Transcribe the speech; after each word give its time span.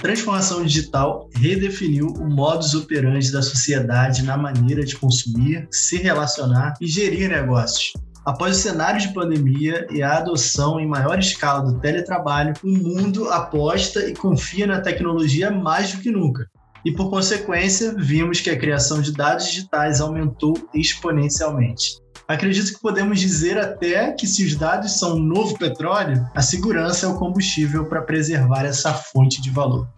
transformação 0.00 0.64
digital 0.64 1.28
redefiniu 1.34 2.06
o 2.06 2.28
modus 2.28 2.74
operandi 2.74 3.32
da 3.32 3.42
sociedade 3.42 4.22
na 4.22 4.36
maneira 4.36 4.84
de 4.84 4.96
consumir, 4.96 5.66
se 5.70 5.96
relacionar 5.98 6.74
e 6.80 6.86
gerir 6.86 7.28
negócios. 7.28 7.92
Após 8.24 8.56
o 8.56 8.60
cenário 8.60 9.00
de 9.00 9.12
pandemia 9.12 9.86
e 9.90 10.02
a 10.02 10.18
adoção 10.18 10.78
em 10.78 10.86
maior 10.86 11.18
escala 11.18 11.62
do 11.62 11.80
teletrabalho, 11.80 12.52
o 12.62 12.68
mundo 12.68 13.28
aposta 13.30 14.08
e 14.08 14.14
confia 14.14 14.66
na 14.66 14.80
tecnologia 14.80 15.50
mais 15.50 15.92
do 15.92 16.00
que 16.00 16.10
nunca. 16.10 16.46
E 16.84 16.92
por 16.92 17.10
consequência, 17.10 17.94
vimos 17.96 18.40
que 18.40 18.50
a 18.50 18.58
criação 18.58 19.00
de 19.00 19.12
dados 19.12 19.46
digitais 19.46 20.00
aumentou 20.00 20.54
exponencialmente. 20.74 21.98
Acredito 22.28 22.74
que 22.74 22.80
podemos 22.82 23.18
dizer 23.18 23.56
até 23.56 24.12
que 24.12 24.26
se 24.26 24.44
os 24.44 24.54
dados 24.54 24.98
são 24.98 25.16
um 25.16 25.18
novo 25.18 25.56
petróleo, 25.56 26.28
a 26.34 26.42
segurança 26.42 27.06
é 27.06 27.08
o 27.08 27.14
combustível 27.14 27.86
para 27.86 28.02
preservar 28.02 28.66
essa 28.66 28.92
fonte 28.92 29.40
de 29.40 29.48
valor. 29.48 29.88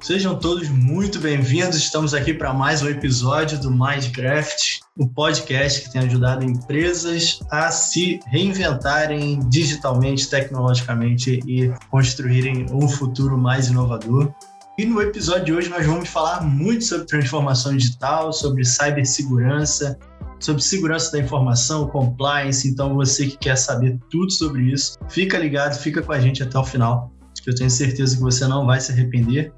Sejam 0.00 0.38
todos 0.38 0.68
muito 0.68 1.18
bem-vindos. 1.18 1.76
Estamos 1.78 2.14
aqui 2.14 2.32
para 2.32 2.54
mais 2.54 2.80
um 2.80 2.88
episódio 2.88 3.58
do 3.58 3.72
Minecraft, 3.72 4.82
o 4.96 5.08
podcast 5.08 5.82
que 5.82 5.90
tem 5.90 6.02
ajudado 6.02 6.44
empresas 6.44 7.40
a 7.50 7.72
se 7.72 8.20
reinventarem 8.28 9.40
digitalmente, 9.48 10.30
tecnologicamente 10.30 11.40
e 11.44 11.72
construírem 11.90 12.66
um 12.70 12.88
futuro 12.88 13.36
mais 13.36 13.66
inovador. 13.66 14.32
E 14.76 14.84
no 14.84 15.00
episódio 15.00 15.44
de 15.44 15.52
hoje 15.52 15.68
nós 15.68 15.86
vamos 15.86 16.08
falar 16.08 16.40
muito 16.42 16.84
sobre 16.84 17.06
transformação 17.06 17.76
digital, 17.76 18.32
sobre 18.32 18.64
cibersegurança, 18.64 19.96
sobre 20.44 20.62
segurança 20.62 21.12
da 21.12 21.18
informação, 21.18 21.88
compliance. 21.88 22.68
Então, 22.68 22.94
você 22.94 23.26
que 23.26 23.38
quer 23.38 23.56
saber 23.56 23.98
tudo 24.10 24.30
sobre 24.30 24.72
isso, 24.72 24.98
fica 25.08 25.38
ligado, 25.38 25.78
fica 25.78 26.02
com 26.02 26.12
a 26.12 26.20
gente 26.20 26.42
até 26.42 26.58
o 26.58 26.64
final, 26.64 27.10
que 27.42 27.50
eu 27.50 27.54
tenho 27.54 27.70
certeza 27.70 28.16
que 28.16 28.22
você 28.22 28.46
não 28.46 28.66
vai 28.66 28.80
se 28.80 28.92
arrepender. 28.92 29.52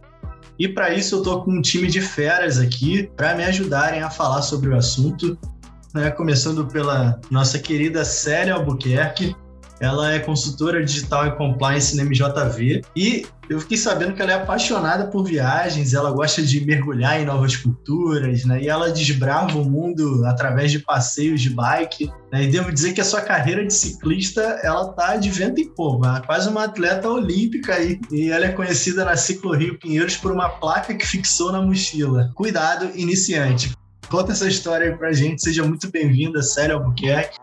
E 0.59 0.69
para 0.69 0.95
isso 0.95 1.17
eu 1.17 1.19
estou 1.19 1.43
com 1.43 1.53
um 1.53 1.61
time 1.61 1.89
de 1.89 2.01
feras 2.01 2.59
aqui 2.59 3.11
para 3.17 3.35
me 3.35 3.45
ajudarem 3.45 4.01
a 4.03 4.11
falar 4.11 4.43
sobre 4.43 4.71
o 4.71 4.77
assunto. 4.77 5.39
Né? 5.95 6.11
Começando 6.11 6.67
pela 6.67 7.21
nossa 7.31 7.59
querida 7.59 8.05
Célia 8.05 8.55
Albuquerque, 8.55 9.37
ela 9.81 10.13
é 10.13 10.19
consultora 10.19 10.85
digital 10.85 11.27
e 11.27 11.37
compliance 11.37 11.97
na 11.97 12.05
MJV 12.05 12.83
e 12.95 13.27
eu 13.49 13.61
fiquei 13.61 13.77
sabendo 13.77 14.13
que 14.15 14.21
ela 14.21 14.33
é 14.33 14.35
apaixonada 14.35 15.07
por 15.07 15.25
viagens, 15.25 15.95
ela 15.95 16.11
gosta 16.11 16.43
de 16.43 16.65
mergulhar 16.65 17.21
em 17.21 17.25
novas 17.25 17.55
culturas, 17.55 18.45
né? 18.45 18.61
E 18.61 18.69
ela 18.69 18.91
desbrava 18.91 19.57
o 19.57 19.65
mundo 19.65 20.25
através 20.27 20.73
de 20.73 20.81
passeios 20.81 21.41
de 21.41 21.51
bike. 21.51 22.11
Né? 22.33 22.45
E 22.45 22.51
devo 22.51 22.73
dizer 22.73 22.93
que 22.93 23.01
a 23.01 23.05
sua 23.05 23.21
carreira 23.21 23.65
de 23.65 23.73
ciclista, 23.73 24.41
ela 24.65 24.93
tá 24.93 25.17
de 25.17 25.31
vento 25.31 25.61
em 25.61 25.69
popa, 25.69 26.23
quase 26.27 26.49
uma 26.49 26.65
atleta 26.65 27.09
olímpica 27.09 27.75
aí. 27.75 28.01
E 28.11 28.31
ela 28.31 28.47
é 28.47 28.53
conhecida 28.53 29.05
na 29.05 29.17
Ciclo 29.17 29.55
Rio 29.55 29.79
Pinheiros 29.79 30.17
por 30.17 30.33
uma 30.33 30.49
placa 30.49 30.95
que 30.95 31.07
fixou 31.07 31.53
na 31.53 31.63
mochila. 31.63 32.33
Cuidado, 32.35 32.91
iniciante. 32.95 33.73
Conta 34.09 34.33
essa 34.33 34.49
história 34.49 34.91
aí 34.91 34.97
pra 34.97 35.13
gente, 35.13 35.43
seja 35.43 35.65
muito 35.65 35.91
bem-vinda, 35.91 36.43
Célia 36.43 36.75
Albuquerque. 36.75 37.39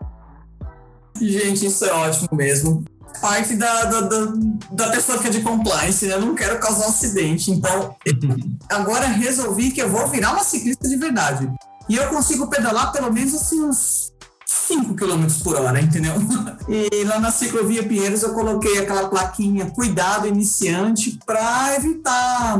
Gente, 1.20 1.66
isso 1.66 1.84
é 1.84 1.92
ótimo 1.92 2.28
mesmo. 2.32 2.84
Parte 3.20 3.54
da, 3.54 3.84
da, 3.84 4.00
da, 4.00 4.32
da 4.72 4.90
pessoa 4.90 5.18
que 5.18 5.28
é 5.28 5.30
de 5.30 5.40
compliance, 5.40 6.04
né? 6.06 6.14
Eu 6.14 6.20
não 6.20 6.34
quero 6.34 6.58
causar 6.58 6.86
um 6.86 6.90
acidente. 6.90 7.50
Então, 7.50 7.94
agora 8.68 9.06
resolvi 9.06 9.70
que 9.70 9.80
eu 9.80 9.88
vou 9.88 10.08
virar 10.08 10.32
uma 10.32 10.42
ciclista 10.44 10.88
de 10.88 10.96
verdade. 10.96 11.50
E 11.88 11.96
eu 11.96 12.08
consigo 12.08 12.48
pedalar 12.48 12.92
pelo 12.92 13.12
menos 13.12 13.34
assim 13.34 13.62
uns 13.62 14.12
5 14.46 14.94
km 14.94 15.26
por 15.42 15.56
hora, 15.56 15.80
entendeu? 15.80 16.14
E 16.66 17.04
lá 17.04 17.20
na 17.20 17.30
ciclovia 17.30 17.82
Pinheiros 17.82 18.22
eu 18.22 18.32
coloquei 18.32 18.78
aquela 18.78 19.10
plaquinha 19.10 19.70
cuidado 19.70 20.26
iniciante 20.26 21.18
para 21.26 21.74
evitar 21.76 22.58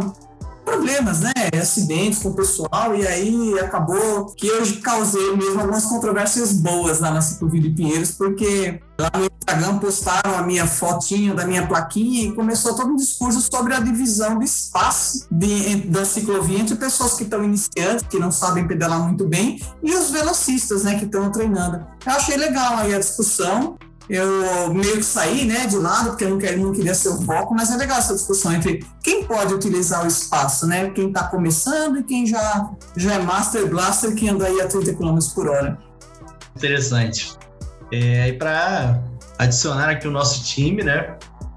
problemas, 0.65 1.21
né? 1.21 1.33
Acidentes 1.61 2.21
com 2.21 2.31
o 2.31 2.35
pessoal, 2.35 2.95
e 2.95 3.07
aí 3.07 3.59
acabou 3.59 4.27
que 4.35 4.47
eu 4.47 4.63
causei 4.83 5.37
mesmo 5.37 5.61
algumas 5.61 5.85
controvérsias 5.85 6.53
boas 6.53 7.01
lá 7.01 7.11
na 7.11 7.21
Ciclovia 7.21 7.61
de 7.61 7.71
Pinheiros, 7.71 8.13
porque 8.13 8.81
lá 8.99 9.11
no 9.17 9.27
Instagram 9.27 9.79
postaram 9.79 10.39
a 10.39 10.43
minha 10.43 10.67
fotinha 10.67 11.35
da 11.35 11.47
minha 11.47 11.67
plaquinha 11.67 12.29
e 12.29 12.33
começou 12.33 12.75
todo 12.75 12.93
um 12.93 12.97
discurso 12.97 13.41
sobre 13.41 13.75
a 13.75 13.81
divisão 13.81 14.39
do 14.39 14.45
espaço 14.45 15.27
de, 15.31 15.77
da 15.89 16.05
ciclovia 16.05 16.59
entre 16.59 16.77
pessoas 16.77 17.15
que 17.15 17.25
estão 17.25 17.43
iniciantes, 17.45 18.07
que 18.09 18.19
não 18.19 18.31
sabem 18.31 18.67
pedalar 18.67 19.01
muito 19.01 19.27
bem, 19.27 19.61
e 19.83 19.95
os 19.95 20.11
velocistas, 20.11 20.85
né, 20.85 20.99
que 20.99 21.05
estão 21.05 21.31
treinando. 21.31 21.85
Eu 22.07 22.13
achei 22.13 22.37
legal 22.37 22.77
aí 22.77 22.95
a 22.95 22.99
discussão, 22.99 23.77
eu 24.09 24.75
meio 24.75 24.97
que 24.97 25.03
saí 25.03 25.45
né, 25.47 25.67
de 25.67 25.77
lado, 25.77 26.11
porque 26.11 26.25
eu 26.25 26.31
não 26.31 26.39
queria, 26.39 26.57
não 26.57 26.73
queria 26.73 26.95
ser 26.95 27.09
o 27.09 27.23
foco, 27.23 27.55
mas 27.55 27.71
é 27.71 27.77
legal 27.77 27.99
essa 27.99 28.15
discussão 28.15 28.53
entre 28.53 28.85
quem 29.03 29.25
pode 29.25 29.55
utilizar 29.55 30.05
o 30.05 30.07
espaço, 30.07 30.67
né? 30.67 30.91
Quem 30.91 31.09
está 31.09 31.25
começando 31.25 31.99
e 31.99 32.03
quem 32.03 32.27
já, 32.27 32.71
já 32.97 33.15
é 33.15 33.19
Master 33.19 33.67
Blaster 33.69 34.15
que 34.15 34.29
anda 34.29 34.47
aí 34.47 34.61
a 34.61 34.67
30 34.67 34.95
km 34.95 35.19
por 35.35 35.49
hora. 35.49 35.79
Interessante. 36.57 37.35
É, 37.93 38.29
e 38.29 38.33
para 38.35 39.03
adicionar 39.39 39.91
aqui 39.91 40.07
o 40.07 40.11
nosso 40.11 40.45
time, 40.45 40.83
né? 40.83 41.17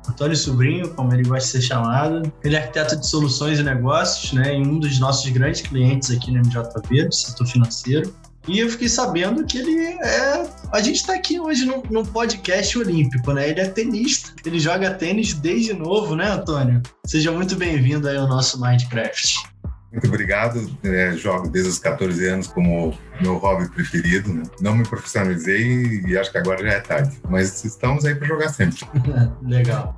Antônio 0.09 0.37
Sobrinho, 0.37 0.89
como 0.93 1.13
ele 1.13 1.23
gosta 1.23 1.45
de 1.45 1.51
ser 1.51 1.61
chamado, 1.61 2.31
ele 2.43 2.55
é 2.55 2.59
arquiteto 2.59 2.95
de 2.95 3.05
soluções 3.05 3.59
e 3.59 3.63
negócios, 3.63 4.31
né? 4.31 4.55
E 4.55 4.61
um 4.61 4.79
dos 4.79 4.99
nossos 4.99 5.29
grandes 5.31 5.61
clientes 5.61 6.09
aqui 6.11 6.31
no 6.31 6.39
MJB, 6.39 7.05
do 7.07 7.13
setor 7.13 7.45
financeiro. 7.45 8.15
E 8.47 8.59
eu 8.59 8.69
fiquei 8.69 8.87
sabendo 8.87 9.45
que 9.45 9.57
ele 9.57 9.75
é. 10.01 10.47
A 10.71 10.81
gente 10.81 10.97
está 10.97 11.13
aqui 11.13 11.39
hoje 11.39 11.65
num, 11.65 11.83
num, 11.89 12.05
podcast 12.05 12.77
olímpico, 12.79 13.33
né? 13.33 13.49
Ele 13.49 13.59
é 13.59 13.67
tenista, 13.67 14.31
ele 14.45 14.57
joga 14.57 14.93
tênis 14.93 15.33
desde 15.33 15.73
novo, 15.73 16.15
né, 16.15 16.29
Antônio? 16.31 16.81
Seja 17.05 17.31
muito 17.31 17.55
bem-vindo 17.57 18.07
aí 18.07 18.15
ao 18.15 18.27
nosso 18.27 18.59
Minecraft. 18.59 19.57
Muito 19.91 20.07
obrigado. 20.07 20.69
É, 20.83 21.13
jogo 21.13 21.49
desde 21.49 21.71
os 21.71 21.79
14 21.79 22.25
anos 22.27 22.47
como 22.47 22.97
meu 23.21 23.37
hobby 23.37 23.69
preferido. 23.69 24.33
Né? 24.33 24.43
Não 24.61 24.75
me 24.75 24.87
profissionalizei 24.87 26.03
e 26.05 26.17
acho 26.17 26.31
que 26.31 26.37
agora 26.37 26.63
já 26.63 26.73
é 26.73 26.79
tarde. 26.79 27.19
Mas 27.29 27.65
estamos 27.65 28.05
aí 28.05 28.15
para 28.15 28.27
jogar 28.27 28.49
sempre. 28.49 28.79
Legal. 29.43 29.95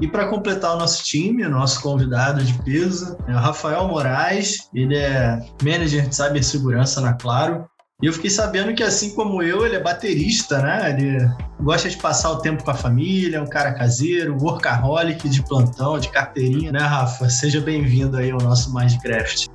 E 0.00 0.08
para 0.08 0.26
completar 0.26 0.74
o 0.74 0.78
nosso 0.78 1.04
time, 1.04 1.44
o 1.44 1.50
nosso 1.50 1.80
convidado 1.80 2.42
de 2.42 2.54
peso 2.64 3.16
é 3.28 3.32
o 3.32 3.38
Rafael 3.38 3.86
Moraes. 3.86 4.68
Ele 4.74 4.96
é 4.96 5.38
manager 5.62 6.08
de 6.08 6.16
cibersegurança 6.16 7.00
na 7.00 7.12
Claro. 7.12 7.68
E 8.02 8.06
eu 8.06 8.12
fiquei 8.12 8.30
sabendo 8.30 8.74
que, 8.74 8.82
assim 8.82 9.14
como 9.14 9.40
eu, 9.44 9.64
ele 9.64 9.76
é 9.76 9.80
baterista, 9.80 10.60
né? 10.60 10.90
Ele 10.90 11.24
gosta 11.60 11.88
de 11.88 11.96
passar 11.96 12.32
o 12.32 12.38
tempo 12.40 12.64
com 12.64 12.70
a 12.72 12.74
família, 12.74 13.36
é 13.36 13.40
um 13.40 13.46
cara 13.46 13.72
caseiro, 13.72 14.36
workaholic 14.40 15.28
de 15.28 15.40
plantão, 15.44 15.96
de 16.00 16.08
carteirinha, 16.08 16.72
né, 16.72 16.80
Rafa? 16.80 17.30
Seja 17.30 17.60
bem-vindo 17.60 18.16
aí 18.16 18.32
ao 18.32 18.40
nosso 18.40 18.74
Minecraft. 18.74 19.48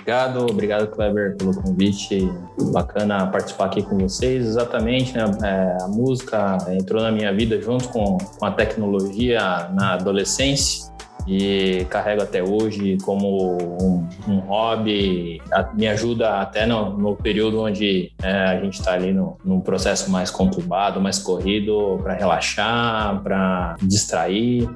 Obrigado, 0.00 0.46
obrigado, 0.48 0.86
Kleber, 0.92 1.36
pelo 1.36 1.60
convite. 1.60 2.28
Bacana 2.72 3.26
participar 3.26 3.66
aqui 3.66 3.82
com 3.82 3.98
vocês. 3.98 4.46
Exatamente, 4.46 5.14
né? 5.14 5.24
É, 5.42 5.82
a 5.82 5.88
música 5.88 6.58
entrou 6.70 7.02
na 7.02 7.10
minha 7.10 7.32
vida 7.32 7.60
junto 7.60 7.88
com, 7.88 8.16
com 8.16 8.46
a 8.46 8.52
tecnologia 8.52 9.68
na 9.72 9.94
adolescência 9.94 10.91
e 11.26 11.86
carrego 11.88 12.22
até 12.22 12.42
hoje 12.42 12.98
como 13.02 13.56
um, 13.80 14.08
um 14.28 14.38
hobby. 14.40 15.40
Me 15.74 15.86
ajuda 15.88 16.40
até 16.40 16.66
no, 16.66 16.96
no 16.96 17.16
período 17.16 17.60
onde 17.60 18.12
é, 18.22 18.32
a 18.32 18.60
gente 18.60 18.78
está 18.78 18.92
ali 18.92 19.12
no, 19.12 19.38
num 19.44 19.60
processo 19.60 20.10
mais 20.10 20.30
conturbado, 20.30 21.00
mais 21.00 21.18
corrido, 21.18 21.98
para 22.02 22.14
relaxar, 22.14 23.20
para 23.22 23.76
distrair. 23.82 24.68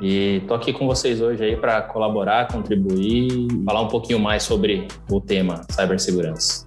E 0.00 0.42
tô 0.48 0.54
aqui 0.54 0.72
com 0.72 0.86
vocês 0.86 1.20
hoje 1.20 1.44
aí 1.44 1.56
para 1.56 1.80
colaborar, 1.82 2.48
contribuir, 2.48 3.46
falar 3.64 3.82
um 3.82 3.88
pouquinho 3.88 4.18
mais 4.18 4.42
sobre 4.42 4.88
o 5.10 5.20
tema 5.20 5.62
cibersegurança. 5.70 6.66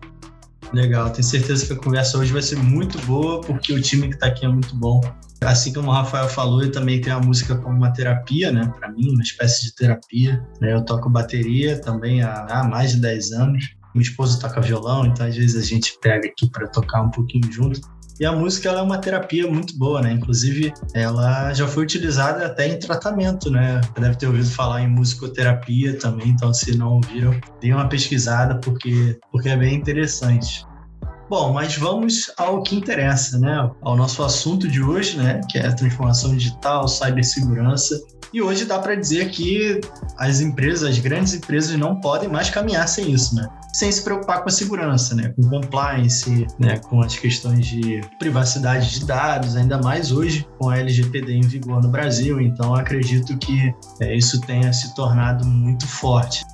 Legal, 0.73 1.09
tenho 1.09 1.23
certeza 1.23 1.67
que 1.67 1.73
a 1.73 1.75
conversa 1.75 2.17
hoje 2.17 2.31
vai 2.31 2.41
ser 2.41 2.57
muito 2.57 2.97
boa, 3.05 3.41
porque 3.41 3.73
o 3.73 3.81
time 3.81 4.07
que 4.07 4.15
está 4.15 4.27
aqui 4.27 4.45
é 4.45 4.49
muito 4.49 4.75
bom. 4.75 5.01
Assim 5.41 5.73
como 5.73 5.89
o 5.89 5.93
Rafael 5.93 6.29
falou, 6.29 6.63
eu 6.63 6.71
também 6.71 7.01
tenho 7.01 7.17
a 7.17 7.19
música 7.19 7.55
como 7.55 7.75
uma 7.75 7.91
terapia, 7.91 8.51
né? 8.51 8.71
Para 8.79 8.91
mim, 8.91 9.09
uma 9.09 9.21
espécie 9.21 9.63
de 9.63 9.75
terapia. 9.75 10.43
Né? 10.61 10.73
Eu 10.73 10.83
toco 10.83 11.09
bateria 11.09 11.79
também 11.79 12.21
há, 12.23 12.65
mais 12.69 12.91
de 12.91 13.01
10 13.01 13.31
anos. 13.33 13.75
Minha 13.93 14.03
esposa 14.03 14.39
toca 14.39 14.59
violão, 14.59 15.05
então 15.05 15.25
às 15.25 15.35
vezes 15.35 15.55
a 15.55 15.65
gente 15.65 15.97
pega 16.01 16.27
aqui 16.27 16.49
para 16.49 16.67
tocar 16.67 17.01
um 17.01 17.09
pouquinho 17.09 17.51
junto. 17.51 17.79
E 18.17 18.25
a 18.25 18.31
música 18.31 18.69
ela 18.69 18.79
é 18.79 18.83
uma 18.83 18.97
terapia 18.97 19.49
muito 19.49 19.77
boa, 19.77 20.01
né? 20.01 20.13
Inclusive, 20.13 20.73
ela 20.93 21.53
já 21.53 21.67
foi 21.67 21.83
utilizada 21.83 22.45
até 22.45 22.67
em 22.67 22.79
tratamento, 22.79 23.51
né? 23.51 23.81
Deve 23.99 24.15
ter 24.15 24.27
ouvido 24.27 24.49
falar 24.49 24.81
em 24.81 24.87
musicoterapia 24.87 25.97
também, 25.97 26.29
então 26.29 26.53
se 26.53 26.77
não 26.77 26.93
ouviram, 26.93 27.37
deem 27.59 27.73
uma 27.73 27.89
pesquisada 27.89 28.55
porque, 28.59 29.19
porque 29.31 29.49
é 29.49 29.57
bem 29.57 29.75
interessante. 29.75 30.65
Bom, 31.29 31.53
mas 31.53 31.75
vamos 31.75 32.31
ao 32.37 32.61
que 32.61 32.75
interessa, 32.75 33.39
né? 33.39 33.71
Ao 33.81 33.95
nosso 33.97 34.23
assunto 34.23 34.67
de 34.67 34.81
hoje, 34.81 35.17
né? 35.17 35.41
Que 35.49 35.57
é 35.57 35.67
a 35.67 35.73
transformação 35.73 36.35
digital, 36.35 36.87
cibersegurança. 36.87 37.99
E 38.31 38.41
hoje 38.41 38.65
dá 38.65 38.77
para 38.79 38.95
dizer 38.95 39.29
que 39.29 39.79
as 40.17 40.39
empresas, 40.39 40.89
as 40.89 40.99
grandes 40.99 41.33
empresas, 41.33 41.75
não 41.77 41.99
podem 41.99 42.29
mais 42.29 42.49
caminhar 42.49 42.87
sem 42.87 43.11
isso, 43.11 43.35
né? 43.35 43.47
sem 43.75 43.91
se 43.91 44.01
preocupar 44.03 44.41
com 44.41 44.47
a 44.47 44.51
segurança, 44.51 45.13
né? 45.15 45.33
Com 45.35 45.49
compliance, 45.49 46.47
né? 46.57 46.77
Com 46.77 47.01
as 47.01 47.17
questões 47.17 47.65
de 47.65 47.99
privacidade 48.17 48.89
de 48.91 49.05
dados, 49.05 49.57
ainda 49.57 49.77
mais 49.77 50.13
hoje 50.13 50.47
com 50.57 50.69
a 50.69 50.77
LGPD 50.77 51.33
em 51.33 51.41
vigor 51.41 51.81
no 51.81 51.89
Brasil. 51.89 52.39
Então, 52.39 52.73
acredito 52.73 53.37
que 53.37 53.73
é, 53.99 54.15
isso 54.15 54.39
tenha 54.41 54.71
se 54.71 54.95
tornado 54.95 55.45
muito 55.45 55.85
forte 55.85 56.45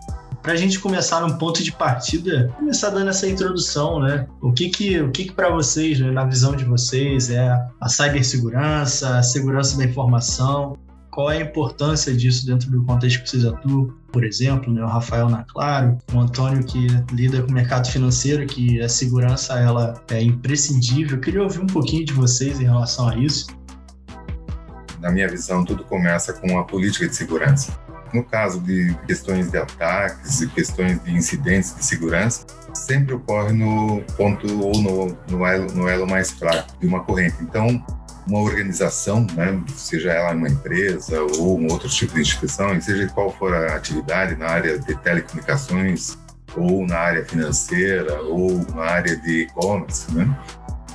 para 0.41 0.53
a 0.53 0.55
gente 0.55 0.79
começar 0.79 1.21
num 1.21 1.37
ponto 1.37 1.63
de 1.63 1.71
partida, 1.71 2.51
começar 2.57 2.89
dando 2.89 3.09
essa 3.09 3.27
introdução, 3.27 3.99
né? 3.99 4.27
O 4.41 4.51
que 4.51 4.69
que, 4.69 4.99
o 4.99 5.11
que, 5.11 5.25
que 5.25 5.31
para 5.33 5.49
vocês, 5.49 5.99
né, 5.99 6.09
na 6.11 6.25
visão 6.25 6.55
de 6.55 6.65
vocês, 6.65 7.29
é 7.29 7.49
a 7.79 7.89
cibersegurança, 7.89 9.17
a 9.17 9.23
segurança 9.23 9.77
da 9.77 9.85
informação? 9.85 10.77
Qual 11.11 11.29
é 11.29 11.37
a 11.37 11.41
importância 11.41 12.15
disso 12.15 12.45
dentro 12.45 12.71
do 12.71 12.83
contexto 12.85 13.21
que 13.21 13.29
vocês 13.29 13.45
atuam? 13.45 13.93
Por 14.11 14.23
exemplo, 14.23 14.73
né, 14.73 14.81
o 14.81 14.87
Rafael 14.87 15.29
na 15.29 15.43
Claro, 15.43 15.97
o 16.13 16.19
Antônio 16.19 16.63
que 16.63 16.87
lida 17.11 17.43
com 17.43 17.51
o 17.51 17.53
mercado 17.53 17.87
financeiro, 17.89 18.45
que 18.47 18.81
a 18.81 18.89
segurança 18.89 19.59
ela 19.59 20.01
é 20.09 20.21
imprescindível. 20.21 21.17
Eu 21.17 21.21
queria 21.21 21.43
ouvir 21.43 21.59
um 21.59 21.67
pouquinho 21.67 22.05
de 22.05 22.13
vocês 22.13 22.59
em 22.59 22.63
relação 22.63 23.09
a 23.09 23.17
isso. 23.17 23.47
Na 24.99 25.11
minha 25.11 25.27
visão, 25.27 25.65
tudo 25.65 25.83
começa 25.83 26.31
com 26.33 26.57
a 26.57 26.63
política 26.63 27.07
de 27.07 27.15
segurança. 27.15 27.77
No 28.13 28.23
caso 28.23 28.59
de 28.59 28.93
questões 29.07 29.49
de 29.49 29.57
ataques 29.57 30.41
e 30.41 30.47
questões 30.47 31.01
de 31.03 31.11
incidentes 31.11 31.75
de 31.75 31.85
segurança, 31.85 32.45
sempre 32.73 33.13
ocorre 33.13 33.53
no 33.53 34.01
ponto 34.17 34.47
ou 34.61 34.73
no, 34.81 35.17
no, 35.29 35.45
elo, 35.45 35.71
no 35.73 35.87
elo 35.87 36.07
mais 36.07 36.31
fraco 36.31 36.77
de 36.79 36.87
uma 36.87 37.03
corrente. 37.03 37.37
Então, 37.41 37.83
uma 38.27 38.39
organização, 38.39 39.25
né, 39.33 39.59
seja 39.75 40.11
ela 40.11 40.33
uma 40.33 40.47
empresa 40.47 41.21
ou 41.39 41.59
um 41.59 41.71
outro 41.71 41.89
tipo 41.89 42.13
de 42.13 42.21
instituição, 42.21 42.73
e 42.75 42.81
seja 42.81 43.07
qual 43.09 43.31
for 43.31 43.53
a 43.53 43.75
atividade 43.75 44.35
na 44.35 44.47
área 44.47 44.77
de 44.77 44.95
telecomunicações 44.95 46.17
ou 46.55 46.85
na 46.85 46.97
área 46.97 47.25
financeira 47.25 48.21
ou 48.23 48.65
na 48.75 48.83
área 48.83 49.15
de 49.15 49.43
e-commerce, 49.43 50.13
né, 50.13 50.37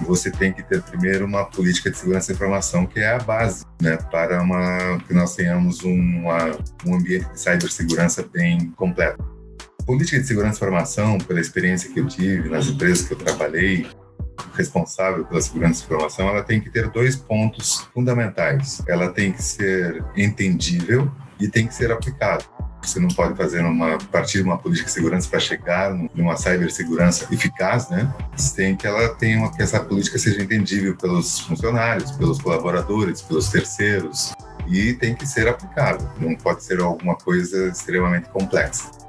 você 0.05 0.31
tem 0.31 0.53
que 0.53 0.63
ter 0.63 0.83
primeiro 0.83 1.25
uma 1.25 1.45
política 1.45 1.91
de 1.91 1.97
segurança 1.97 2.29
da 2.29 2.35
informação 2.35 2.87
que 2.87 3.01
é 3.01 3.13
a 3.13 3.19
base, 3.19 3.65
né, 3.81 3.97
para 4.11 4.43
uma, 4.43 4.99
que 5.07 5.15
nós 5.15 5.35
tenhamos 5.35 5.83
uma, 5.83 6.57
um 6.85 6.95
ambiente 6.95 7.29
de 7.33 7.41
cibersegurança 7.41 8.27
bem 8.33 8.71
completo. 8.71 9.25
Política 9.85 10.21
de 10.21 10.27
segurança 10.27 10.61
da 10.61 10.67
informação, 10.67 11.19
pela 11.19 11.41
experiência 11.41 11.93
que 11.93 12.01
eu 12.01 12.07
tive 12.07 12.49
nas 12.49 12.67
empresas 12.67 13.07
que 13.07 13.15
eu 13.15 13.19
trabalhei, 13.19 13.87
responsável 14.55 15.25
pela 15.25 15.41
segurança 15.41 15.81
da 15.81 15.87
informação, 15.87 16.29
ela 16.29 16.43
tem 16.43 16.61
que 16.61 16.71
ter 16.71 16.89
dois 16.89 17.17
pontos 17.17 17.87
fundamentais. 17.95 18.83
Ela 18.89 19.09
tem 19.11 19.33
que 19.33 19.43
ser 19.43 20.05
entendível 20.17 21.11
e 21.41 21.49
tem 21.49 21.67
que 21.67 21.75
ser 21.75 21.91
aplicada. 21.93 22.45
Você 22.83 23.01
não 23.01 23.09
pode 23.09 23.37
fazer 23.37 23.65
uma 23.65 23.99
partir 24.13 24.39
de 24.39 24.45
uma 24.45 24.59
política 24.59 24.87
de 24.87 24.93
segurança 24.93 25.29
para 25.29 25.41
chegar 25.41 25.93
numa 26.15 26.37
cibersegurança 26.37 27.27
eficaz, 27.33 27.89
né? 27.89 28.13
Você 28.37 28.55
tem 28.55 28.77
que 28.77 28.87
ela 28.87 29.09
tenha 29.09 29.51
que 29.51 29.61
essa 29.61 29.81
política 29.81 30.19
seja 30.19 30.43
entendível 30.43 30.97
pelos 30.97 31.41
funcionários, 31.41 32.13
pelos 32.13 32.41
colaboradores, 32.41 33.23
pelos 33.23 33.49
terceiros 33.49 34.33
e 34.69 34.95
tem 34.95 35.15
que 35.15 35.27
ser 35.27 35.49
aplicável. 35.49 36.09
Não 36.19 36.37
pode 36.37 36.63
ser 36.63 36.81
alguma 36.81 37.17
coisa 37.17 37.69
extremamente 37.69 38.29
complexa. 38.29 39.06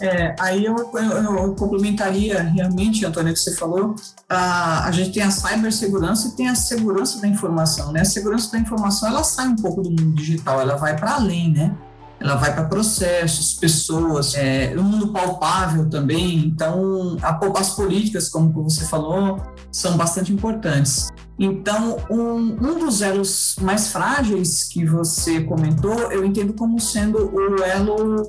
É, 0.00 0.34
aí 0.40 0.64
eu, 0.64 0.76
eu, 0.76 1.02
eu, 1.02 1.54
complementaria 1.54 2.42
realmente, 2.42 3.06
Antônio, 3.06 3.32
que 3.32 3.38
você 3.38 3.54
falou, 3.54 3.94
a, 4.28 4.86
a 4.86 4.90
gente 4.90 5.12
tem 5.12 5.22
a 5.22 5.30
cibersegurança 5.30 6.28
e 6.28 6.30
tem 6.32 6.48
a 6.48 6.54
segurança 6.54 7.20
da 7.20 7.28
informação, 7.28 7.92
né? 7.92 8.00
A 8.00 8.04
segurança 8.04 8.50
da 8.50 8.58
informação, 8.58 9.08
ela 9.08 9.22
sai 9.22 9.46
um 9.48 9.56
pouco 9.56 9.82
do 9.82 9.90
mundo 9.90 10.14
digital, 10.14 10.60
ela 10.60 10.76
vai 10.76 10.96
para 10.96 11.14
além, 11.14 11.52
né? 11.52 11.74
ela 12.20 12.36
vai 12.36 12.54
para 12.54 12.64
processos, 12.64 13.54
pessoas, 13.54 14.34
é, 14.34 14.74
um 14.78 14.82
mundo 14.82 15.08
palpável 15.08 15.90
também. 15.90 16.38
Então, 16.38 17.18
a, 17.22 17.38
as 17.58 17.70
políticas, 17.70 18.30
como 18.30 18.50
você 18.62 18.86
falou, 18.86 19.42
são 19.70 19.96
bastante 19.96 20.32
importantes. 20.32 21.08
Então, 21.38 21.98
um, 22.08 22.36
um 22.36 22.78
dos 22.78 23.02
elos 23.02 23.56
mais 23.60 23.88
frágeis 23.88 24.64
que 24.64 24.84
você 24.84 25.40
comentou, 25.40 26.12
eu 26.12 26.24
entendo 26.24 26.52
como 26.52 26.80
sendo 26.80 27.34
o 27.34 27.62
elo, 27.62 28.28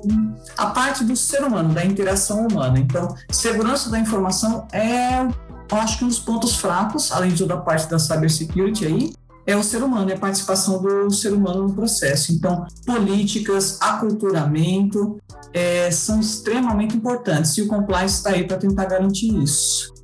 a 0.56 0.66
parte 0.66 1.04
do 1.04 1.16
ser 1.16 1.44
humano, 1.44 1.72
da 1.72 1.84
interação 1.84 2.46
humana. 2.46 2.78
Então, 2.78 3.14
segurança 3.30 3.90
da 3.90 3.98
informação 3.98 4.66
é, 4.72 5.22
eu 5.22 5.78
acho 5.78 5.98
que 5.98 6.04
um 6.04 6.08
dos 6.08 6.18
pontos 6.18 6.56
fracos, 6.56 7.12
além 7.12 7.30
de 7.30 7.38
toda 7.38 7.54
a 7.54 7.58
parte 7.58 7.88
da 7.88 7.98
cybersecurity 7.98 8.86
aí, 8.86 9.12
é 9.46 9.56
o 9.56 9.62
ser 9.62 9.82
humano, 9.82 10.10
é 10.10 10.14
a 10.14 10.18
participação 10.18 10.82
do 10.82 11.10
ser 11.12 11.32
humano 11.32 11.68
no 11.68 11.74
processo. 11.74 12.32
Então, 12.32 12.66
políticas, 12.84 13.78
aculturamento 13.80 15.20
é, 15.52 15.88
são 15.92 16.18
extremamente 16.18 16.96
importantes 16.96 17.56
e 17.56 17.62
o 17.62 17.68
compliance 17.68 18.16
está 18.16 18.30
aí 18.30 18.44
para 18.44 18.56
tentar 18.56 18.86
garantir 18.86 19.32
isso. 19.40 19.94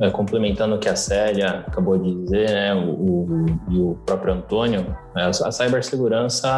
É, 0.00 0.10
complementando 0.10 0.74
o 0.74 0.78
que 0.78 0.88
a 0.88 0.96
Célia 0.96 1.64
acabou 1.68 1.96
de 1.96 2.12
dizer, 2.22 2.50
né, 2.50 2.74
o, 2.74 2.90
o, 2.90 3.46
e 3.70 3.78
o 3.78 3.94
próprio 4.04 4.34
Antônio, 4.34 4.82
né, 5.14 5.26
a 5.26 5.52
cibersegurança 5.52 6.48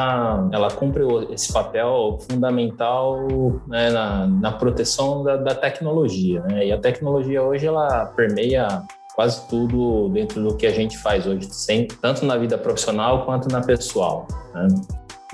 ela 0.50 0.70
cumpre 0.70 1.02
esse 1.30 1.52
papel 1.52 2.16
fundamental 2.30 3.28
né, 3.68 3.90
na, 3.90 4.26
na, 4.26 4.52
proteção 4.52 5.22
da, 5.22 5.36
da 5.36 5.54
tecnologia. 5.54 6.40
Né, 6.44 6.68
e 6.68 6.72
a 6.72 6.78
tecnologia 6.78 7.42
hoje 7.42 7.66
ela 7.66 8.06
permeia 8.16 8.82
quase 9.14 9.46
tudo 9.48 10.08
dentro 10.08 10.42
do 10.42 10.56
que 10.56 10.66
a 10.66 10.72
gente 10.72 10.96
faz 10.96 11.26
hoje, 11.26 11.46
tanto 12.00 12.24
na 12.24 12.38
vida 12.38 12.56
profissional 12.56 13.26
quanto 13.26 13.50
na 13.50 13.60
pessoal. 13.60 14.26
Né? 14.54 14.68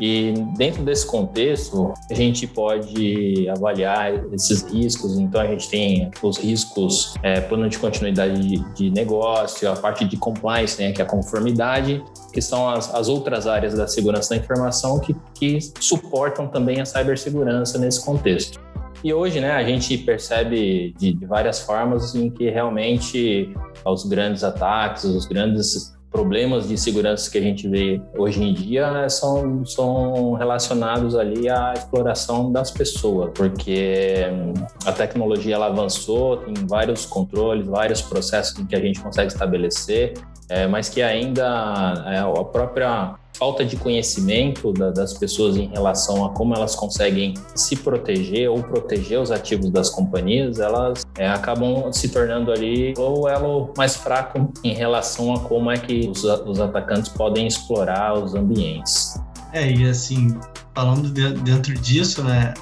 E 0.05 0.33
dentro 0.57 0.83
desse 0.83 1.07
contexto, 1.07 1.95
a 2.11 2.15
gente 2.15 2.45
pode 2.45 3.49
avaliar 3.49 4.13
esses 4.35 4.65
riscos. 4.65 5.17
Então, 5.17 5.41
a 5.41 5.47
gente 5.47 5.69
tem 5.69 6.11
os 6.21 6.39
riscos, 6.39 7.15
é, 7.23 7.41
plano 7.41 7.69
de 7.69 7.79
continuidade 7.79 8.37
de, 8.41 8.75
de, 8.75 8.91
negócio, 8.91 9.71
a 9.71 9.77
parte 9.77 10.05
de 10.05 10.17
compliance, 10.17 10.83
né, 10.83 10.91
que 10.91 11.01
é 11.01 11.05
a 11.05 11.09
conformidade, 11.09 12.03
que 12.33 12.43
são 12.43 12.69
as, 12.69 12.93
as 12.93 13.07
outras 13.07 13.47
áreas 13.47 13.75
da 13.75 13.87
segurança 13.87 14.31
da 14.31 14.43
informação 14.43 14.99
que, 14.99 15.15
que 15.35 15.61
suportam 15.79 16.49
também 16.49 16.81
a 16.81 16.85
cibersegurança 16.85 17.79
nesse 17.79 18.05
contexto. 18.05 18.61
E 19.05 19.15
hoje, 19.15 19.39
né, 19.39 19.53
a 19.53 19.63
gente 19.63 19.97
percebe 19.99 20.97
de, 20.99 21.13
de 21.13 21.27
várias 21.27 21.61
formas 21.61 22.13
em 22.17 22.29
que 22.29 22.51
realmente 22.51 23.55
os 23.85 24.05
grandes 24.05 24.43
ataques, 24.43 25.05
os 25.05 25.27
grandes 25.27 25.93
problemas 26.13 26.69
de 26.69 26.77
segurança 26.77 27.31
que 27.31 27.39
a 27.39 27.41
gente 27.41 27.67
vê 27.67 28.01
hoje 28.17 28.43
em 28.43 28.53
dia 28.53 28.91
né, 28.93 29.09
são, 29.09 29.65
são 29.65 30.35
relacionados 30.35 31.17
ali 31.17 31.49
à 31.49 31.73
exploração 31.73 32.53
das 32.53 32.71
pessoas, 32.71 33.31
porque 33.35 34.27
hum, 34.31 34.53
a 34.85 34.93
tecnologia 34.93 35.55
ela 35.55 35.67
avançou, 35.67 36.37
tem 36.37 36.55
vários 36.69 37.07
controles, 37.07 37.67
vários 37.67 38.03
processos 38.03 38.53
que 38.53 38.77
a 38.77 38.81
gente 38.81 39.01
consegue 39.01 39.33
estabelecer, 39.33 40.13
é, 40.53 40.67
mas 40.67 40.91
que 40.91 41.01
ainda 41.01 42.05
é, 42.07 42.19
a 42.19 42.45
própria 42.45 43.15
falta 43.39 43.65
de 43.65 43.75
conhecimento 43.75 44.71
da, 44.73 44.91
das 44.91 45.15
pessoas 45.15 45.57
em 45.57 45.67
relação 45.67 46.27
a 46.27 46.29
como 46.31 46.55
elas 46.55 46.75
conseguem 46.75 47.33
se 47.55 47.75
proteger 47.77 48.51
ou 48.51 48.63
proteger 48.63 49.19
os 49.19 49.31
ativos 49.31 49.71
das 49.71 49.89
companhias, 49.89 50.61
elas 50.61 51.07
é, 51.17 51.27
acabam 51.27 51.91
se 51.91 52.11
tornando 52.11 52.53
ali 52.53 52.93
ou 52.99 53.27
elo 53.27 53.73
mais 53.79 53.97
fraco 53.97 54.53
em 54.63 54.75
relação 54.75 55.35
a 55.35 55.41
como 55.41 55.71
é 55.71 55.79
que 55.79 56.07
os, 56.07 56.23
os 56.23 56.61
atacantes 56.61 57.09
podem 57.09 57.47
explorar 57.47 58.13
os 58.13 58.35
ambientes. 58.35 59.19
É, 59.55 59.71
e 59.71 59.89
assim, 59.89 60.39
falando 60.75 61.09
de, 61.09 61.33
dentro 61.41 61.73
disso, 61.75 62.23
né, 62.23 62.53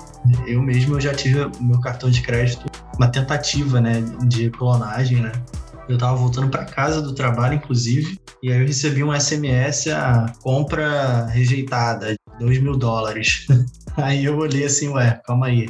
eu 0.46 0.62
mesmo 0.62 0.94
eu 0.94 1.00
já 1.00 1.12
tive 1.12 1.42
o 1.42 1.50
meu 1.62 1.80
cartão 1.80 2.08
de 2.08 2.22
crédito, 2.22 2.66
uma 2.96 3.08
tentativa, 3.08 3.80
né, 3.80 4.00
de 4.28 4.48
clonagem, 4.50 5.22
né, 5.22 5.32
eu 5.92 5.98
tava 5.98 6.16
voltando 6.16 6.48
para 6.48 6.64
casa 6.64 7.02
do 7.02 7.14
trabalho, 7.14 7.54
inclusive, 7.54 8.18
e 8.42 8.50
aí 8.50 8.60
eu 8.60 8.66
recebi 8.66 9.02
um 9.02 9.18
SMS, 9.18 9.88
a 9.88 10.32
compra 10.42 11.26
rejeitada, 11.26 12.14
2 12.38 12.60
mil 12.60 12.76
dólares. 12.76 13.46
aí 13.96 14.24
eu 14.24 14.36
olhei 14.36 14.64
assim, 14.64 14.88
ué, 14.88 15.20
calma 15.24 15.46
aí. 15.46 15.68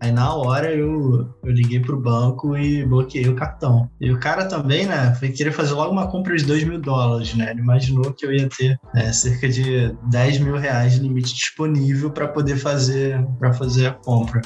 Aí 0.00 0.12
na 0.12 0.34
hora 0.34 0.70
eu, 0.72 1.28
eu 1.42 1.50
liguei 1.50 1.80
pro 1.80 2.00
banco 2.00 2.56
e 2.56 2.84
bloqueei 2.84 3.28
o 3.28 3.34
cartão. 3.34 3.90
E 4.00 4.10
o 4.12 4.20
cara 4.20 4.44
também, 4.44 4.86
né, 4.86 5.14
foi 5.14 5.30
querer 5.30 5.52
fazer 5.52 5.72
logo 5.72 5.90
uma 5.90 6.06
compra 6.08 6.36
de 6.36 6.44
2 6.44 6.64
mil 6.64 6.80
dólares, 6.80 7.34
né? 7.34 7.50
Ele 7.50 7.60
imaginou 7.60 8.12
que 8.12 8.26
eu 8.26 8.32
ia 8.32 8.48
ter 8.48 8.78
é, 8.94 9.10
cerca 9.12 9.48
de 9.48 9.96
10 10.10 10.38
mil 10.40 10.56
reais 10.56 10.94
de 10.94 11.00
limite 11.00 11.34
disponível 11.34 12.10
para 12.10 12.28
poder 12.28 12.56
fazer 12.56 13.24
para 13.38 13.54
fazer 13.54 13.86
a 13.86 13.92
compra. 13.92 14.42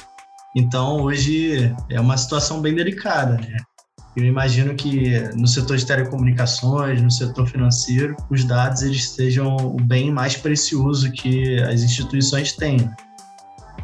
Então 0.55 1.01
hoje 1.01 1.73
é 1.89 1.99
uma 1.99 2.17
situação 2.17 2.61
bem 2.61 2.73
delicada, 2.73 3.35
né? 3.35 3.57
Eu 4.15 4.25
imagino 4.25 4.75
que 4.75 5.19
no 5.35 5.47
setor 5.47 5.77
de 5.77 5.85
telecomunicações, 5.85 7.01
no 7.01 7.09
setor 7.09 7.47
financeiro, 7.47 8.15
os 8.29 8.43
dados 8.43 8.81
eles 8.81 9.09
sejam 9.09 9.55
o 9.55 9.77
bem 9.81 10.11
mais 10.11 10.35
precioso 10.35 11.11
que 11.11 11.61
as 11.61 11.81
instituições 11.81 12.51
têm. 12.53 12.89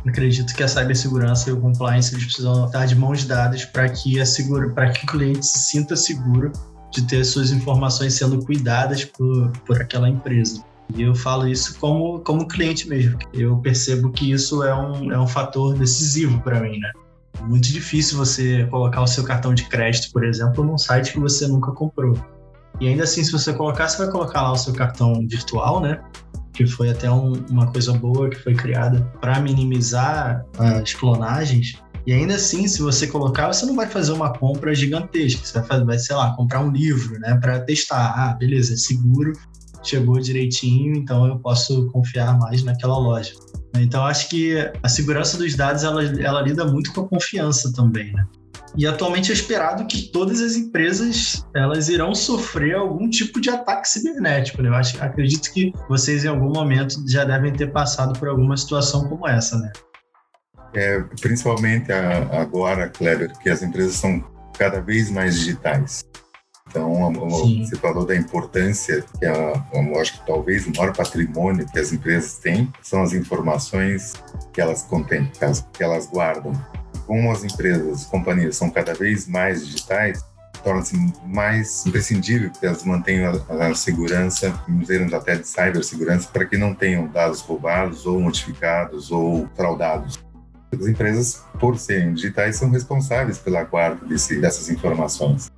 Acredito 0.05 0.53
que 0.53 0.63
a 0.63 0.67
cibersegurança 0.67 1.49
e 1.49 1.53
o 1.53 1.59
compliance 1.59 2.13
eles 2.13 2.25
precisam 2.25 2.65
estar 2.65 2.85
de 2.85 2.95
mãos 2.95 3.23
dadas 3.25 3.63
para 3.65 3.89
que, 3.89 4.19
a 4.19 4.25
segura, 4.25 4.69
que 4.91 5.05
o 5.05 5.07
cliente 5.07 5.45
se 5.45 5.59
sinta 5.59 5.95
seguro 5.95 6.51
de 6.91 7.03
ter 7.03 7.23
suas 7.23 7.51
informações 7.51 8.13
sendo 8.13 8.43
cuidadas 8.45 9.05
por, 9.05 9.51
por 9.65 9.81
aquela 9.81 10.09
empresa. 10.09 10.63
E 10.95 11.01
eu 11.01 11.13
falo 11.13 11.47
isso 11.47 11.77
como, 11.79 12.19
como 12.21 12.47
cliente 12.47 12.87
mesmo. 12.87 13.17
Eu 13.33 13.57
percebo 13.57 14.09
que 14.11 14.31
isso 14.31 14.63
é 14.63 14.73
um, 14.73 15.11
é 15.11 15.19
um 15.19 15.27
fator 15.27 15.77
decisivo 15.77 16.39
para 16.41 16.61
mim, 16.61 16.79
né? 16.79 16.91
Muito 17.41 17.67
difícil 17.71 18.17
você 18.17 18.65
colocar 18.65 19.01
o 19.01 19.07
seu 19.07 19.23
cartão 19.23 19.53
de 19.53 19.63
crédito, 19.65 20.11
por 20.11 20.23
exemplo, 20.23 20.63
num 20.63 20.77
site 20.77 21.13
que 21.13 21.19
você 21.19 21.47
nunca 21.47 21.71
comprou. 21.71 22.17
E 22.79 22.87
ainda 22.87 23.03
assim, 23.03 23.23
se 23.23 23.31
você 23.31 23.53
colocar, 23.53 23.87
você 23.87 23.97
vai 23.97 24.11
colocar 24.11 24.41
lá 24.41 24.51
o 24.51 24.57
seu 24.57 24.73
cartão 24.73 25.25
virtual, 25.27 25.81
né? 25.81 25.99
Que 26.53 26.65
foi 26.65 26.89
até 26.89 27.09
um, 27.09 27.33
uma 27.49 27.71
coisa 27.71 27.93
boa 27.93 28.29
que 28.29 28.37
foi 28.37 28.53
criada 28.53 29.01
para 29.19 29.39
minimizar 29.39 30.45
as 30.57 30.93
clonagens. 30.93 31.81
E 32.05 32.13
ainda 32.13 32.35
assim, 32.35 32.67
se 32.67 32.81
você 32.81 33.05
colocar, 33.07 33.47
você 33.47 33.65
não 33.65 33.75
vai 33.75 33.87
fazer 33.87 34.13
uma 34.13 34.31
compra 34.31 34.73
gigantesca. 34.73 35.45
Você 35.45 35.59
vai, 35.59 35.67
fazer, 35.67 35.85
vai 35.85 35.99
sei 35.99 36.15
lá, 36.15 36.35
comprar 36.35 36.61
um 36.61 36.71
livro, 36.71 37.19
né, 37.19 37.37
para 37.41 37.59
testar. 37.59 38.13
Ah, 38.15 38.33
beleza, 38.33 38.73
é 38.73 38.77
seguro, 38.77 39.33
chegou 39.83 40.19
direitinho, 40.19 40.95
então 40.95 41.27
eu 41.27 41.39
posso 41.39 41.87
confiar 41.87 42.37
mais 42.37 42.63
naquela 42.63 42.97
loja. 42.97 43.33
Então, 43.81 44.05
acho 44.05 44.29
que 44.29 44.55
a 44.81 44.89
segurança 44.89 45.37
dos 45.37 45.55
dados 45.55 45.83
ela, 45.83 46.03
ela 46.19 46.41
lida 46.41 46.65
muito 46.65 46.93
com 46.93 47.01
a 47.01 47.07
confiança 47.07 47.71
também, 47.73 48.13
né? 48.13 48.25
E 48.75 48.85
atualmente 48.85 49.31
é 49.31 49.33
esperado 49.33 49.87
que 49.87 50.11
todas 50.11 50.39
as 50.39 50.55
empresas 50.55 51.43
elas 51.55 51.89
irão 51.89 52.13
sofrer 52.13 52.75
algum 52.75 53.09
tipo 53.09 53.41
de 53.41 53.49
ataque 53.49 53.89
cibernético. 53.89 54.61
Né? 54.61 54.69
Eu 54.69 54.75
acho, 54.75 55.01
acredito 55.03 55.51
que 55.51 55.73
vocês 55.89 56.25
em 56.25 56.27
algum 56.27 56.51
momento 56.51 56.95
já 57.07 57.23
devem 57.23 57.51
ter 57.51 57.71
passado 57.71 58.17
por 58.19 58.27
alguma 58.27 58.55
situação 58.55 59.07
como 59.07 59.27
essa, 59.27 59.57
né? 59.57 59.71
É, 60.75 61.01
principalmente 61.21 61.91
agora, 61.91 62.89
Kleber, 62.89 63.31
que 63.39 63.49
as 63.49 63.63
empresas 63.63 63.95
são 63.95 64.23
cada 64.59 64.79
vez 64.81 65.09
mais 65.09 65.35
digitais. 65.35 66.03
Então, 66.69 67.13
Sim. 67.29 67.65
você 67.65 67.75
falou 67.77 68.05
da 68.05 68.15
importância 68.15 69.03
que 69.17 69.25
a, 69.25 69.63
acho 69.99 70.19
que 70.19 70.27
talvez 70.27 70.67
o 70.67 70.71
maior 70.75 70.95
patrimônio 70.95 71.65
que 71.65 71.79
as 71.79 71.93
empresas 71.93 72.37
têm 72.37 72.71
são 72.81 73.01
as 73.01 73.13
informações 73.13 74.13
que 74.51 74.59
elas 74.59 74.83
contêm, 74.83 75.25
que 75.27 75.43
elas, 75.43 75.65
que 75.73 75.83
elas 75.83 76.07
guardam. 76.07 76.51
Como 77.05 77.31
as 77.31 77.43
empresas, 77.43 78.01
as 78.01 78.05
companhias 78.05 78.57
são 78.57 78.69
cada 78.69 78.93
vez 78.93 79.27
mais 79.27 79.65
digitais, 79.65 80.23
torna-se 80.61 80.95
mais 81.25 81.85
imprescindível 81.85 82.51
que 82.51 82.65
elas 82.65 82.83
mantenham 82.83 83.41
a, 83.49 83.67
a 83.67 83.75
segurança, 83.75 84.53
em 84.67 84.79
termos 84.79 85.13
até 85.13 85.35
de 85.37 85.47
cibersegurança, 85.47 86.29
para 86.31 86.45
que 86.45 86.57
não 86.57 86.75
tenham 86.75 87.07
dados 87.07 87.39
roubados 87.39 88.05
ou 88.05 88.19
modificados 88.19 89.09
ou 89.09 89.47
fraudados. 89.55 90.19
As 90.73 90.85
empresas, 90.85 91.45
por 91.61 91.77
serem 91.77 92.13
digitais, 92.13 92.57
são 92.57 92.69
responsáveis 92.69 93.37
pela 93.37 93.63
guarda 93.63 94.05
desse, 94.05 94.41
dessas 94.41 94.69
informações 94.69 95.49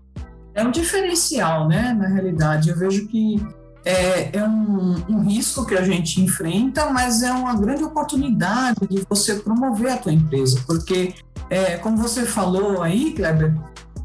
é 0.53 0.63
um 0.63 0.72
diferencial, 0.72 1.68
né? 1.68 1.94
Na 1.94 2.08
realidade, 2.08 2.70
eu 2.70 2.77
vejo 2.77 3.08
que 3.08 3.46
é, 3.86 4.38
é 4.38 4.44
um, 4.44 5.03
um, 5.10 5.22
risco 5.22 5.65
que 5.65 5.75
a 5.75 5.82
gente 5.82 6.22
enfrenta, 6.22 6.89
mas 6.89 7.24
é 7.24 7.32
uma 7.32 7.56
grande 7.56 7.84
oportunidade 7.84 8.88
de 8.89 9.06
você 9.10 9.36
promover 9.36 9.94
a 9.94 9.98
tua 9.98 10.12
empresa, 10.12 10.62
porque, 10.68 11.13
é, 11.50 11.77
como 11.77 11.98
você 11.98 12.25
falou 12.25 12.82
aí, 12.82 13.13
Kleber, 13.13 13.56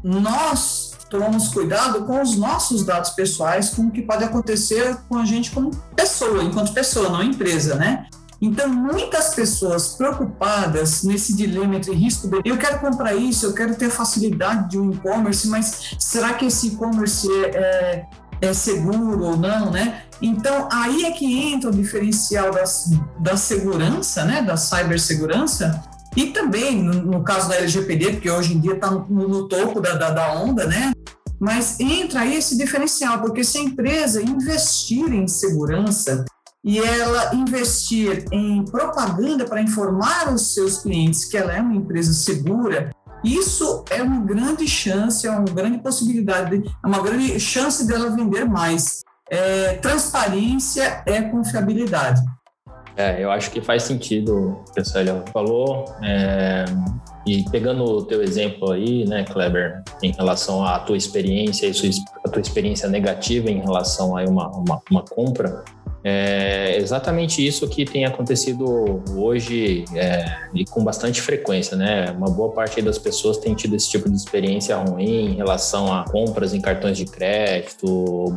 nós 0.03 0.95
tomamos 1.09 1.49
cuidado 1.49 2.05
com 2.05 2.21
os 2.21 2.37
nossos 2.37 2.85
dados 2.85 3.11
pessoais, 3.11 3.69
com 3.69 3.83
o 3.83 3.91
que 3.91 4.01
pode 4.01 4.23
acontecer 4.23 4.97
com 5.07 5.17
a 5.17 5.25
gente 5.25 5.51
como 5.51 5.71
pessoa, 5.95 6.43
enquanto 6.43 6.73
pessoa, 6.73 7.09
não 7.09 7.21
empresa, 7.21 7.75
né? 7.75 8.07
Então, 8.41 8.67
muitas 8.69 9.33
pessoas 9.33 9.89
preocupadas 9.89 11.03
nesse 11.03 11.35
dilema 11.35 11.75
entre 11.75 11.93
risco 11.93 12.27
de 12.27 12.41
eu 12.43 12.57
quero 12.57 12.79
comprar 12.79 13.15
isso, 13.15 13.45
eu 13.45 13.53
quero 13.53 13.75
ter 13.75 13.89
facilidade 13.89 14.71
de 14.71 14.79
um 14.79 14.91
e-commerce, 14.91 15.47
mas 15.47 15.95
será 15.99 16.33
que 16.33 16.45
esse 16.45 16.67
e-commerce 16.67 17.27
é, 17.31 17.45
é, 17.45 18.05
é, 18.41 18.53
seguro 18.53 19.23
ou 19.23 19.37
não, 19.37 19.71
né? 19.71 20.03
Então, 20.21 20.67
aí 20.71 21.05
é 21.05 21.11
que 21.11 21.25
entra 21.25 21.69
o 21.69 21.73
diferencial 21.73 22.51
das, 22.51 22.91
da 23.19 23.37
segurança, 23.37 24.25
né, 24.25 24.41
da 24.41 24.57
cibersegurança, 24.57 25.83
e 26.15 26.27
também, 26.27 26.81
no, 26.81 26.93
no 26.93 27.23
caso 27.23 27.49
da 27.49 27.55
LGPD, 27.55 28.13
porque 28.13 28.31
hoje 28.31 28.53
em 28.53 28.59
dia 28.59 28.73
está 28.73 28.89
no, 28.89 29.05
no, 29.09 29.47
topo 29.47 29.81
da, 29.81 29.95
da, 29.95 30.11
da 30.11 30.33
onda, 30.33 30.65
né? 30.65 30.93
Mas 31.37 31.77
entra 31.79 32.21
aí 32.21 32.37
esse 32.37 32.57
diferencial, 32.57 33.19
porque 33.19 33.43
se 33.43 33.57
a 33.57 33.61
empresa 33.61 34.21
investir 34.21 35.13
em 35.13 35.27
segurança, 35.27 36.23
e 36.65 36.79
ela 36.79 37.35
investir 37.35 38.25
em 38.31 38.65
propaganda 38.65 39.45
para 39.45 39.61
informar 39.61 40.33
os 40.33 40.55
seus 40.55 40.79
clientes 40.79 41.25
que 41.25 41.37
ela 41.37 41.53
é 41.53 41.61
uma 41.61 41.75
empresa 41.75 42.11
segura, 42.11 42.89
isso 43.23 43.85
é 43.91 44.01
uma 44.01 44.21
grande 44.21 44.67
chance, 44.67 45.27
é 45.27 45.29
uma 45.29 45.45
grande 45.45 45.77
possibilidade, 45.77 46.63
é 46.83 46.87
uma 46.87 47.01
grande 47.01 47.39
chance 47.39 47.87
dela 47.87 48.09
vender 48.09 48.45
mais. 48.45 49.03
É, 49.29 49.73
transparência 49.75 51.03
é 51.05 51.21
confiabilidade. 51.21 52.21
É, 52.97 53.21
eu 53.21 53.29
acho 53.29 53.51
que 53.51 53.61
faz 53.61 53.83
sentido 53.83 54.63
o 54.67 54.71
que 54.71 54.79
a 54.79 54.85
Célia 54.85 55.23
falou. 55.33 55.85
É, 56.01 56.65
e 57.27 57.43
pegando 57.49 57.83
o 57.83 58.03
teu 58.03 58.21
exemplo 58.21 58.71
aí, 58.71 59.05
né, 59.05 59.23
Kleber, 59.25 59.83
em 60.01 60.11
relação 60.11 60.63
à 60.63 60.79
tua 60.79 60.95
experiência, 60.95 61.69
a 62.23 62.29
tua 62.29 62.41
experiência 62.41 62.87
negativa 62.87 63.49
em 63.49 63.59
relação 63.59 64.15
a 64.17 64.23
uma, 64.23 64.49
uma, 64.49 64.81
uma 64.89 65.01
compra, 65.03 65.63
é 66.07 66.77
exatamente 66.77 67.45
isso 67.45 67.67
que 67.67 67.83
tem 67.83 68.05
acontecido 68.05 69.01
hoje 69.17 69.85
é, 69.95 70.23
e 70.53 70.63
com 70.63 70.83
bastante 70.83 71.19
frequência, 71.19 71.75
né? 71.75 72.11
Uma 72.11 72.29
boa 72.29 72.51
parte 72.51 72.79
das 72.79 72.99
pessoas 72.99 73.39
tem 73.39 73.55
tido 73.55 73.75
esse 73.75 73.89
tipo 73.89 74.07
de 74.07 74.15
experiência 74.15 74.77
ruim 74.77 75.31
em 75.31 75.33
relação 75.33 75.91
a 75.91 76.05
compras 76.05 76.53
em 76.53 76.61
cartões 76.61 76.95
de 76.95 77.05
crédito, 77.05 77.87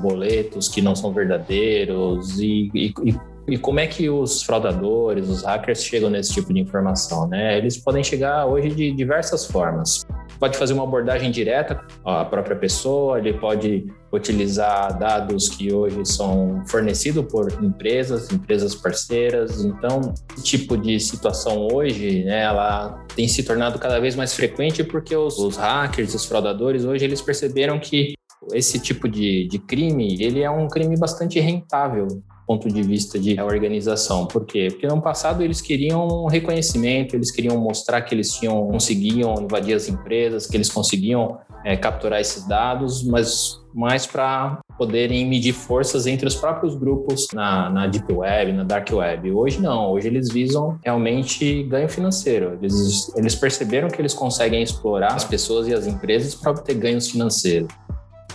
boletos 0.01 0.67
que 0.67 0.81
não 0.81 0.97
são 0.97 1.13
verdadeiros 1.13 2.41
e, 2.41 2.71
e, 2.75 2.95
e 3.05 3.15
como 3.57 3.81
é 3.81 3.87
que 3.87 4.11
os 4.11 4.43
fraudadores, 4.43 5.29
os 5.29 5.43
hackers 5.45 5.83
chegam 5.83 6.11
nesse 6.11 6.35
tipo 6.35 6.53
de 6.53 6.61
informação, 6.61 7.27
né? 7.29 7.57
Eles 7.57 7.79
podem 7.79 8.05
chegar 8.05 8.47
hoje 8.47 8.69
de 8.69 8.93
diversas 8.93 9.47
formas 9.47 10.05
pode 10.39 10.57
fazer 10.57 10.73
uma 10.73 10.85
abordagem 10.85 11.31
direta 11.31 11.85
à 12.05 12.25
própria 12.25 12.57
pessoa, 12.57 13.19
ele 13.19 13.35
pode 13.35 13.87
utilizar 14.13 14.97
dados 14.99 15.49
que 15.49 15.73
hoje 15.73 16.05
são 16.07 16.63
fornecidos 16.67 17.25
por 17.31 17.53
empresas, 17.63 18.31
empresas 18.31 18.75
parceiras. 18.75 19.65
Então, 19.65 20.15
esse 20.35 20.45
tipo 20.45 20.77
de 20.77 20.99
situação 20.99 21.67
hoje, 21.73 22.25
né, 22.25 22.43
ela 22.45 23.05
tem 23.15 23.29
se 23.29 23.43
tornado 23.43 23.79
cada 23.79 23.99
vez 24.01 24.15
mais 24.17 24.33
frequente 24.33 24.83
porque 24.85 25.15
os, 25.15 25.39
os 25.39 25.57
hackers, 25.57 26.15
os 26.15 26.25
fraudadores, 26.25 26.85
hoje 26.85 27.05
eles 27.05 27.21
perceberam 27.21 27.79
que 27.79 28.15
esse 28.55 28.79
tipo 28.79 29.09
de, 29.09 29.47
de 29.49 29.59
crime, 29.59 30.17
ele 30.23 30.43
é 30.43 30.51
um 30.51 30.69
crime 30.69 30.97
bastante 30.97 31.39
rentável 31.41 32.07
ponto 32.49 32.67
de 32.69 32.83
vista 32.83 33.19
de 33.19 33.39
organização. 33.39 34.27
Por 34.27 34.47
quê? 34.47 34.69
Porque 34.71 34.87
no 34.87 35.03
passado 35.03 35.43
eles 35.43 35.61
queriam 35.61 36.25
reconhecimento, 36.27 37.15
eles 37.15 37.31
queriam 37.31 37.59
mostrar 37.59 38.01
que 38.01 38.15
eles 38.15 38.33
tinham, 38.33 38.67
conseguiam 38.69 39.35
invadir 39.35 39.75
as 39.75 39.87
empresas, 39.87 40.47
que 40.47 40.57
eles 40.57 40.71
conseguiam 40.71 41.39
é, 41.63 41.77
capturar 41.77 42.21
esses 42.21 42.49
dados, 42.49 43.05
mas 43.05 43.61
mais 43.75 44.07
para 44.07 44.61
poderem 44.79 45.27
medir 45.27 45.53
forças 45.53 46.07
entre 46.07 46.27
os 46.27 46.35
próprios 46.35 46.75
grupos 46.75 47.27
na, 47.35 47.69
na 47.69 47.87
Deep 47.87 48.11
Web, 48.11 48.53
na 48.53 48.65
Dark 48.65 48.89
Web. 48.91 49.31
Hoje 49.31 49.61
não, 49.61 49.93
hoje 49.93 50.09
eles 50.09 50.33
visam 50.33 50.79
realmente 50.83 51.65
ganho 51.65 51.89
financeiro. 51.89 52.59
Eles, 52.63 53.15
eles 53.15 53.35
perceberam 53.35 53.89
que 53.89 54.01
eles 54.01 54.15
conseguem 54.15 54.63
explorar 54.63 55.15
as 55.15 55.25
pessoas 55.25 55.69
e 55.69 55.75
as 55.75 55.87
empresas 55.87 56.35
para 56.35 56.53
obter 56.53 56.75
ganhos 56.75 57.11
financeiros 57.11 57.69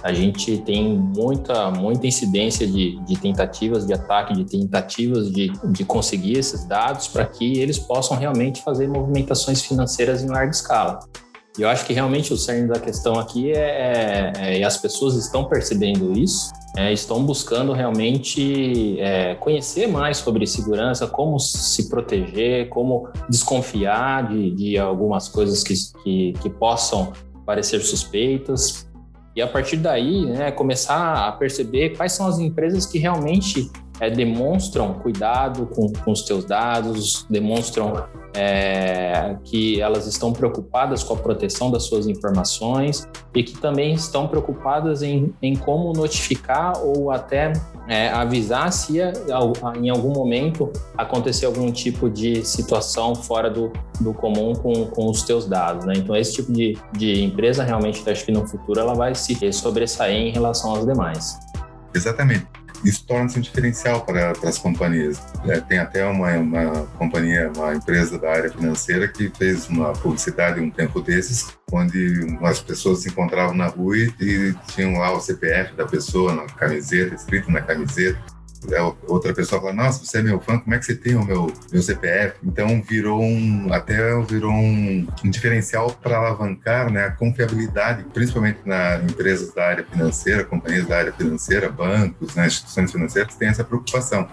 a 0.03 0.11
gente 0.11 0.57
tem 0.57 0.97
muita, 0.97 1.71
muita 1.71 2.05
incidência 2.05 2.67
de, 2.67 2.99
de 3.05 3.17
tentativas 3.17 3.87
de 3.87 3.93
ataque, 3.93 4.33
de 4.33 4.43
tentativas 4.43 5.31
de, 5.31 5.49
de 5.71 5.85
conseguir 5.85 6.37
esses 6.37 6.65
dados 6.65 7.07
para 7.07 7.25
que 7.25 7.57
eles 7.57 7.79
possam 7.79 8.17
realmente 8.17 8.61
fazer 8.61 8.89
movimentações 8.89 9.61
financeiras 9.61 10.21
em 10.21 10.27
larga 10.27 10.51
escala. 10.51 10.99
E 11.57 11.61
eu 11.61 11.69
acho 11.69 11.85
que 11.85 11.93
realmente 11.93 12.33
o 12.33 12.37
cerne 12.37 12.67
da 12.67 12.79
questão 12.79 13.17
aqui 13.17 13.53
é, 13.53 13.55
é, 13.55 14.33
é 14.37 14.59
e 14.59 14.63
as 14.63 14.75
pessoas 14.75 15.15
estão 15.15 15.45
percebendo 15.45 16.11
isso, 16.11 16.51
é, 16.75 16.91
estão 16.91 17.23
buscando 17.23 17.71
realmente 17.71 18.99
é, 18.99 19.35
conhecer 19.35 19.87
mais 19.87 20.17
sobre 20.17 20.45
segurança, 20.45 21.07
como 21.07 21.39
se 21.39 21.87
proteger, 21.87 22.67
como 22.67 23.07
desconfiar 23.29 24.27
de, 24.27 24.51
de 24.51 24.77
algumas 24.77 25.29
coisas 25.29 25.63
que, 25.63 25.75
que, 26.03 26.33
que 26.41 26.49
possam 26.49 27.13
parecer 27.45 27.79
suspeitas 27.81 28.91
e 29.35 29.41
a 29.41 29.47
partir 29.47 29.77
daí, 29.77 30.25
né, 30.25 30.51
começar 30.51 31.27
a 31.27 31.31
perceber 31.31 31.95
quais 31.97 32.11
são 32.13 32.27
as 32.27 32.39
empresas 32.39 32.85
que 32.85 32.99
realmente 32.99 33.71
é, 33.99 34.09
demonstram 34.09 34.93
cuidado 34.95 35.67
com, 35.67 35.91
com, 35.91 36.11
os 36.11 36.23
teus 36.23 36.45
dados, 36.45 37.25
demonstram 37.29 38.05
é, 38.33 39.35
que 39.43 39.79
elas 39.79 40.07
estão 40.07 40.33
preocupadas 40.33 41.03
com 41.03 41.13
a 41.13 41.17
proteção 41.17 41.69
das 41.69 41.83
suas 41.83 42.07
informações 42.07 43.07
e 43.33 43.43
que 43.43 43.57
também 43.57 43.93
estão 43.93 44.27
preocupadas 44.27 45.03
em, 45.03 45.33
em 45.41 45.55
como 45.55 45.93
notificar 45.93 46.73
ou 46.83 47.11
até 47.11 47.53
é, 47.87 48.09
avisar 48.09 48.71
se 48.71 48.97
em 49.79 49.89
algum 49.89 50.11
momento 50.11 50.71
acontecer 50.97 51.45
algum 51.45 51.71
tipo 51.71 52.09
de 52.09 52.43
situação 52.43 53.13
fora 53.13 53.49
do, 53.49 53.71
do 53.99 54.13
comum 54.13 54.53
com, 54.53 54.85
com 54.87 55.09
os 55.09 55.23
teus 55.23 55.45
dados. 55.45 55.85
Né? 55.85 55.93
Então, 55.97 56.15
esse 56.15 56.33
tipo 56.33 56.51
de, 56.51 56.77
de 56.93 57.23
empresa 57.23 57.63
realmente, 57.63 58.07
acho 58.09 58.25
que 58.25 58.31
no 58.31 58.47
futuro 58.47 58.79
ela 58.79 58.95
vai 58.95 59.13
se 59.13 59.51
sobressair 59.53 60.15
em 60.15 60.31
relação 60.31 60.73
às 60.73 60.85
demais. 60.85 61.37
Exatamente. 61.93 62.62
Isso 62.83 63.05
torna-se 63.05 63.37
um 63.37 63.41
diferencial 63.41 64.01
para, 64.01 64.33
para 64.33 64.49
as 64.49 64.57
companhias. 64.57 65.21
É, 65.45 65.59
tem 65.59 65.79
até 65.79 66.05
uma, 66.05 66.31
uma 66.37 66.87
companhia, 66.97 67.51
uma 67.55 67.73
empresa 67.73 68.17
da 68.17 68.31
área 68.31 68.51
financeira 68.51 69.07
que 69.07 69.29
fez 69.29 69.67
uma 69.69 69.93
publicidade 69.93 70.59
um 70.59 70.69
tempo 70.69 71.01
desses, 71.01 71.47
onde 71.71 72.23
umas 72.25 72.59
pessoas 72.59 72.99
se 72.99 73.09
encontravam 73.09 73.55
na 73.55 73.67
rua 73.67 73.97
e, 73.97 74.13
e 74.19 74.53
tinham 74.73 74.99
lá 74.99 75.11
o 75.11 75.19
CPF 75.19 75.75
da 75.75 75.85
pessoa 75.85 76.33
na 76.33 76.45
camiseta, 76.45 77.15
escrito 77.15 77.51
na 77.51 77.61
camiseta 77.61 78.19
outra 79.07 79.33
pessoa 79.33 79.61
fala, 79.61 79.73
nossa, 79.73 80.05
você 80.05 80.19
é 80.19 80.21
meu 80.21 80.39
fã, 80.39 80.59
como 80.59 80.73
é 80.75 80.79
que 80.79 80.85
você 80.85 80.95
tem 80.95 81.15
o 81.15 81.23
meu, 81.23 81.51
meu 81.71 81.81
CPF? 81.81 82.37
Então 82.43 82.81
virou 82.81 83.21
um, 83.21 83.71
até 83.71 84.19
virou 84.21 84.51
um, 84.51 85.07
um 85.23 85.29
diferencial 85.29 85.91
para 85.91 86.17
alavancar 86.17 86.91
né, 86.91 87.05
a 87.05 87.11
confiabilidade, 87.11 88.03
principalmente 88.13 88.59
na 88.65 88.97
empresas 88.97 89.53
da 89.53 89.65
área 89.65 89.85
financeira, 89.85 90.43
companhias 90.43 90.87
da 90.87 90.97
área 90.97 91.13
financeira, 91.13 91.69
bancos, 91.69 92.35
né, 92.35 92.47
instituições 92.47 92.91
financeiras, 92.91 93.35
tem 93.35 93.49
essa 93.49 93.63
preocupação. 93.63 94.27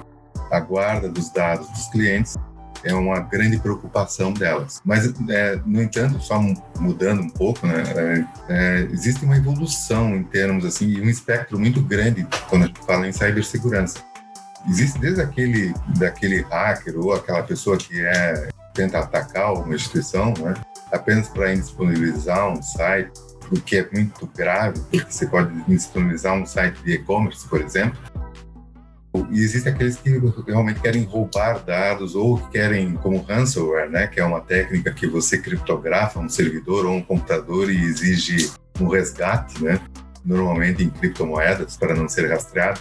A 0.51 0.61
guarda 0.61 1.09
dos 1.09 1.33
dados 1.33 1.69
dos 1.69 1.89
clientes 1.89 2.37
é 2.85 2.95
uma 2.95 3.21
grande 3.21 3.59
preocupação 3.59 4.33
delas. 4.33 4.81
Mas, 4.85 5.13
é, 5.29 5.61
no 5.65 5.83
entanto, 5.83 6.21
só 6.21 6.41
mudando 6.79 7.21
um 7.21 7.29
pouco, 7.29 7.67
né, 7.67 7.83
é, 7.87 8.25
é, 8.49 8.81
existe 8.93 9.25
uma 9.25 9.37
evolução 9.37 10.17
em 10.17 10.25
termos 10.25 10.65
assim 10.65 10.87
e 10.87 11.01
um 11.01 11.09
espectro 11.09 11.59
muito 11.59 11.81
grande 11.83 12.27
quando 12.49 12.65
a 12.65 12.67
gente 12.67 12.85
fala 12.85 13.07
em 13.07 13.13
cibersegurança. 13.13 14.10
Existe 14.69 14.99
desde 14.99 15.23
aquele 15.23 15.75
daquele 15.99 16.43
hacker 16.43 16.99
ou 16.99 17.13
aquela 17.13 17.43
pessoa 17.43 17.77
que 17.77 18.01
é 18.01 18.49
tenta 18.75 19.01
atacar 19.01 19.53
uma 19.55 19.75
instituição, 19.75 20.33
né, 20.39 20.55
apenas 20.93 21.29
para 21.29 21.53
indisponibilizar 21.53 22.49
um 22.49 22.63
site, 22.63 23.11
o 23.51 23.61
que 23.61 23.79
é 23.79 23.89
muito 23.93 24.27
grave, 24.29 24.81
porque 24.91 25.13
você 25.13 25.27
pode 25.27 25.53
disponibilizar 25.65 26.35
um 26.35 26.47
site 26.47 26.81
de 26.83 26.93
e-commerce, 26.93 27.47
por 27.49 27.61
exemplo, 27.61 27.99
e 29.31 29.41
existem 29.41 29.73
aqueles 29.73 29.97
que 29.97 30.11
realmente 30.47 30.81
querem 30.81 31.03
roubar 31.03 31.65
dados 31.65 32.15
ou 32.15 32.39
querem, 32.49 32.95
como 32.95 33.21
ransomware, 33.23 33.91
né, 33.91 34.07
que 34.07 34.21
é 34.21 34.25
uma 34.25 34.41
técnica 34.41 34.93
que 34.93 35.07
você 35.07 35.39
criptografa 35.39 36.21
um 36.21 36.29
servidor 36.29 36.87
ou 36.87 36.95
um 36.95 37.03
computador 37.03 37.71
e 37.71 37.77
exige 37.77 38.53
um 38.81 38.87
resgate, 38.87 39.63
né, 39.63 39.81
normalmente 40.25 40.85
em 40.85 40.91
criptomoedas 40.91 41.77
para 41.77 41.95
não 41.95 42.09
ser 42.09 42.31
rastreado. 42.31 42.81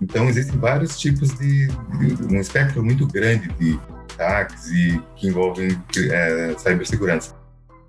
Então, 0.00 0.28
existem 0.28 0.58
vários 0.58 0.98
tipos 0.98 1.30
de, 1.38 1.68
de 1.68 2.34
um 2.34 2.40
espectro 2.40 2.84
muito 2.84 3.06
grande 3.06 3.48
de 3.58 3.78
ataques 4.14 4.70
e 4.70 5.00
que 5.16 5.28
envolvem 5.28 5.78
é, 6.10 6.54
cibersegurança. 6.58 7.34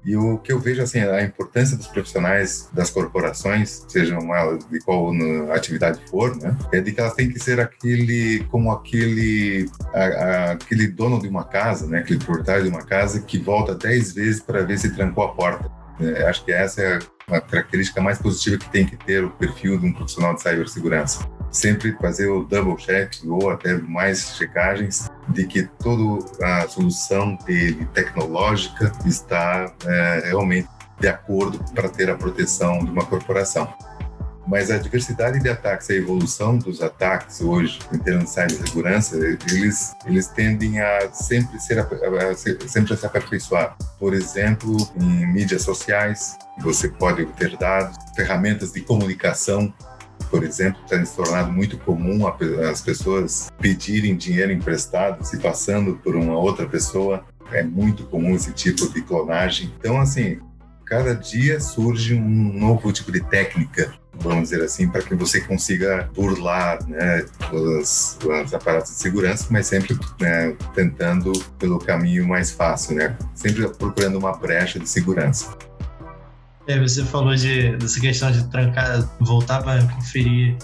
E 0.06 0.16
o 0.16 0.38
que 0.38 0.54
eu 0.54 0.60
vejo, 0.60 0.84
assim, 0.84 1.00
a 1.00 1.24
importância 1.24 1.76
dos 1.76 1.88
profissionais 1.88 2.70
das 2.72 2.92
corporações, 2.92 3.86
sejam 3.88 4.34
elas 4.36 4.64
de 4.70 4.80
qual 4.82 5.12
atividade 5.52 6.00
for, 6.08 6.36
né, 6.38 6.56
é 6.72 6.80
de 6.80 6.92
que 6.92 7.02
elas 7.02 7.16
têm 7.16 7.28
que 7.28 7.40
ser 7.40 7.60
aquele, 7.60 8.46
como 8.52 8.72
aquele, 8.72 9.68
a, 9.96 10.04
a, 10.04 10.52
aquele 10.52 10.88
dono 10.88 11.20
de 11.20 11.28
uma 11.28 11.44
casa, 11.44 11.88
né, 11.88 12.00
aquele 12.00 12.20
proprietário 12.20 12.64
de 12.66 12.70
uma 12.70 12.84
casa 12.84 13.20
que 13.22 13.40
volta 13.40 13.74
dez 13.74 14.14
vezes 14.14 14.40
para 14.40 14.62
ver 14.62 14.78
se 14.78 14.94
trancou 14.94 15.24
a 15.24 15.34
porta. 15.34 15.72
É, 16.00 16.28
acho 16.28 16.46
que 16.46 16.52
essa 16.52 16.82
é 16.84 17.00
a 17.32 17.42
característica 17.42 18.00
mais 18.00 18.20
positiva 18.20 18.58
que 18.58 18.70
tem 18.70 18.86
que 18.86 18.96
ter 18.96 19.24
o 19.24 19.32
perfil 19.32 19.80
de 19.80 19.88
um 19.88 19.94
profissional 19.94 20.36
de 20.36 20.42
cibersegurança 20.44 21.28
sempre 21.56 21.94
fazer 21.94 22.28
o 22.28 22.44
double 22.44 22.76
check 22.76 23.14
ou 23.26 23.50
até 23.50 23.74
mais 23.78 24.36
checagens 24.36 25.10
de 25.30 25.46
que 25.48 25.64
toda 25.80 26.26
a 26.44 26.68
solução 26.68 27.38
dele 27.46 27.88
tecnológica 27.94 28.92
está 29.06 29.74
é, 29.86 30.24
realmente 30.26 30.68
de 31.00 31.08
acordo 31.08 31.60
para 31.74 31.90
ter 31.90 32.10
a 32.10 32.16
proteção 32.16 32.80
de 32.80 32.92
uma 32.92 33.06
corporação. 33.06 33.74
Mas 34.48 34.70
a 34.70 34.78
diversidade 34.78 35.40
de 35.40 35.50
ataques, 35.50 35.90
a 35.90 35.96
evolução 35.96 36.56
dos 36.58 36.82
ataques 36.82 37.42
hoje, 37.42 37.80
em 37.92 37.98
termos 37.98 38.26
de 38.26 38.30
cibersegurança, 38.30 39.18
eles, 39.18 39.96
eles 40.06 40.28
tendem 40.28 40.80
a 40.80 41.12
sempre, 41.12 41.60
ser, 41.60 41.80
a, 41.80 41.88
sempre 42.68 42.94
a 42.94 42.98
se 42.98 43.06
aperfeiçoar. 43.06 43.76
Por 43.98 44.14
exemplo, 44.14 44.78
em 44.96 45.26
mídias 45.26 45.64
sociais, 45.64 46.38
você 46.60 46.88
pode 46.88 47.24
obter 47.24 47.58
dados, 47.58 47.98
ferramentas 48.16 48.72
de 48.72 48.82
comunicação 48.82 49.74
por 50.36 50.44
exemplo, 50.44 50.82
tem 50.90 51.06
se 51.06 51.16
tornado 51.16 51.50
muito 51.50 51.78
comum 51.78 52.28
as 52.70 52.82
pessoas 52.82 53.50
pedirem 53.58 54.18
dinheiro 54.18 54.52
emprestado 54.52 55.24
se 55.24 55.38
passando 55.38 55.98
por 56.04 56.14
uma 56.14 56.38
outra 56.38 56.68
pessoa. 56.68 57.24
É 57.54 57.64
muito 57.64 58.04
comum 58.04 58.36
esse 58.36 58.52
tipo 58.52 58.86
de 58.90 59.02
clonagem. 59.02 59.74
Então, 59.80 59.98
assim, 59.98 60.42
cada 60.86 61.16
dia 61.16 61.62
surge 61.62 62.16
um 62.16 62.52
novo 62.60 62.92
tipo 62.92 63.14
de 63.14 63.22
técnica, 63.22 63.94
vamos 64.14 64.50
dizer 64.50 64.62
assim, 64.62 64.90
para 64.90 65.04
que 65.04 65.16
você 65.16 65.40
consiga 65.40 66.10
burlar 66.14 66.86
né, 66.86 67.26
os 67.54 68.20
aparatos 68.54 68.92
de 68.92 68.98
segurança, 68.98 69.48
mas 69.50 69.68
sempre 69.68 69.98
né, 70.20 70.54
tentando 70.74 71.32
pelo 71.58 71.80
caminho 71.80 72.28
mais 72.28 72.52
fácil, 72.52 72.98
né? 72.98 73.16
sempre 73.34 73.70
procurando 73.70 74.18
uma 74.18 74.34
brecha 74.34 74.80
de 74.80 74.90
segurança. 74.90 75.56
É, 76.68 76.80
você 76.80 77.04
falou 77.04 77.36
de, 77.36 77.76
dessa 77.78 78.00
questão 78.00 78.32
de 78.32 78.44
trancar, 78.46 79.08
voltar 79.20 79.62
para 79.62 79.84
conferir 79.88 80.58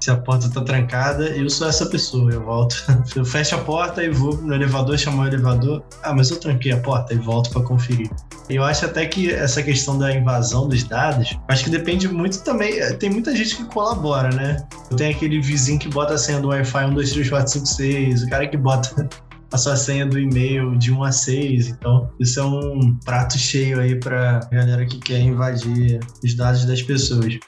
se 0.00 0.10
a 0.10 0.16
porta 0.16 0.46
está 0.46 0.60
trancada. 0.60 1.28
Eu 1.30 1.48
sou 1.48 1.68
essa 1.68 1.86
pessoa, 1.86 2.30
eu 2.30 2.44
volto, 2.44 2.76
eu 3.16 3.24
fecho 3.24 3.54
a 3.54 3.58
porta 3.58 4.04
e 4.04 4.10
vou 4.10 4.36
no 4.36 4.54
elevador, 4.54 4.96
chamo 4.98 5.22
o 5.22 5.26
elevador. 5.26 5.82
Ah, 6.02 6.14
mas 6.14 6.30
eu 6.30 6.38
tranquei 6.38 6.72
a 6.72 6.76
porta 6.78 7.14
e 7.14 7.18
volto 7.18 7.50
para 7.50 7.62
conferir. 7.62 8.10
Eu 8.48 8.62
acho 8.62 8.84
até 8.84 9.06
que 9.06 9.32
essa 9.32 9.62
questão 9.62 9.98
da 9.98 10.14
invasão 10.14 10.68
dos 10.68 10.84
dados, 10.84 11.36
acho 11.48 11.64
que 11.64 11.70
depende 11.70 12.08
muito 12.08 12.42
também. 12.44 12.74
Tem 12.98 13.10
muita 13.10 13.34
gente 13.34 13.56
que 13.56 13.64
colabora, 13.64 14.28
né? 14.30 14.64
Tenho 14.96 15.16
aquele 15.16 15.40
vizinho 15.40 15.78
que 15.78 15.88
bota 15.88 16.14
a 16.14 16.18
senha 16.18 16.38
do 16.38 16.48
Wi-Fi 16.48 16.84
1, 16.84 16.94
2, 16.94 17.12
3, 17.12 17.28
4, 17.30 17.52
5, 17.52 17.66
6, 17.66 18.22
o 18.22 18.28
cara 18.28 18.46
que 18.46 18.56
bota 18.56 19.08
a 19.56 19.58
sua 19.58 19.76
senha 19.76 20.06
do 20.06 20.18
e-mail 20.18 20.76
de 20.78 20.92
1 20.92 21.02
a 21.02 21.10
6. 21.10 21.68
Então, 21.68 22.10
isso 22.20 22.38
é 22.38 22.44
um 22.44 22.94
prato 23.04 23.38
cheio 23.38 23.80
aí 23.80 23.98
para 23.98 24.40
galera 24.52 24.86
que 24.86 24.98
quer 24.98 25.20
invadir 25.20 25.98
os 26.22 26.34
dados 26.34 26.64
das 26.64 26.82
pessoas. 26.82 27.38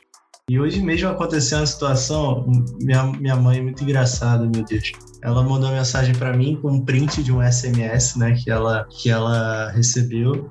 E 0.50 0.58
hoje 0.58 0.80
mesmo 0.80 1.10
aconteceu 1.10 1.58
uma 1.58 1.66
situação, 1.66 2.50
minha, 2.80 3.04
minha 3.04 3.36
mãe 3.36 3.58
é 3.58 3.62
muito 3.62 3.84
engraçada, 3.84 4.44
meu 4.44 4.64
Deus. 4.64 4.92
Ela 5.22 5.42
mandou 5.42 5.68
uma 5.68 5.76
mensagem 5.76 6.14
para 6.14 6.34
mim 6.34 6.58
com 6.60 6.72
um 6.72 6.84
print 6.84 7.22
de 7.22 7.30
um 7.30 7.42
SMS, 7.42 8.16
né, 8.16 8.32
que 8.32 8.50
ela, 8.50 8.86
que 8.90 9.10
ela 9.10 9.70
recebeu 9.72 10.50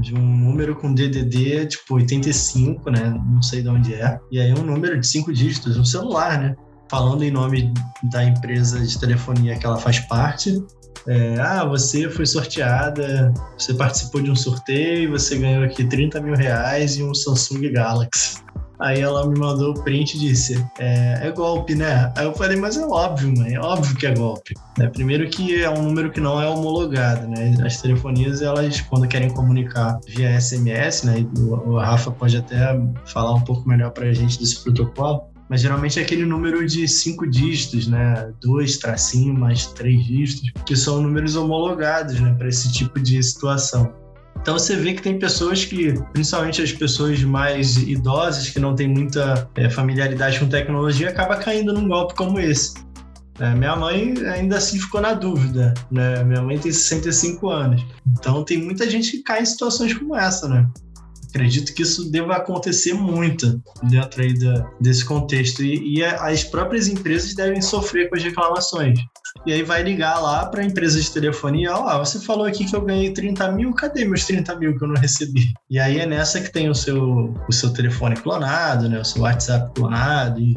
de 0.00 0.14
um 0.14 0.20
número 0.20 0.74
com 0.74 0.92
DDD 0.92 1.66
tipo 1.66 1.94
85, 1.94 2.90
né, 2.90 3.22
não 3.32 3.40
sei 3.40 3.62
de 3.62 3.68
onde 3.68 3.94
é. 3.94 4.18
E 4.32 4.40
aí 4.40 4.52
um 4.52 4.64
número 4.64 4.98
de 4.98 5.06
cinco 5.06 5.32
dígitos, 5.32 5.78
um 5.78 5.84
celular, 5.84 6.40
né? 6.40 6.56
falando 6.90 7.22
em 7.22 7.30
nome 7.30 7.72
da 8.10 8.24
empresa 8.24 8.84
de 8.84 8.98
telefonia 8.98 9.56
que 9.56 9.64
ela 9.64 9.76
faz 9.76 10.00
parte. 10.00 10.60
É, 11.06 11.40
ah, 11.40 11.64
você 11.64 12.08
foi 12.10 12.26
sorteada, 12.26 13.32
você 13.56 13.74
participou 13.74 14.20
de 14.20 14.30
um 14.30 14.36
sorteio, 14.36 15.10
você 15.10 15.36
ganhou 15.36 15.64
aqui 15.64 15.84
30 15.84 16.20
mil 16.20 16.34
reais 16.34 16.96
e 16.96 17.02
um 17.02 17.14
Samsung 17.14 17.72
Galaxy. 17.72 18.42
Aí 18.80 19.00
ela 19.00 19.26
me 19.26 19.38
mandou 19.38 19.72
o 19.72 19.84
print 19.84 20.14
e 20.14 20.20
disse: 20.20 20.66
é, 20.78 21.28
é, 21.28 21.30
golpe, 21.30 21.74
né? 21.74 22.10
Aí 22.16 22.24
eu 22.24 22.32
falei: 22.32 22.56
Mas 22.56 22.78
é 22.78 22.84
óbvio, 22.84 23.32
mãe, 23.36 23.54
é 23.54 23.60
óbvio 23.60 23.94
que 23.94 24.06
é 24.06 24.14
golpe. 24.14 24.54
É, 24.78 24.86
primeiro, 24.86 25.28
que 25.28 25.62
é 25.62 25.68
um 25.68 25.82
número 25.82 26.10
que 26.10 26.18
não 26.18 26.40
é 26.40 26.48
homologado, 26.48 27.28
né? 27.28 27.54
As 27.62 27.82
telefonias, 27.82 28.40
elas, 28.40 28.80
quando 28.80 29.06
querem 29.06 29.28
comunicar 29.28 30.00
via 30.08 30.40
SMS, 30.40 31.04
né? 31.04 31.26
O, 31.36 31.72
o 31.72 31.78
Rafa 31.78 32.10
pode 32.10 32.38
até 32.38 32.80
falar 33.04 33.34
um 33.34 33.42
pouco 33.42 33.68
melhor 33.68 33.90
para 33.90 34.06
a 34.06 34.14
gente 34.14 34.38
desse 34.38 34.62
protocolo 34.62 35.28
mas 35.50 35.60
geralmente 35.60 35.98
é 35.98 36.02
aquele 36.02 36.24
número 36.24 36.64
de 36.64 36.86
cinco 36.86 37.28
dígitos, 37.28 37.88
né? 37.88 38.32
Dois 38.40 38.78
tracinho 38.78 39.34
mais 39.34 39.66
três 39.66 40.06
dígitos, 40.06 40.52
que 40.64 40.76
são 40.76 41.02
números 41.02 41.34
homologados, 41.34 42.20
né? 42.20 42.32
Para 42.38 42.48
esse 42.48 42.72
tipo 42.72 43.00
de 43.00 43.20
situação. 43.20 43.92
Então 44.40 44.56
você 44.56 44.76
vê 44.76 44.94
que 44.94 45.02
tem 45.02 45.18
pessoas 45.18 45.64
que, 45.64 45.92
principalmente 46.12 46.62
as 46.62 46.72
pessoas 46.72 47.20
mais 47.24 47.76
idosas, 47.76 48.48
que 48.48 48.60
não 48.60 48.76
têm 48.76 48.88
muita 48.88 49.50
é, 49.56 49.68
familiaridade 49.68 50.38
com 50.38 50.48
tecnologia, 50.48 51.10
acaba 51.10 51.36
caindo 51.36 51.72
num 51.72 51.88
golpe 51.88 52.14
como 52.14 52.38
esse. 52.38 52.72
É, 53.40 53.52
minha 53.54 53.74
mãe 53.74 54.14
ainda 54.28 54.58
assim 54.58 54.78
ficou 54.78 55.00
na 55.00 55.14
dúvida, 55.14 55.74
né? 55.90 56.22
Minha 56.22 56.42
mãe 56.42 56.58
tem 56.58 56.70
65 56.70 57.50
anos. 57.50 57.84
Então 58.18 58.44
tem 58.44 58.56
muita 58.58 58.88
gente 58.88 59.10
que 59.10 59.22
cai 59.24 59.42
em 59.42 59.46
situações 59.46 59.92
como 59.94 60.14
essa, 60.14 60.48
né? 60.48 60.64
Acredito 61.30 61.72
que 61.74 61.82
isso 61.82 62.10
deva 62.10 62.36
acontecer 62.36 62.92
muito 62.92 63.62
dentro 63.84 64.22
aí 64.22 64.38
da, 64.38 64.70
desse 64.80 65.04
contexto. 65.04 65.62
E, 65.62 65.98
e, 65.98 66.04
as 66.04 66.44
próprias 66.44 66.88
empresas 66.88 67.34
devem 67.34 67.62
sofrer 67.62 68.08
com 68.08 68.16
as 68.16 68.22
reclamações. 68.22 68.98
E 69.46 69.52
aí 69.52 69.62
vai 69.62 69.82
ligar 69.82 70.20
lá 70.20 70.46
para 70.46 70.60
a 70.60 70.64
empresa 70.64 71.00
de 71.00 71.10
telefonia, 71.10 71.72
ó, 71.72 71.96
oh, 71.96 72.04
você 72.04 72.20
falou 72.20 72.44
aqui 72.44 72.64
que 72.64 72.74
eu 72.74 72.82
ganhei 72.82 73.12
30 73.12 73.52
mil, 73.52 73.72
cadê 73.72 74.04
meus 74.04 74.24
30 74.26 74.56
mil 74.56 74.76
que 74.76 74.84
eu 74.84 74.88
não 74.88 75.00
recebi? 75.00 75.52
E 75.70 75.78
aí 75.78 75.98
é 75.98 76.06
nessa 76.06 76.40
que 76.40 76.52
tem 76.52 76.68
o 76.68 76.74
seu, 76.74 77.34
o 77.48 77.52
seu 77.52 77.72
telefone 77.72 78.16
clonado, 78.16 78.88
né, 78.88 79.00
o 79.00 79.04
seu 79.04 79.22
WhatsApp 79.22 79.72
clonado, 79.74 80.40
e 80.40 80.54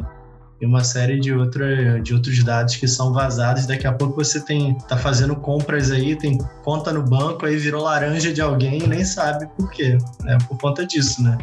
e 0.60 0.66
uma 0.66 0.84
série 0.84 1.18
de, 1.18 1.32
outra, 1.32 2.00
de 2.00 2.14
outros 2.14 2.42
dados 2.42 2.76
que 2.76 2.86
são 2.86 3.12
vazados. 3.12 3.66
Daqui 3.66 3.86
a 3.86 3.92
pouco 3.92 4.22
você 4.22 4.40
tem 4.40 4.76
tá 4.88 4.96
fazendo 4.96 5.36
compras 5.36 5.90
aí, 5.90 6.16
tem 6.16 6.38
conta 6.62 6.92
no 6.92 7.02
banco, 7.02 7.46
aí 7.46 7.56
virou 7.56 7.82
laranja 7.82 8.32
de 8.32 8.40
alguém 8.40 8.82
e 8.82 8.86
nem 8.86 9.04
sabe 9.04 9.46
por 9.56 9.70
quê, 9.70 9.98
né? 10.22 10.38
Por 10.48 10.58
conta 10.58 10.86
disso, 10.86 11.22
né? 11.22 11.38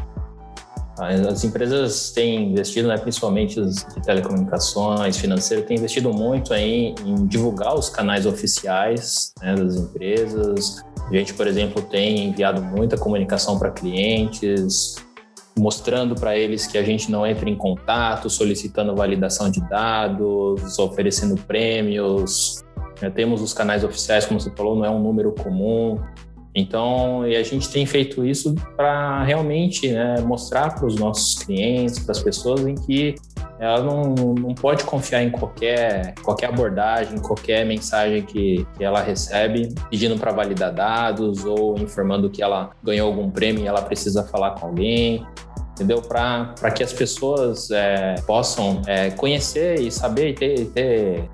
As 0.97 1.43
empresas 1.43 2.11
têm 2.11 2.51
investido, 2.51 2.87
né, 2.87 2.97
principalmente 2.97 3.59
as 3.59 3.77
de 3.77 4.01
telecomunicações, 4.03 5.17
financeiro, 5.17 5.63
têm 5.63 5.77
investido 5.77 6.13
muito 6.13 6.53
aí 6.53 6.93
em 7.03 7.25
divulgar 7.25 7.73
os 7.73 7.89
canais 7.89 8.27
oficiais 8.27 9.33
né, 9.41 9.55
das 9.55 9.77
empresas. 9.77 10.83
A 11.09 11.13
gente, 11.13 11.33
por 11.33 11.47
exemplo, 11.47 11.81
tem 11.81 12.29
enviado 12.29 12.61
muita 12.61 12.97
comunicação 12.97 13.57
para 13.57 13.71
clientes, 13.71 14.95
mostrando 15.57 16.15
para 16.15 16.37
eles 16.37 16.67
que 16.67 16.77
a 16.77 16.83
gente 16.83 17.11
não 17.11 17.25
entra 17.25 17.49
em 17.49 17.55
contato, 17.55 18.29
solicitando 18.29 18.95
validação 18.95 19.49
de 19.49 19.61
dados, 19.69 20.79
oferecendo 20.79 21.35
prêmios. 21.43 22.63
Temos 23.15 23.41
os 23.41 23.53
canais 23.53 23.83
oficiais, 23.83 24.25
como 24.25 24.39
você 24.39 24.51
falou, 24.51 24.75
não 24.75 24.85
é 24.85 24.89
um 24.89 25.01
número 25.01 25.31
comum. 25.31 25.99
Então, 26.53 27.25
e 27.25 27.35
a 27.35 27.43
gente 27.43 27.69
tem 27.69 27.85
feito 27.85 28.25
isso 28.25 28.53
para 28.75 29.23
realmente 29.23 29.89
né, 29.89 30.19
mostrar 30.21 30.75
para 30.75 30.85
os 30.85 30.95
nossos 30.95 31.41
clientes, 31.43 31.99
para 31.99 32.11
as 32.11 32.21
pessoas, 32.21 32.65
em 32.65 32.75
que 32.75 33.15
ela 33.61 33.83
não, 33.83 34.15
não 34.33 34.55
pode 34.55 34.83
confiar 34.83 35.21
em 35.21 35.29
qualquer, 35.29 36.15
qualquer 36.23 36.47
abordagem, 36.49 37.19
qualquer 37.19 37.63
mensagem 37.63 38.23
que, 38.23 38.65
que 38.75 38.83
ela 38.83 39.01
recebe 39.03 39.71
pedindo 39.87 40.17
para 40.17 40.31
validar 40.31 40.73
dados 40.73 41.45
ou 41.45 41.77
informando 41.77 42.27
que 42.27 42.41
ela 42.41 42.71
ganhou 42.83 43.07
algum 43.07 43.29
prêmio 43.29 43.63
e 43.63 43.67
ela 43.67 43.83
precisa 43.83 44.23
falar 44.23 44.55
com 44.55 44.65
alguém 44.65 45.23
entendeu? 45.73 46.01
Para 46.01 46.71
que 46.71 46.83
as 46.83 46.91
pessoas 46.91 47.71
é, 47.71 48.15
possam 48.27 48.81
é, 48.87 49.11
conhecer 49.11 49.79
e 49.79 49.91
saber 49.91 50.29
e 50.29 50.33
ter, 50.33 50.65
ter 50.67 51.29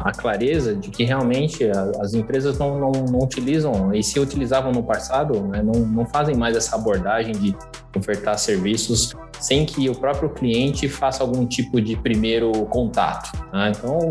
a 0.00 0.12
clareza 0.12 0.74
de 0.74 0.90
que 0.90 1.04
realmente 1.04 1.64
as 2.00 2.14
empresas 2.14 2.58
não, 2.58 2.78
não, 2.78 2.92
não 2.92 3.20
utilizam, 3.20 3.94
e 3.94 4.02
se 4.02 4.18
utilizavam 4.18 4.72
no 4.72 4.82
passado, 4.82 5.40
né, 5.42 5.62
não, 5.62 5.80
não 5.80 6.06
fazem 6.06 6.36
mais 6.36 6.56
essa 6.56 6.76
abordagem 6.76 7.32
de 7.32 7.56
ofertar 7.96 8.38
serviços 8.38 9.14
sem 9.40 9.64
que 9.64 9.88
o 9.88 9.94
próprio 9.94 10.30
cliente 10.30 10.88
faça 10.88 11.22
algum 11.22 11.46
tipo 11.46 11.80
de 11.80 11.96
primeiro 11.96 12.52
contato. 12.66 13.30
Né? 13.52 13.72
Então, 13.76 14.10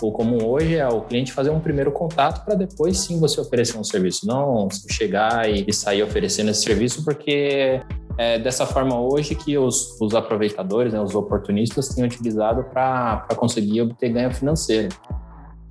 o 0.00 0.12
comum 0.12 0.44
hoje 0.46 0.76
é 0.76 0.86
o 0.86 1.02
cliente 1.02 1.32
fazer 1.32 1.50
um 1.50 1.60
primeiro 1.60 1.92
contato 1.92 2.44
para 2.44 2.54
depois 2.54 2.98
sim 2.98 3.18
você 3.18 3.40
oferecer 3.40 3.78
um 3.78 3.84
serviço, 3.84 4.26
não 4.26 4.68
chegar 4.90 5.48
e, 5.50 5.72
sair 5.72 6.02
oferecendo 6.02 6.50
esse 6.50 6.62
serviço, 6.62 7.04
porque 7.04 7.80
é 8.16 8.38
dessa 8.38 8.66
forma 8.66 8.98
hoje 8.98 9.34
que 9.34 9.56
os, 9.58 10.00
os 10.00 10.14
aproveitadores, 10.14 10.92
né, 10.92 11.00
os 11.00 11.14
oportunistas, 11.14 11.88
têm 11.88 12.04
utilizado 12.04 12.64
para 12.64 13.26
conseguir 13.36 13.82
obter 13.82 14.10
ganho 14.10 14.32
financeiro. 14.32 14.88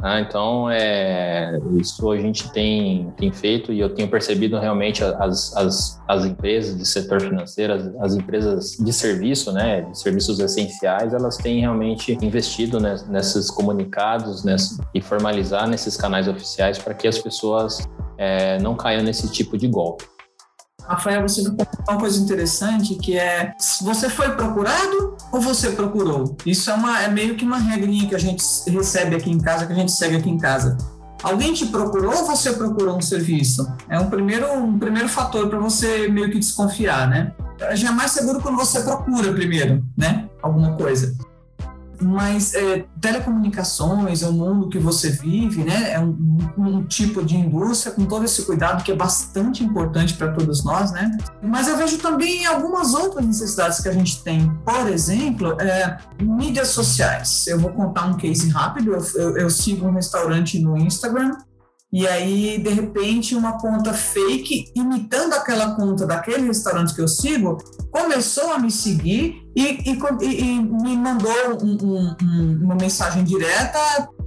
Ah, 0.05 0.19
então, 0.19 0.69
é, 0.69 1.57
isso 1.79 2.11
a 2.11 2.17
gente 2.17 2.51
tem, 2.51 3.09
tem 3.15 3.31
feito 3.31 3.71
e 3.71 3.79
eu 3.79 3.95
tenho 3.95 4.09
percebido 4.09 4.59
realmente 4.59 5.01
as, 5.01 5.55
as, 5.55 6.03
as 6.05 6.25
empresas 6.25 6.77
de 6.77 6.85
setor 6.85 7.21
financeiro, 7.21 7.71
as, 7.71 7.95
as 8.01 8.15
empresas 8.15 8.75
de 8.77 8.91
serviço, 8.91 9.53
né, 9.53 9.83
de 9.83 9.97
serviços 9.97 10.39
essenciais, 10.39 11.13
elas 11.13 11.37
têm 11.37 11.61
realmente 11.61 12.17
investido 12.21 12.81
nesses 12.81 13.49
comunicados 13.49 14.43
nessa, 14.43 14.85
e 14.93 14.99
formalizar 14.99 15.69
nesses 15.69 15.95
canais 15.95 16.27
oficiais 16.27 16.77
para 16.77 16.93
que 16.93 17.07
as 17.07 17.17
pessoas 17.17 17.87
é, 18.17 18.59
não 18.59 18.75
caiam 18.75 19.03
nesse 19.03 19.31
tipo 19.31 19.57
de 19.57 19.69
golpe. 19.69 20.12
Rafael, 20.87 21.21
você 21.21 21.43
falou 21.43 21.67
uma 21.89 21.99
coisa 21.99 22.19
interessante 22.21 22.95
que 22.95 23.17
é 23.17 23.53
você 23.81 24.09
foi 24.09 24.31
procurado 24.31 25.17
ou 25.31 25.41
você 25.41 25.71
procurou? 25.71 26.35
Isso 26.45 26.69
é, 26.69 26.73
uma, 26.73 27.01
é 27.01 27.07
meio 27.07 27.35
que 27.35 27.45
uma 27.45 27.57
regrinha 27.57 28.07
que 28.07 28.15
a 28.15 28.19
gente 28.19 28.43
recebe 28.67 29.15
aqui 29.15 29.31
em 29.31 29.39
casa, 29.39 29.65
que 29.65 29.73
a 29.73 29.75
gente 29.75 29.91
segue 29.91 30.17
aqui 30.17 30.29
em 30.29 30.37
casa. 30.37 30.77
Alguém 31.23 31.53
te 31.53 31.67
procurou 31.67 32.13
ou 32.13 32.25
você 32.25 32.51
procurou 32.51 32.97
um 32.97 33.01
serviço? 33.01 33.65
É 33.87 33.97
um 33.97 34.09
primeiro, 34.09 34.51
um 34.53 34.77
primeiro 34.77 35.07
fator 35.07 35.49
para 35.49 35.57
você 35.57 36.09
meio 36.09 36.29
que 36.29 36.37
desconfiar, 36.37 37.09
né? 37.09 37.31
Já 37.73 37.89
é 37.89 37.91
mais 37.91 38.11
seguro 38.11 38.41
quando 38.41 38.57
você 38.57 38.81
procura 38.81 39.31
primeiro, 39.31 39.83
né? 39.97 40.27
Alguma 40.41 40.75
coisa 40.75 41.15
mas 42.01 42.53
é, 42.53 42.85
telecomunicações 42.99 44.23
é 44.23 44.27
um 44.27 44.33
mundo 44.33 44.69
que 44.69 44.79
você 44.79 45.09
vive, 45.09 45.63
né? 45.63 45.93
É 45.93 45.99
um, 45.99 46.37
um, 46.57 46.83
tipo 46.83 47.23
de 47.23 47.35
indústria 47.35 47.93
com 47.93 48.05
todo 48.05 48.25
esse 48.25 48.43
cuidado 48.43 48.83
que 48.83 48.91
é 48.91 48.95
bastante 48.95 49.63
importante 49.63 50.13
para 50.15 50.31
todos 50.31 50.63
nós, 50.63 50.91
né? 50.91 51.11
Mas 51.41 51.67
eu 51.67 51.77
vejo 51.77 51.97
também 51.97 52.45
algumas 52.45 52.93
outras 52.93 53.25
necessidades 53.25 53.79
que 53.79 53.89
a 53.89 53.93
gente 53.93 54.23
tem. 54.23 54.49
Por 54.65 54.87
exemplo, 54.87 55.59
é, 55.61 55.97
mídias 56.21 56.69
sociais. 56.69 57.47
Eu 57.47 57.59
vou 57.59 57.71
contar 57.71 58.05
um 58.05 58.15
case 58.15 58.49
rápido. 58.49 58.93
Eu, 58.93 59.05
eu, 59.15 59.37
eu 59.37 59.49
sigo 59.49 59.87
um 59.87 59.93
restaurante 59.93 60.59
no 60.59 60.77
Instagram 60.77 61.37
e 61.93 62.07
aí, 62.07 62.57
de 62.57 62.71
repente, 62.71 63.35
uma 63.35 63.59
conta 63.59 63.93
fake, 63.93 64.71
imitando 64.75 65.33
aquela 65.33 65.75
conta 65.75 66.07
daquele 66.07 66.47
restaurante 66.47 66.95
que 66.95 67.01
eu 67.01 67.07
sigo, 67.07 67.59
começou 67.91 68.51
a 68.51 68.57
me 68.57 68.71
seguir 68.71 69.47
e, 69.55 69.91
e, 69.91 69.99
e 70.23 70.59
me 70.59 70.97
mandou 70.97 71.31
um, 71.61 72.15
um, 72.19 72.59
uma 72.63 72.73
mensagem 72.73 73.23
direta 73.23 73.77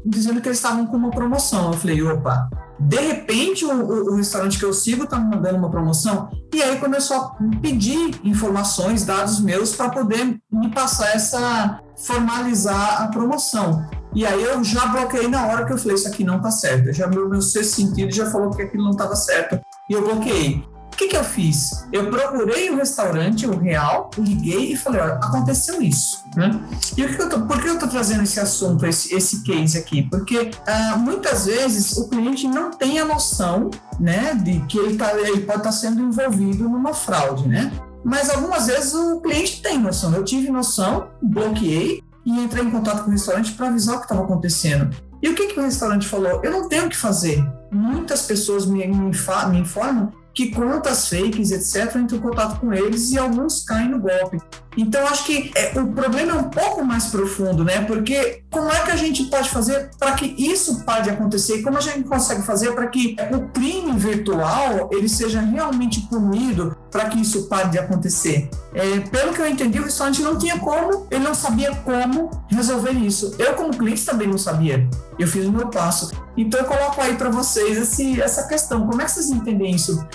dizendo 0.05 0.40
que 0.40 0.46
eles 0.46 0.59
estavam 0.59 0.87
com 0.87 0.96
uma 0.96 1.11
promoção. 1.11 1.72
Eu 1.72 1.79
falei, 1.79 2.00
opa, 2.00 2.48
de 2.79 3.00
repente 3.00 3.64
o, 3.64 3.72
o, 3.72 4.12
o 4.12 4.16
restaurante 4.16 4.61
que 4.61 4.64
eu 4.64 4.72
sigo 4.72 5.02
está 5.02 5.18
me 5.18 5.35
mandando 5.35 5.59
uma 5.59 5.70
promoção. 5.70 6.31
E 6.55 6.62
aí 6.62 6.79
começou 6.79 7.16
a 7.16 7.37
pedir 7.61 8.20
informações, 8.22 9.05
dados 9.05 9.40
meus, 9.40 9.74
para 9.74 9.88
poder 9.88 10.38
me 10.52 10.70
passar 10.70 11.16
essa, 11.16 11.81
formalizar 11.96 13.02
a 13.02 13.09
promoção. 13.09 13.85
E 14.16 14.24
aí 14.24 14.42
eu 14.42 14.64
já 14.64 14.87
bloqueei 14.87 15.29
na 15.29 15.46
hora 15.46 15.66
que 15.66 15.74
eu 15.74 15.76
falei, 15.76 15.94
isso 15.94 16.09
aqui 16.09 16.24
não 16.24 16.40
tá 16.40 16.50
certo. 16.50 16.90
Já 16.90 17.07
meu, 17.07 17.29
meu 17.29 17.42
sexto 17.42 17.76
sentido 17.76 18.11
já 18.11 18.24
falou 18.31 18.48
que 18.48 18.62
aquilo 18.62 18.85
não 18.85 18.92
estava 18.92 19.14
certo. 19.14 19.61
E 19.90 19.92
eu 19.92 20.02
bloqueei. 20.02 20.64
O 20.90 20.96
que, 20.96 21.09
que 21.09 21.16
eu 21.18 21.22
fiz? 21.22 21.87
Eu 21.92 22.09
procurei 22.09 22.70
o 22.70 22.76
restaurante, 22.76 23.46
o 23.46 23.59
real, 23.59 24.11
liguei 24.16 24.72
e 24.72 24.76
falei, 24.76 25.02
olha, 25.02 25.16
aconteceu 25.16 25.83
isso. 25.83 26.24
Né? 26.35 26.59
E 26.96 27.05
o 27.05 27.14
que 27.14 27.20
eu 27.20 27.29
tô, 27.29 27.42
por 27.42 27.61
que 27.61 27.68
eu 27.68 27.74
estou 27.74 27.90
trazendo 27.90 28.22
esse 28.22 28.40
assunto, 28.40 28.87
esse, 28.87 29.14
esse 29.14 29.42
case 29.42 29.76
aqui? 29.76 30.05
Porque 30.05 30.50
ah, 30.66 30.96
muitas 30.96 31.44
vezes 31.44 31.98
o 31.98 32.09
cliente 32.09 32.48
não 32.48 32.70
tem 32.70 32.98
a 32.98 33.05
noção 33.05 33.68
né, 34.00 34.35
de 34.37 34.61
que 34.61 34.79
ele, 34.79 34.96
tá, 34.96 35.12
ele 35.12 35.42
pode 35.42 35.59
estar 35.59 35.61
tá 35.61 35.72
sendo 35.72 36.00
envolvido 36.00 36.66
numa 36.66 36.94
fraude, 36.94 37.46
né? 37.46 37.70
Mas 38.02 38.31
algumas 38.31 38.66
vezes 38.66 38.94
o 38.94 39.20
cliente 39.20 39.61
tem 39.61 39.79
noção. 39.79 40.14
Eu 40.14 40.24
tive 40.24 40.48
noção, 40.50 41.09
bloqueei, 41.20 42.02
e 42.26 42.30
entrei 42.40 42.64
em 42.64 42.70
contato 42.70 43.04
com 43.04 43.08
o 43.08 43.12
restaurante 43.12 43.52
para 43.52 43.68
avisar 43.68 43.94
o 43.94 43.98
que 43.98 44.04
estava 44.04 44.24
acontecendo. 44.24 44.94
E 45.22 45.28
o 45.28 45.34
que, 45.34 45.46
que 45.46 45.58
o 45.58 45.62
restaurante 45.62 46.06
falou? 46.06 46.42
Eu 46.44 46.50
não 46.50 46.68
tenho 46.68 46.86
o 46.86 46.88
que 46.88 46.96
fazer. 46.96 47.42
Muitas 47.70 48.22
pessoas 48.22 48.66
me, 48.66 48.86
me, 48.86 49.10
me 49.50 49.58
informam 49.58 50.12
que 50.34 50.50
contas 50.50 51.08
fakes, 51.08 51.50
etc., 51.50 51.96
entram 51.96 52.18
em 52.18 52.20
contato 52.20 52.60
com 52.60 52.72
eles 52.72 53.10
e 53.12 53.18
alguns 53.18 53.64
caem 53.64 53.88
no 53.88 54.00
golpe. 54.00 54.38
Então, 54.76 55.06
acho 55.06 55.24
que 55.24 55.50
é, 55.54 55.78
o 55.80 55.88
problema 55.92 56.32
é 56.32 56.34
um 56.34 56.50
pouco 56.50 56.84
mais 56.84 57.06
profundo, 57.06 57.64
né? 57.64 57.80
Porque 57.82 58.42
como 58.50 58.70
é 58.70 58.80
que 58.80 58.90
a 58.90 58.96
gente 58.96 59.24
pode 59.24 59.48
fazer 59.48 59.90
para 59.98 60.12
que 60.12 60.34
isso 60.38 60.84
pare 60.84 61.04
de 61.04 61.10
acontecer? 61.10 61.56
E 61.56 61.62
como 61.62 61.78
a 61.78 61.80
gente 61.80 62.04
consegue 62.04 62.42
fazer 62.42 62.72
para 62.72 62.86
que 62.88 63.16
o 63.32 63.48
crime 63.48 63.92
virtual 63.98 64.90
ele 64.92 65.08
seja 65.08 65.40
realmente 65.40 66.00
punido 66.02 66.76
para 66.90 67.06
que 67.06 67.20
isso 67.20 67.48
pare 67.48 67.70
de 67.70 67.78
acontecer? 67.78 68.50
É, 68.74 69.00
pelo 69.00 69.32
que 69.32 69.40
eu 69.40 69.46
entendi, 69.46 69.78
o 69.78 69.84
restaurante 69.84 70.20
não 70.22 70.36
tinha 70.36 70.58
como, 70.58 71.06
ele 71.10 71.24
não 71.24 71.34
sabia 71.34 71.74
como 71.76 72.30
resolver 72.50 72.92
isso. 72.92 73.34
Eu, 73.38 73.54
como 73.54 73.76
cliente, 73.76 74.04
também 74.04 74.28
não 74.28 74.38
sabia. 74.38 74.88
Eu 75.18 75.26
fiz 75.26 75.46
o 75.46 75.52
meu 75.52 75.68
passo. 75.68 76.10
Então, 76.36 76.60
eu 76.60 76.66
coloco 76.66 77.00
aí 77.00 77.14
para 77.16 77.30
vocês 77.30 77.78
esse, 77.78 78.20
essa 78.20 78.46
questão. 78.46 78.86
Como 78.86 79.00
é 79.00 79.06
que 79.06 79.10
vocês 79.10 79.30
entendem 79.30 79.74
isso? 79.74 80.06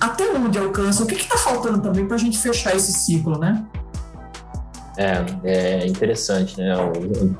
Até 0.00 0.30
onde 0.30 0.58
alcança? 0.58 1.02
O 1.02 1.06
que 1.06 1.14
está 1.14 1.36
faltando 1.36 1.80
também 1.80 2.06
para 2.06 2.16
a 2.16 2.18
gente 2.18 2.38
fechar 2.38 2.74
esse 2.74 2.92
ciclo, 2.92 3.38
né? 3.38 3.64
É, 4.98 5.24
é 5.44 5.86
interessante, 5.86 6.58
né? 6.58 6.74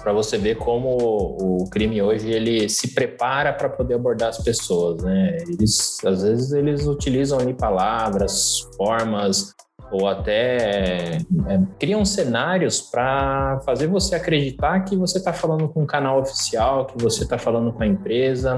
Para 0.01 0.13
você 0.13 0.39
ver 0.39 0.59
como 0.59 0.97
o 0.97 1.69
crime 1.69 2.01
hoje 2.01 2.31
ele 2.31 2.69
se 2.69 2.95
prepara 2.95 3.53
para 3.53 3.69
poder 3.69 3.95
abordar 3.95 4.29
as 4.29 4.39
pessoas, 4.39 5.03
né? 5.03 5.39
Eles, 5.49 5.99
às 6.05 6.23
vezes 6.23 6.53
eles 6.53 6.87
utilizam 6.87 7.41
ali 7.41 7.53
palavras, 7.53 8.61
formas 8.77 9.53
ou 9.91 10.07
até 10.07 11.17
é, 11.17 11.61
criam 11.81 12.05
cenários 12.05 12.81
para 12.81 13.59
fazer 13.65 13.89
você 13.89 14.15
acreditar 14.15 14.85
que 14.85 14.95
você 14.95 15.19
está 15.19 15.33
falando 15.33 15.69
com 15.69 15.83
um 15.83 15.87
canal 15.87 16.21
oficial, 16.21 16.87
que 16.87 17.03
você 17.03 17.25
está 17.25 17.39
falando 17.39 17.73
com 17.73 17.83
a 17.83 17.87
empresa. 17.89 18.57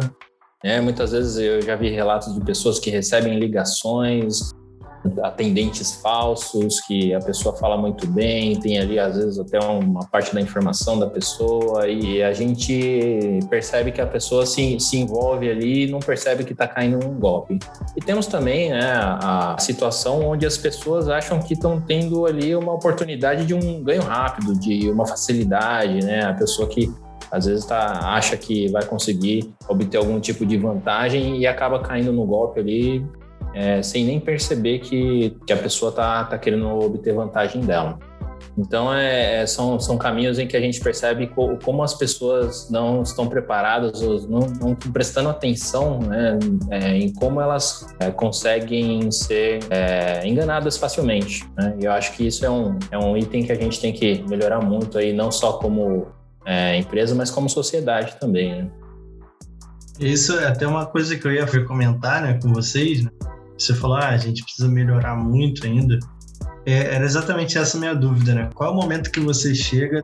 Né? 0.62 0.78
Muitas 0.82 1.12
vezes 1.12 1.38
eu 1.38 1.62
já 1.62 1.74
vi 1.74 1.88
relatos 1.88 2.34
de 2.34 2.44
pessoas 2.44 2.78
que 2.78 2.90
recebem 2.90 3.38
ligações 3.38 4.50
atendentes 5.22 5.94
falsos, 6.02 6.80
que 6.80 7.14
a 7.14 7.20
pessoa 7.20 7.56
fala 7.56 7.76
muito 7.76 8.06
bem, 8.06 8.58
tem 8.60 8.78
ali 8.78 8.98
às 8.98 9.16
vezes 9.16 9.38
até 9.38 9.58
uma 9.58 10.06
parte 10.06 10.34
da 10.34 10.40
informação 10.40 10.98
da 10.98 11.06
pessoa 11.06 11.88
e 11.88 12.22
a 12.22 12.32
gente 12.32 13.40
percebe 13.48 13.92
que 13.92 14.00
a 14.00 14.06
pessoa 14.06 14.44
se, 14.44 14.78
se 14.78 14.98
envolve 14.98 15.50
ali 15.50 15.86
e 15.86 15.90
não 15.90 16.00
percebe 16.00 16.44
que 16.44 16.52
está 16.52 16.68
caindo 16.68 16.98
num 16.98 17.18
golpe. 17.18 17.58
E 17.96 18.00
temos 18.00 18.26
também 18.26 18.70
né, 18.70 18.92
a 18.92 19.56
situação 19.58 20.26
onde 20.26 20.44
as 20.44 20.56
pessoas 20.56 21.08
acham 21.08 21.40
que 21.40 21.54
estão 21.54 21.80
tendo 21.80 22.26
ali 22.26 22.54
uma 22.54 22.72
oportunidade 22.72 23.46
de 23.46 23.54
um 23.54 23.82
ganho 23.82 24.02
rápido, 24.02 24.58
de 24.58 24.90
uma 24.90 25.06
facilidade, 25.06 26.04
né? 26.04 26.24
A 26.24 26.34
pessoa 26.34 26.68
que 26.68 26.92
às 27.30 27.46
vezes 27.46 27.64
tá, 27.64 28.00
acha 28.14 28.36
que 28.36 28.68
vai 28.70 28.84
conseguir 28.84 29.52
obter 29.68 29.98
algum 29.98 30.18
tipo 30.18 30.44
de 30.44 30.56
vantagem 30.56 31.38
e 31.38 31.46
acaba 31.46 31.78
caindo 31.80 32.12
no 32.12 32.26
golpe 32.26 32.58
ali 32.58 33.06
é, 33.54 33.82
sem 33.82 34.04
nem 34.04 34.20
perceber 34.20 34.80
que, 34.80 35.36
que 35.46 35.52
a 35.52 35.56
pessoa 35.56 35.90
está 35.90 36.24
tá 36.24 36.38
querendo 36.38 36.68
obter 36.68 37.14
vantagem 37.14 37.62
dela. 37.62 37.98
Então, 38.56 38.92
é, 38.92 39.42
é, 39.42 39.46
são, 39.46 39.78
são 39.78 39.96
caminhos 39.96 40.38
em 40.38 40.46
que 40.46 40.56
a 40.56 40.60
gente 40.60 40.80
percebe 40.80 41.28
co, 41.28 41.56
como 41.64 41.82
as 41.82 41.94
pessoas 41.94 42.68
não 42.68 43.02
estão 43.02 43.28
preparadas, 43.28 44.00
não, 44.00 44.40
não 44.40 44.72
estão 44.72 44.92
prestando 44.92 45.28
atenção 45.28 45.98
né, 46.00 46.38
é, 46.70 46.96
em 46.96 47.12
como 47.12 47.40
elas 47.40 47.86
é, 47.98 48.10
conseguem 48.10 49.10
ser 49.10 49.60
é, 49.70 50.26
enganadas 50.26 50.76
facilmente. 50.76 51.48
Né? 51.56 51.76
E 51.80 51.84
eu 51.84 51.92
acho 51.92 52.12
que 52.12 52.26
isso 52.26 52.44
é 52.44 52.50
um, 52.50 52.78
é 52.90 52.98
um 52.98 53.16
item 53.16 53.44
que 53.44 53.52
a 53.52 53.56
gente 53.56 53.80
tem 53.80 53.92
que 53.92 54.22
melhorar 54.28 54.60
muito 54.60 54.98
aí, 54.98 55.12
não 55.12 55.30
só 55.30 55.54
como 55.54 56.08
é, 56.44 56.76
empresa, 56.76 57.14
mas 57.14 57.30
como 57.30 57.48
sociedade 57.48 58.16
também. 58.18 58.62
Né? 58.62 58.70
Isso 59.98 60.38
é 60.38 60.46
até 60.46 60.66
uma 60.66 60.86
coisa 60.86 61.16
que 61.16 61.26
eu 61.26 61.32
ia 61.32 61.46
comentar 61.64 62.22
né, 62.22 62.38
com 62.42 62.52
vocês. 62.52 63.04
Né? 63.04 63.10
Você 63.60 63.74
falou, 63.74 63.98
ah, 63.98 64.08
a 64.08 64.16
gente 64.16 64.42
precisa 64.42 64.68
melhorar 64.68 65.16
muito 65.16 65.66
ainda. 65.66 65.98
É, 66.64 66.94
era 66.94 67.04
exatamente 67.04 67.58
essa 67.58 67.78
minha 67.78 67.94
dúvida, 67.94 68.34
né? 68.34 68.48
Qual 68.54 68.70
é 68.70 68.72
o 68.72 68.76
momento 68.76 69.10
que 69.10 69.20
você 69.20 69.54
chega 69.54 70.02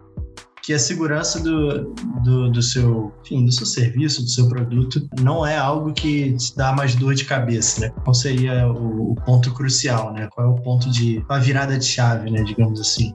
que 0.62 0.74
a 0.74 0.78
segurança 0.80 1.38
do, 1.38 1.94
do, 2.24 2.50
do, 2.50 2.60
seu, 2.60 3.14
enfim, 3.24 3.44
do 3.44 3.52
seu 3.52 3.64
serviço, 3.64 4.22
do 4.22 4.28
seu 4.28 4.48
produto, 4.48 5.08
não 5.20 5.46
é 5.46 5.56
algo 5.56 5.92
que 5.92 6.34
te 6.34 6.56
dá 6.56 6.72
mais 6.72 6.96
dor 6.96 7.14
de 7.14 7.24
cabeça, 7.24 7.82
né? 7.82 7.92
Qual 8.02 8.12
seria 8.12 8.66
o, 8.66 9.12
o 9.12 9.14
ponto 9.24 9.54
crucial, 9.54 10.12
né? 10.12 10.28
Qual 10.32 10.44
é 10.44 10.50
o 10.50 10.56
ponto 10.56 10.90
de 10.90 11.24
a 11.28 11.38
virada 11.38 11.78
de 11.78 11.84
chave, 11.84 12.30
né? 12.32 12.42
Digamos 12.42 12.80
assim. 12.80 13.14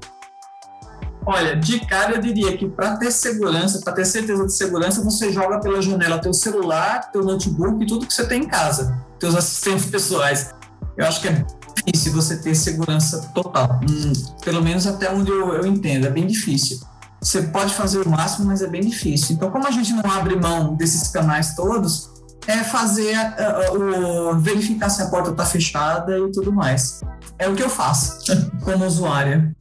Olha, 1.26 1.56
de 1.56 1.82
cara 1.82 2.16
eu 2.16 2.22
diria 2.22 2.58
que 2.58 2.70
para 2.70 2.96
ter 2.96 3.12
segurança, 3.12 3.82
para 3.84 3.94
ter 3.94 4.06
certeza 4.06 4.46
de 4.46 4.54
segurança, 4.54 5.04
você 5.04 5.32
joga 5.32 5.60
pela 5.60 5.82
janela 5.82 6.20
teu 6.20 6.34
celular, 6.34 7.12
teu 7.12 7.22
notebook 7.22 7.84
e 7.84 7.86
tudo 7.86 8.08
que 8.08 8.14
você 8.14 8.26
tem 8.26 8.44
em 8.44 8.48
casa, 8.48 8.98
teus 9.22 9.36
assistentes 9.36 9.86
pessoais. 9.86 10.54
Eu 10.98 11.06
acho 11.06 11.22
que 11.22 11.28
é 11.30 11.46
difícil 11.86 12.12
você 12.12 12.36
ter 12.38 12.56
segurança 12.56 13.32
total. 13.34 13.80
Hum, 13.90 14.12
pelo 14.44 14.62
menos 14.62 14.86
até 14.88 15.10
onde 15.10 15.32
eu, 15.32 15.54
eu 15.54 15.66
entendo, 15.66 16.08
é 16.08 16.10
bem 16.10 16.28
difícil. 16.28 16.80
Você 17.22 17.44
pode 17.44 17.74
fazer 17.76 18.06
o 18.06 18.10
máximo, 18.10 18.48
mas 18.48 18.64
é 18.64 18.68
bem 18.68 18.82
difícil. 18.82 19.36
Então, 19.36 19.52
como 19.52 19.68
a 19.68 19.72
gente 19.72 19.94
não 19.94 20.12
abre 20.12 20.36
mão 20.36 20.76
desses 20.76 21.08
canais 21.10 21.54
todos, 21.54 22.10
é 22.48 22.64
fazer 22.64 23.16
o 23.72 24.36
verificar 24.40 24.90
se 24.90 25.04
a 25.04 25.06
porta 25.06 25.30
está 25.30 25.46
fechada 25.46 26.18
e 26.18 26.32
tudo 26.32 26.52
mais. 26.52 27.02
É 27.38 27.48
o 27.48 27.56
que 27.56 27.62
eu 27.62 27.70
faço 27.70 28.20
como 28.66 28.86
usuária. 28.86 29.56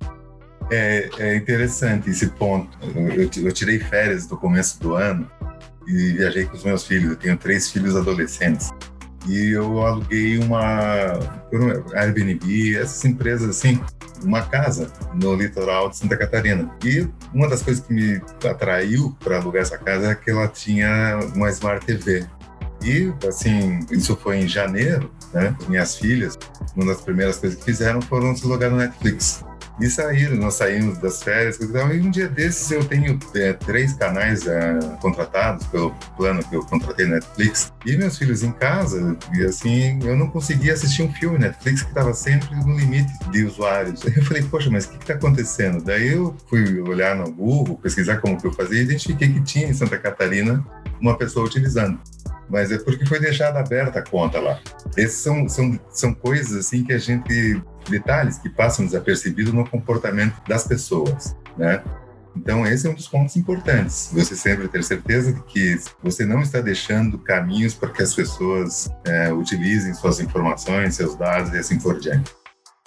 É, 0.71 1.11
é 1.19 1.37
interessante 1.37 2.09
esse 2.09 2.29
ponto. 2.29 2.79
Eu, 2.83 3.31
eu 3.45 3.53
tirei 3.53 3.79
férias 3.79 4.27
no 4.27 4.39
começo 4.39 4.81
do 4.81 4.95
ano 4.95 5.31
e 5.87 6.13
viajei 6.13 6.47
com 6.47 6.57
os 6.57 6.65
meus 6.65 6.87
filhos. 6.87 7.11
Eu 7.11 7.17
tenho 7.17 7.37
três 7.37 7.71
filhos 7.71 7.95
adolescentes 7.95 8.71
e 9.29 9.51
eu 9.51 9.85
aluguei 9.85 10.39
uma 10.39 11.19
Airbnb, 11.95 12.77
essas 12.77 13.05
empresas 13.05 13.49
assim, 13.49 13.81
uma 14.25 14.43
casa 14.43 14.91
no 15.15 15.35
litoral 15.35 15.91
de 15.91 15.97
Santa 15.97 16.17
Catarina. 16.17 16.71
E 16.85 17.09
uma 17.33 17.49
das 17.49 17.63
coisas 17.63 17.85
que 17.85 17.93
me 17.93 18.21
atraiu 18.49 19.17
para 19.21 19.37
alugar 19.37 19.63
essa 19.63 19.79
casa 19.79 20.13
é 20.13 20.15
que 20.15 20.31
ela 20.31 20.49
tinha 20.49 21.19
uma 21.35 21.49
Smart 21.51 21.85
TV. 21.85 22.27
E, 22.83 23.13
assim, 23.29 23.81
isso 23.91 24.17
foi 24.17 24.39
em 24.39 24.49
janeiro, 24.49 25.11
né? 25.33 25.55
Minhas 25.69 25.97
filhas, 25.97 26.39
uma 26.77 26.87
das 26.87 27.01
primeiras 27.01 27.39
coisas 27.39 27.59
que 27.59 27.65
fizeram 27.65 28.01
foram 28.03 28.35
se 28.37 28.47
logar 28.47 28.71
no 28.71 28.77
Netflix 28.77 29.45
e 29.81 29.89
saíram, 29.89 30.37
nós 30.37 30.55
saímos 30.55 30.99
das 30.99 31.23
férias. 31.23 31.59
E 31.59 31.65
um 31.65 32.11
dia 32.11 32.29
desses 32.29 32.71
eu 32.71 32.85
tenho 32.85 33.19
é, 33.35 33.55
três 33.55 33.95
canais 33.95 34.47
é, 34.47 34.79
contratados 35.01 35.67
pelo 35.69 35.95
plano 36.17 36.45
que 36.45 36.55
eu 36.55 36.63
contratei 36.65 37.07
na 37.07 37.15
Netflix. 37.15 37.73
E 37.87 37.97
meus 37.97 38.19
filhos 38.19 38.43
em 38.43 38.53
casa, 38.53 39.17
e 39.35 39.43
assim, 39.43 39.99
eu 40.03 40.17
não 40.17 40.29
conseguia 40.29 40.75
assistir 40.75 41.03
um 41.03 41.13
filme 41.13 41.39
Netflix 41.39 41.83
que 41.83 41.89
estava 41.89 42.13
sempre 42.13 42.55
no 42.57 42.79
limite 42.79 43.13
de 43.31 43.45
usuários. 43.45 44.03
Eu 44.05 44.23
falei, 44.25 44.43
poxa, 44.43 44.69
mas 44.71 44.85
o 44.85 44.91
que 44.91 44.97
está 44.99 45.15
acontecendo? 45.15 45.83
Daí 45.83 46.13
eu 46.13 46.37
fui 46.49 46.81
olhar 46.81 47.17
no 47.17 47.31
Google, 47.33 47.79
pesquisar 47.79 48.19
como 48.19 48.39
que 48.39 48.47
eu 48.47 48.53
fazia 48.53 48.81
e 48.81 48.83
identifiquei 48.83 49.33
que 49.33 49.41
tinha 49.41 49.69
em 49.69 49.73
Santa 49.73 49.97
Catarina 49.97 50.63
uma 51.01 51.17
pessoa 51.17 51.47
utilizando 51.47 51.99
mas 52.51 52.73
é 52.73 52.79
porque 52.79 53.07
foi 53.07 53.21
deixada 53.21 53.61
aberta 53.61 54.01
a 54.01 54.03
conta 54.03 54.41
lá. 54.41 54.61
Essas 54.97 55.21
são, 55.21 55.49
são, 55.49 55.81
são 55.91 56.13
coisas 56.13 56.57
assim 56.57 56.85
que 56.85 56.93
a 56.93 56.99
gente 56.99 57.63
detalhes 57.89 58.39
que 58.39 58.49
passam 58.49 58.85
desapercebidos 58.85 59.53
no 59.53 59.67
comportamento 59.67 60.37
das 60.47 60.65
pessoas, 60.65 61.35
né? 61.57 61.83
Então, 62.37 62.65
esse 62.65 62.87
é 62.87 62.91
um 62.91 62.95
dos 62.95 63.09
pontos 63.09 63.37
importantes. 63.37 64.11
Você 64.13 64.37
sempre 64.37 64.69
ter 64.69 64.85
certeza 64.85 65.33
de 65.33 65.43
que 65.43 65.79
você 66.03 66.25
não 66.25 66.41
está 66.41 66.61
deixando 66.61 67.19
caminhos 67.19 67.75
para 67.75 67.91
que 67.91 68.03
as 68.03 68.15
pessoas 68.15 68.89
é, 69.05 69.33
utilizem 69.33 69.93
suas 69.95 70.21
informações, 70.21 70.95
seus 70.95 71.17
dados 71.17 71.53
e 71.53 71.59
assim 71.59 71.79
por 71.79 71.99
diante. 71.99 72.40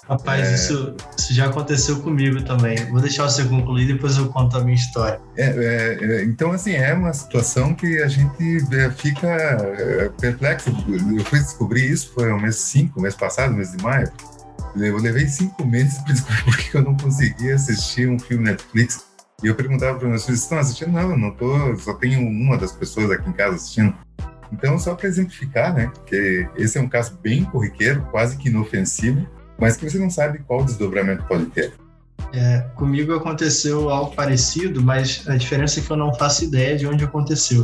Rapaz, 0.07 0.47
é... 0.47 0.55
isso, 0.55 0.95
isso, 1.17 1.33
já 1.33 1.45
aconteceu 1.45 1.99
comigo 2.01 2.41
também. 2.43 2.77
Vou 2.91 2.99
deixar 2.99 3.23
você 3.23 3.43
concluir, 3.45 3.87
depois 3.87 4.17
eu 4.17 4.27
conto 4.27 4.57
a 4.57 4.61
minha 4.61 4.75
história. 4.75 5.19
É, 5.37 5.45
é, 5.45 6.03
é 6.03 6.23
então, 6.23 6.51
assim, 6.51 6.73
é 6.73 6.93
uma 6.93 7.13
situação 7.13 7.73
que 7.73 8.01
a 8.01 8.07
gente 8.07 8.67
é, 8.73 8.89
fica 8.91 9.27
é, 9.27 10.09
perplexo. 10.19 10.69
Eu 10.69 11.23
fui 11.25 11.39
descobrir 11.39 11.89
isso, 11.89 12.11
foi 12.13 12.31
o 12.31 12.39
mês 12.39 12.55
5, 12.57 12.99
mês 13.01 13.15
passado, 13.15 13.53
mês 13.53 13.71
de 13.71 13.81
maio. 13.81 14.11
Eu 14.75 14.97
levei 14.97 15.27
cinco 15.27 15.65
meses 15.65 15.99
para 15.99 16.13
descobrir 16.13 16.43
porque 16.45 16.77
eu 16.77 16.81
não 16.81 16.97
conseguia 16.97 17.55
assistir 17.55 18.09
um 18.09 18.19
filme 18.19 18.45
Netflix. 18.45 19.05
E 19.41 19.47
eu 19.47 19.55
perguntava 19.55 19.97
para 19.97 20.07
meus 20.07 20.25
filhos, 20.25 20.41
estão 20.41 20.57
assistindo? 20.57 20.91
Não, 20.91 21.17
não 21.17 21.31
tô, 21.31 21.75
só 21.77 21.93
tenho 21.93 22.25
uma 22.27 22.57
das 22.57 22.71
pessoas 22.71 23.11
aqui 23.11 23.29
em 23.29 23.33
casa 23.33 23.55
assistindo. 23.55 23.93
Então, 24.51 24.77
só 24.77 24.95
para 24.95 25.07
exemplificar, 25.07 25.73
né, 25.73 25.91
que 26.05 26.47
esse 26.55 26.77
é 26.77 26.81
um 26.81 26.87
caso 26.87 27.17
bem 27.21 27.43
corriqueiro, 27.43 28.07
quase 28.11 28.37
que 28.37 28.49
inofensivo, 28.49 29.27
mas 29.63 29.77
que 29.77 29.89
você 29.89 29.97
não 29.97 30.09
sabe 30.09 30.39
qual 30.39 30.65
desdobramento 30.65 31.23
pode 31.23 31.45
ter. 31.45 31.71
É, 32.33 32.59
comigo 32.75 33.13
aconteceu 33.13 33.89
algo 33.89 34.13
parecido, 34.13 34.83
mas 34.83 35.23
a 35.25 35.37
diferença 35.37 35.79
é 35.79 35.83
que 35.83 35.89
eu 35.89 35.95
não 35.95 36.13
faço 36.13 36.43
ideia 36.43 36.75
de 36.75 36.85
onde 36.85 37.05
aconteceu. 37.05 37.63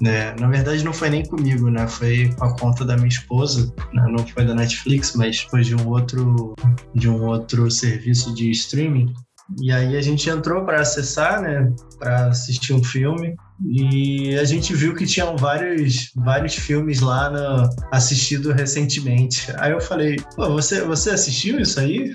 Né? 0.00 0.34
Na 0.40 0.48
verdade, 0.48 0.84
não 0.84 0.92
foi 0.92 1.10
nem 1.10 1.24
comigo, 1.24 1.70
né? 1.70 1.86
Foi 1.86 2.28
com 2.36 2.44
a 2.44 2.58
conta 2.58 2.84
da 2.84 2.96
minha 2.96 3.08
esposa, 3.08 3.72
né? 3.92 4.04
não 4.10 4.26
foi 4.26 4.44
da 4.44 4.52
Netflix, 4.52 5.14
mas 5.14 5.42
foi 5.42 5.60
de 5.60 5.76
um 5.76 5.86
outro, 5.86 6.56
de 6.92 7.08
um 7.08 7.22
outro 7.24 7.70
serviço 7.70 8.34
de 8.34 8.50
streaming. 8.50 9.14
E 9.60 9.72
aí 9.72 9.96
a 9.96 10.02
gente 10.02 10.28
entrou 10.28 10.64
para 10.64 10.80
acessar, 10.80 11.40
né? 11.40 11.72
Para 11.98 12.26
assistir 12.28 12.72
um 12.72 12.82
filme. 12.82 13.34
E 13.64 14.36
a 14.38 14.44
gente 14.44 14.74
viu 14.74 14.94
que 14.94 15.06
tinham 15.06 15.36
vários, 15.36 16.10
vários 16.16 16.54
filmes 16.54 17.00
lá 17.00 17.30
no, 17.30 17.68
assistido 17.92 18.52
recentemente. 18.52 19.52
Aí 19.58 19.72
eu 19.72 19.80
falei, 19.80 20.16
pô, 20.34 20.50
você, 20.50 20.82
você 20.82 21.10
assistiu 21.10 21.60
isso 21.60 21.78
aí? 21.78 22.12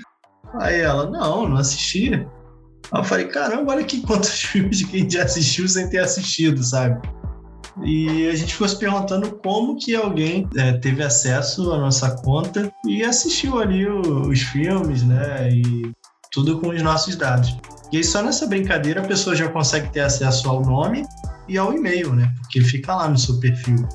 Aí 0.60 0.80
ela, 0.80 1.08
não, 1.10 1.48
não 1.48 1.56
assisti. 1.56 2.14
Aí 2.14 3.00
eu 3.00 3.04
falei, 3.04 3.26
caramba, 3.28 3.72
olha 3.72 3.80
aqui 3.80 4.00
quantos 4.06 4.42
filmes 4.42 4.82
que 4.82 4.96
a 4.96 5.00
gente 5.00 5.18
assistiu 5.18 5.68
sem 5.68 5.88
ter 5.88 5.98
assistido, 5.98 6.62
sabe? 6.62 7.00
E 7.84 8.28
a 8.28 8.34
gente 8.34 8.52
ficou 8.52 8.68
se 8.68 8.76
perguntando 8.76 9.30
como 9.36 9.76
que 9.76 9.94
alguém 9.94 10.48
é, 10.56 10.72
teve 10.72 11.02
acesso 11.02 11.72
à 11.72 11.78
nossa 11.78 12.10
conta 12.22 12.72
e 12.84 13.04
assistiu 13.04 13.58
ali 13.58 13.86
os 13.86 14.40
filmes, 14.40 15.04
né? 15.04 15.50
E 15.50 15.92
tudo 16.38 16.60
com 16.60 16.68
os 16.68 16.82
nossos 16.82 17.16
dados. 17.16 17.56
E 17.90 17.96
aí 17.96 18.04
só 18.04 18.22
nessa 18.22 18.46
brincadeira 18.46 19.00
a 19.00 19.04
pessoa 19.04 19.34
já 19.34 19.48
consegue 19.48 19.90
ter 19.90 20.00
acesso 20.00 20.48
ao 20.48 20.62
nome 20.62 21.04
e 21.48 21.58
ao 21.58 21.72
e-mail, 21.72 22.14
né? 22.14 22.32
Porque 22.40 22.60
fica 22.60 22.94
lá 22.94 23.08
no 23.08 23.18
seu 23.18 23.40
perfil. 23.40 23.88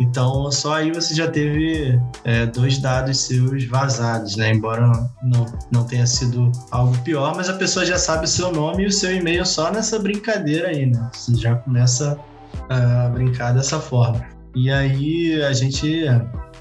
Então, 0.00 0.50
só 0.52 0.76
aí 0.76 0.92
você 0.92 1.12
já 1.12 1.28
teve 1.28 2.00
é, 2.24 2.46
dois 2.46 2.78
dados 2.78 3.18
seus 3.20 3.64
vazados, 3.64 4.36
né? 4.36 4.52
Embora 4.52 4.86
não, 5.22 5.46
não 5.72 5.84
tenha 5.84 6.06
sido 6.06 6.52
algo 6.70 6.96
pior, 6.98 7.34
mas 7.36 7.48
a 7.48 7.54
pessoa 7.54 7.84
já 7.84 7.98
sabe 7.98 8.24
o 8.24 8.28
seu 8.28 8.52
nome 8.52 8.84
e 8.84 8.86
o 8.86 8.92
seu 8.92 9.12
e-mail 9.14 9.44
só 9.44 9.72
nessa 9.72 9.98
brincadeira 9.98 10.68
aí, 10.68 10.86
né? 10.86 11.10
Você 11.12 11.34
já 11.34 11.56
começa 11.56 12.18
a 12.70 13.08
brincar 13.08 13.52
dessa 13.52 13.80
forma. 13.80 14.24
E 14.54 14.70
aí 14.70 15.42
a 15.42 15.52
gente 15.52 16.06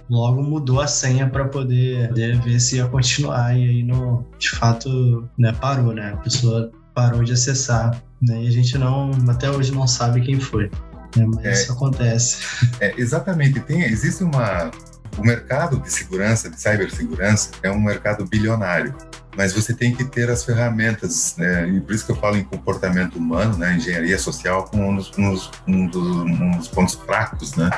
logo 0.10 0.42
mudou 0.42 0.82
a 0.82 0.88
senha 0.88 1.30
para 1.30 1.46
poder, 1.46 2.10
poder, 2.10 2.40
ver 2.42 2.60
se 2.60 2.78
ia 2.78 2.88
continuar 2.88 3.58
e 3.58 3.64
aí 3.64 3.84
no, 3.84 4.26
de 4.38 4.50
fato 4.50 5.28
né, 5.38 5.52
parou, 5.54 5.94
né? 5.94 6.14
A 6.14 6.18
pessoa 6.18 6.72
parou 6.94 7.24
de 7.24 7.34
acessar 7.34 8.02
né? 8.22 8.44
E 8.44 8.48
a 8.48 8.52
gente 8.52 8.78
não, 8.78 9.12
até 9.30 9.50
hoje 9.50 9.72
não 9.72 9.88
sabe 9.88 10.22
quem 10.22 10.40
foi. 10.40 10.72
Né? 11.16 11.26
Mas 11.28 11.46
é, 11.46 11.52
isso 11.52 11.72
acontece. 11.72 12.38
É, 12.80 12.94
exatamente. 12.98 13.60
Tem, 13.60 13.84
existe 13.84 14.24
uma. 14.24 14.72
O 15.18 15.22
mercado 15.22 15.80
de 15.80 15.92
segurança, 15.92 16.50
de 16.50 16.60
cibersegurança, 16.62 17.52
é 17.64 17.72
um 17.72 17.80
mercado 17.80 18.26
bilionário 18.26 18.94
mas 19.36 19.54
você 19.54 19.72
tem 19.72 19.94
que 19.94 20.04
ter 20.04 20.32
as 20.32 20.44
ferramentas, 20.44 21.36
né? 21.38 21.70
e 21.70 21.80
por 21.80 21.94
isso 21.94 22.04
que 22.04 22.12
eu 22.12 22.16
falo 22.16 22.38
em 22.38 22.44
comportamento 22.44 23.20
humano, 23.20 23.56
né? 23.56 23.76
engenharia 23.76 24.18
social, 24.18 24.66
como 24.66 24.90
um 24.90 24.96
dos, 24.96 25.12
um 25.16 25.32
dos, 25.32 25.52
um 25.68 25.88
dos, 25.88 26.08
um 26.08 26.52
dos 26.58 26.68
pontos 26.68 26.96
fracos, 26.96 27.56
né? 27.56 27.70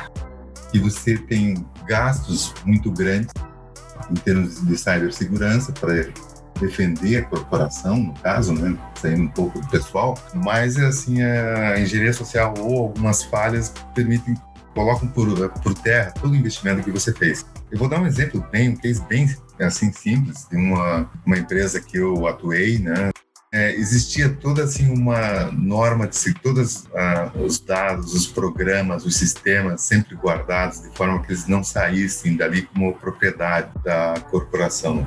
Que 0.70 0.78
você 0.78 1.16
tem 1.16 1.66
gastos 1.86 2.54
muito 2.64 2.90
grandes 2.90 3.32
em 4.10 4.14
termos 4.14 4.64
de 4.66 4.76
cibersegurança 4.76 5.72
para 5.72 6.08
defender 6.60 7.18
a 7.18 7.24
corporação, 7.24 7.96
no 7.96 8.14
caso, 8.14 8.52
né, 8.52 8.76
saindo 8.94 9.22
um 9.22 9.28
pouco 9.28 9.60
do 9.60 9.68
pessoal, 9.68 10.18
mas 10.34 10.76
assim 10.78 11.22
a 11.22 11.80
engenharia 11.80 12.12
social 12.12 12.54
ou 12.58 12.84
algumas 12.84 13.22
falhas 13.24 13.72
permitem 13.94 14.34
colocam 14.74 15.08
por, 15.08 15.48
por 15.48 15.74
terra 15.74 16.12
todo 16.12 16.32
o 16.32 16.36
investimento 16.36 16.82
que 16.82 16.90
você 16.90 17.12
fez. 17.12 17.44
Eu 17.70 17.78
vou 17.78 17.88
dar 17.88 18.00
um 18.00 18.06
exemplo 18.06 18.44
bem, 18.52 18.70
um 18.70 18.76
case 18.76 19.02
bem 19.08 19.28
assim 19.58 19.92
simples 19.92 20.46
de 20.48 20.56
uma, 20.56 21.10
uma 21.26 21.38
empresa 21.38 21.80
que 21.80 21.96
eu 21.96 22.26
atuei, 22.26 22.78
né? 22.78 23.10
É, 23.52 23.74
existia 23.74 24.28
toda 24.28 24.62
assim 24.62 24.88
uma 24.92 25.50
norma 25.50 26.06
de 26.06 26.14
se 26.14 26.32
todos 26.34 26.86
ah, 26.94 27.32
os 27.34 27.58
dados, 27.58 28.14
os 28.14 28.28
programas, 28.28 29.04
os 29.04 29.16
sistemas 29.16 29.80
sempre 29.80 30.14
guardados 30.14 30.82
de 30.82 30.96
forma 30.96 31.20
que 31.20 31.32
eles 31.32 31.48
não 31.48 31.64
saíssem 31.64 32.36
dali 32.36 32.62
como 32.62 32.94
propriedade 32.94 33.68
da 33.82 34.14
corporação. 34.30 35.04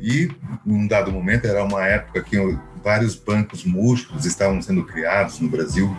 E, 0.00 0.30
em 0.66 0.72
um 0.72 0.86
dado 0.86 1.12
momento, 1.12 1.46
era 1.46 1.62
uma 1.62 1.86
época 1.86 2.22
que 2.22 2.38
vários 2.82 3.14
bancos 3.14 3.64
múltiplos 3.64 4.24
estavam 4.24 4.62
sendo 4.62 4.82
criados 4.86 5.38
no 5.38 5.50
Brasil. 5.50 5.94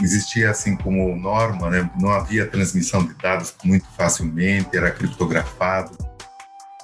Existia, 0.00 0.50
assim, 0.50 0.76
como 0.76 1.14
norma, 1.16 1.70
né? 1.70 1.88
não 2.00 2.10
havia 2.10 2.44
transmissão 2.44 3.06
de 3.06 3.14
dados 3.14 3.54
muito 3.62 3.86
facilmente, 3.96 4.76
era 4.76 4.90
criptografado. 4.90 5.96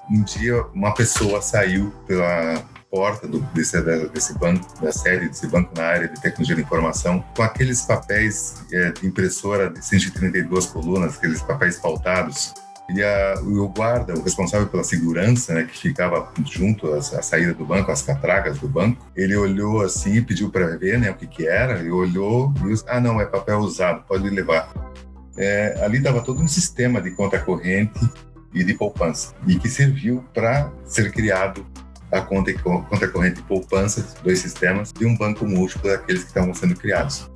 Um 0.09 0.23
dia, 0.23 0.63
uma 0.73 0.95
pessoa 0.95 1.43
saiu 1.43 1.91
pela 2.07 2.65
porta 2.91 3.29
do, 3.29 3.39
desse, 3.55 3.81
desse 4.13 4.37
banco, 4.37 4.67
da 4.83 4.93
sede 4.93 5.29
desse 5.29 5.47
banco 5.47 5.73
na 5.77 5.85
área 5.85 6.09
de 6.09 6.21
tecnologia 6.21 6.57
de 6.57 6.63
informação, 6.63 7.25
com 7.37 7.43
aqueles 7.43 7.83
papéis 7.83 8.63
é, 8.73 8.91
de 8.91 9.07
impressora 9.07 9.71
de 9.71 9.85
132 9.85 10.67
colunas, 10.67 11.17
aqueles 11.17 11.41
papéis 11.41 11.79
pautados, 11.79 12.53
e 12.93 13.03
a, 13.03 13.35
o 13.43 13.69
guarda, 13.69 14.15
o 14.15 14.23
responsável 14.23 14.67
pela 14.67 14.83
segurança, 14.83 15.55
né, 15.55 15.63
que 15.65 15.79
ficava 15.79 16.33
junto 16.45 16.93
à, 16.93 16.99
à, 16.99 17.23
saída 17.23 17.55
do 17.55 17.65
banco, 17.65 17.91
as 17.93 18.03
catracas 18.03 18.59
do 18.59 18.69
banco, 18.69 19.07
ele 19.15 19.37
olhou 19.37 19.83
assim 19.83 20.17
e 20.17 20.21
pediu 20.21 20.51
para 20.51 20.77
ver 20.77 20.99
né, 20.99 21.11
o 21.11 21.15
que, 21.15 21.27
que 21.27 21.47
era, 21.47 21.79
ele 21.79 21.91
olhou 21.91 22.53
e 22.65 22.69
disse, 22.71 22.85
ah, 22.89 23.01
não, 23.01 23.21
é 23.21 23.27
papel 23.27 23.59
usado, 23.59 24.05
pode 24.09 24.29
levar. 24.29 24.73
É, 25.37 25.81
ali 25.85 25.99
estava 25.99 26.21
todo 26.21 26.43
um 26.43 26.49
sistema 26.49 27.01
de 27.01 27.13
conta 27.13 27.39
corrente 27.39 28.01
e 28.53 28.65
de 28.65 28.75
poupança, 28.75 29.33
e 29.47 29.57
que 29.57 29.69
serviu 29.69 30.25
para 30.35 30.73
ser 30.85 31.13
criado 31.13 31.65
a 32.13 32.21
conta, 32.21 32.53
conta 32.55 33.09
corrente 33.09 33.37
de 33.37 33.43
poupança, 33.43 34.07
dois 34.23 34.41
sistemas, 34.41 34.93
de 34.93 35.07
um 35.07 35.17
banco 35.17 35.47
múltiplo 35.47 35.91
daqueles 35.91 36.23
que 36.23 36.29
estavam 36.29 36.53
sendo 36.55 36.75
criados. 36.75 37.31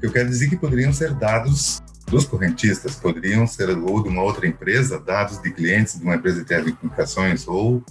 Eu 0.00 0.10
quero 0.10 0.28
dizer 0.28 0.48
que 0.48 0.56
poderiam 0.56 0.92
ser 0.92 1.14
dados 1.14 1.80
dos 2.12 2.26
correntistas 2.26 2.96
poderiam 2.96 3.46
ser 3.46 3.70
ou 3.70 4.02
de 4.02 4.08
uma 4.10 4.22
outra 4.22 4.46
empresa, 4.46 5.00
dados 5.00 5.40
de 5.40 5.50
clientes 5.50 5.98
de 5.98 6.04
uma 6.04 6.16
empresa 6.16 6.40
de 6.40 6.44
telecomunicações 6.44 7.48
ou 7.48 7.82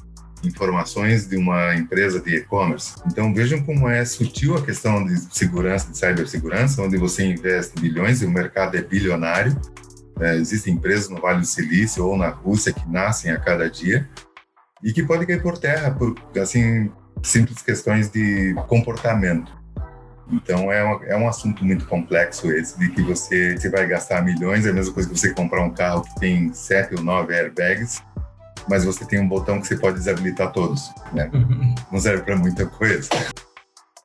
informações 0.43 1.27
de 1.27 1.37
uma 1.37 1.75
empresa 1.75 2.19
de 2.19 2.35
e-commerce. 2.35 2.93
Então 3.07 3.33
vejam 3.33 3.63
como 3.63 3.89
é 3.89 4.05
sutil 4.05 4.55
a 4.55 4.61
questão 4.61 5.03
de 5.03 5.17
segurança, 5.35 5.89
de 5.89 5.97
cibersegurança, 5.97 6.83
onde 6.83 6.97
você 6.97 7.25
investe 7.25 7.79
bilhões 7.81 8.21
e 8.21 8.25
o 8.25 8.29
mercado 8.29 8.77
é 8.77 8.81
bilionário. 8.83 9.59
É, 10.19 10.35
existem 10.35 10.75
empresas 10.75 11.09
no 11.09 11.19
Vale 11.19 11.39
do 11.39 11.47
Silício 11.47 12.05
ou 12.05 12.15
na 12.15 12.29
Rússia 12.29 12.71
que 12.71 12.87
nascem 12.87 13.31
a 13.31 13.39
cada 13.39 13.67
dia 13.71 14.07
e 14.83 14.91
que 14.91 15.03
podem 15.03 15.27
cair 15.27 15.41
por 15.41 15.57
terra 15.57 15.91
por 15.91 16.15
assim 16.39 16.91
simples 17.23 17.61
questões 17.61 18.09
de 18.09 18.53
comportamento. 18.67 19.51
Então 20.31 20.71
é, 20.71 20.83
uma, 20.83 21.05
é 21.05 21.17
um 21.17 21.27
assunto 21.27 21.63
muito 21.63 21.85
complexo 21.85 22.51
esse, 22.51 22.79
de 22.79 22.89
que 22.89 23.01
você, 23.01 23.57
você 23.57 23.69
vai 23.69 23.85
gastar 23.85 24.23
milhões, 24.23 24.65
é 24.65 24.69
a 24.69 24.73
mesma 24.73 24.93
coisa 24.93 25.09
que 25.09 25.17
você 25.17 25.33
comprar 25.33 25.63
um 25.63 25.71
carro 25.71 26.03
que 26.03 26.19
tem 26.19 26.53
sete 26.53 26.95
ou 26.95 27.03
nove 27.03 27.35
airbags, 27.35 28.01
mas 28.69 28.85
você 28.85 29.03
tem 29.05 29.19
um 29.19 29.27
botão 29.27 29.59
que 29.59 29.67
você 29.67 29.75
pode 29.75 29.97
desabilitar 29.97 30.51
todos, 30.51 30.89
né? 31.11 31.29
Não 31.91 31.99
serve 31.99 32.23
para 32.23 32.37
muita 32.37 32.65
coisa. 32.65 33.09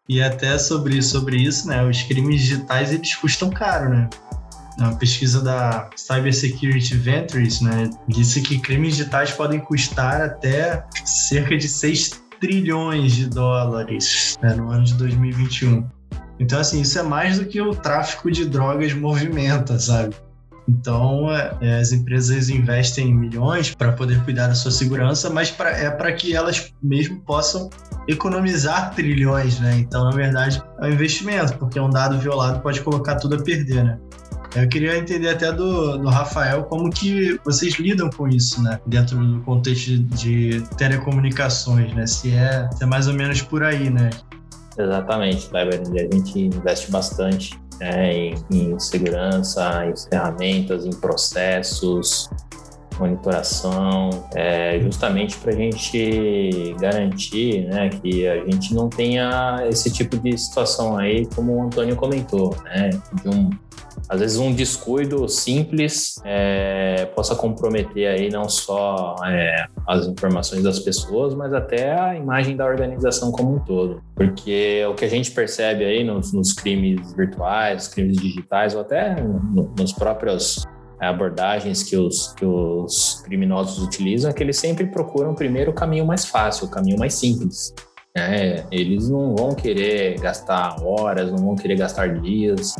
E 0.09 0.23
até 0.23 0.57
sobre, 0.59 1.01
sobre 1.03 1.37
isso, 1.37 1.69
né? 1.69 1.85
Os 1.85 2.03
crimes 2.03 2.41
digitais, 2.41 2.93
eles 2.93 3.15
custam 3.15 3.51
caro, 3.51 3.91
né? 3.91 4.09
A 4.81 4.91
pesquisa 4.91 5.41
da 5.41 5.89
Cybersecurity 5.97 6.97
Ventures, 6.97 7.61
né, 7.61 7.91
disse 8.09 8.43
que 8.43 8.59
crimes 8.59 8.97
digitais 8.97 9.31
podem 9.31 9.59
custar 9.59 10.21
até 10.21 10.85
cerca 11.05 11.57
de 11.57 11.69
6 11.69 12.23
trilhões 12.41 13.13
de 13.13 13.27
dólares 13.29 14.37
né, 14.43 14.55
no 14.55 14.71
ano 14.71 14.85
de 14.85 14.95
2021. 14.95 15.89
Então, 16.39 16.59
assim, 16.59 16.83
isso 16.83 16.99
é 16.99 17.03
mais 17.03 17.39
do 17.39 17.47
que 17.47 17.61
o 17.61 17.75
tráfico 17.75 18.31
de 18.31 18.45
drogas 18.45 18.93
movimenta, 18.93 19.79
sabe? 19.79 20.15
Então, 20.69 21.33
é, 21.33 21.57
é 21.61 21.79
as 21.79 21.93
empresas 21.93 22.49
investem 22.49 23.15
milhões 23.15 23.75
para 23.75 23.93
poder 23.93 24.23
cuidar 24.25 24.49
da 24.49 24.55
sua 24.55 24.71
segurança, 24.71 25.31
mas 25.31 25.51
pra, 25.51 25.71
é 25.71 25.91
para 25.91 26.13
que 26.13 26.35
elas 26.35 26.73
mesmo 26.83 27.21
possam 27.21 27.71
economizar 28.09 28.93
trilhões, 28.95 29.61
né? 29.61 29.77
Então, 29.79 30.05
na 30.05 30.11
verdade, 30.11 30.63
é 30.81 30.87
um 30.87 30.91
investimento, 30.91 31.57
porque 31.57 31.79
um 31.79 31.89
dado 31.89 32.19
violado 32.19 32.61
pode 32.61 32.81
colocar 32.81 33.15
tudo 33.17 33.37
a 33.37 33.43
perder, 33.43 33.85
né? 33.85 33.99
Eu 34.57 34.69
queria 34.69 34.97
entender 34.97 35.29
até 35.29 35.53
do, 35.53 35.99
do 35.99 36.09
Rafael 36.09 36.65
como 36.65 36.91
que 36.91 37.39
vocês 37.45 37.75
lidam 37.75 38.09
com 38.09 38.27
isso, 38.27 38.63
né? 38.63 38.81
Dentro 38.87 39.19
do 39.19 39.41
contexto 39.43 39.99
de 39.99 40.63
telecomunicações, 40.79 41.95
né? 41.95 42.07
Se 42.07 42.33
é, 42.33 42.69
se 42.73 42.83
é 42.83 42.87
mais 42.87 43.07
ou 43.07 43.13
menos 43.13 43.43
por 43.43 43.63
aí, 43.63 43.91
né? 43.91 44.09
Exatamente, 44.79 45.49
Kleber. 45.49 45.83
A 45.83 46.15
gente 46.15 46.39
investe 46.39 46.91
bastante 46.91 47.59
né, 47.81 48.15
em, 48.15 48.35
em, 48.51 48.79
segurança, 48.79 49.87
em 49.87 49.95
ferramentas, 50.09 50.87
em 50.87 50.91
processos, 50.91 52.31
monitoração, 52.99 54.11
é, 54.35 54.81
justamente 54.81 55.37
para 55.37 55.53
a 55.53 55.55
gente 55.55 56.75
garantir 56.81 57.67
né, 57.67 57.91
que 57.91 58.27
a 58.27 58.45
gente 58.47 58.75
não 58.75 58.89
tenha 58.89 59.67
esse 59.69 59.91
tipo 59.91 60.17
de 60.19 60.37
situação 60.37 60.97
aí, 60.97 61.27
como 61.35 61.57
o 61.57 61.63
Antônio 61.67 61.95
comentou, 61.95 62.57
né, 62.65 62.91
de 63.23 63.29
um 63.29 63.51
às 64.09 64.21
vezes 64.21 64.39
um 64.39 64.53
descuido 64.53 65.29
simples 65.29 66.15
é, 66.25 67.07
possa 67.07 67.35
comprometer 67.35 68.07
aí 68.07 68.31
não 68.31 68.49
só 68.49 69.17
é, 69.27 69.67
as 69.87 70.07
informações 70.07 70.63
das 70.63 70.79
pessoas, 70.79 71.35
mas 71.35 71.53
até 71.53 71.99
a 71.99 72.15
imagem 72.15 72.57
da 72.57 72.65
organização 72.65 73.33
como 73.33 73.57
um 73.57 73.59
todo. 73.59 74.01
Porque 74.15 74.85
o 74.89 74.95
que 74.95 75.05
a 75.05 75.09
gente 75.09 75.31
percebe 75.33 75.85
aí 75.85 76.05
nos, 76.05 76.33
nos 76.33 76.53
crimes 76.53 77.13
virtuais, 77.15 77.89
crimes 77.89 78.17
digitais, 78.17 78.75
ou 78.75 78.83
até 78.83 79.21
no, 79.21 79.75
nos 79.77 79.93
próprios 79.93 80.65
é, 81.01 81.07
abordagens 81.07 81.83
que 81.83 81.97
os, 81.97 82.33
que 82.35 82.45
os 82.45 83.23
criminosos 83.25 83.83
utilizam 83.85 84.31
é 84.31 84.35
que 84.35 84.43
eles 84.43 84.57
sempre 84.57 84.87
procuram 84.87 85.35
primeiro 85.35 85.73
o 85.73 85.75
caminho 85.75 86.07
mais 86.07 86.25
fácil, 86.25 86.67
o 86.67 86.71
caminho 86.71 86.99
mais 86.99 87.15
simples. 87.15 87.75
É, 88.17 88.65
eles 88.71 89.11
não 89.11 89.37
vão 89.37 89.55
querer 89.55 90.19
gastar 90.21 90.83
horas, 90.83 91.31
não 91.31 91.39
vão 91.39 91.55
querer 91.55 91.77
gastar 91.77 92.19
dias, 92.21 92.75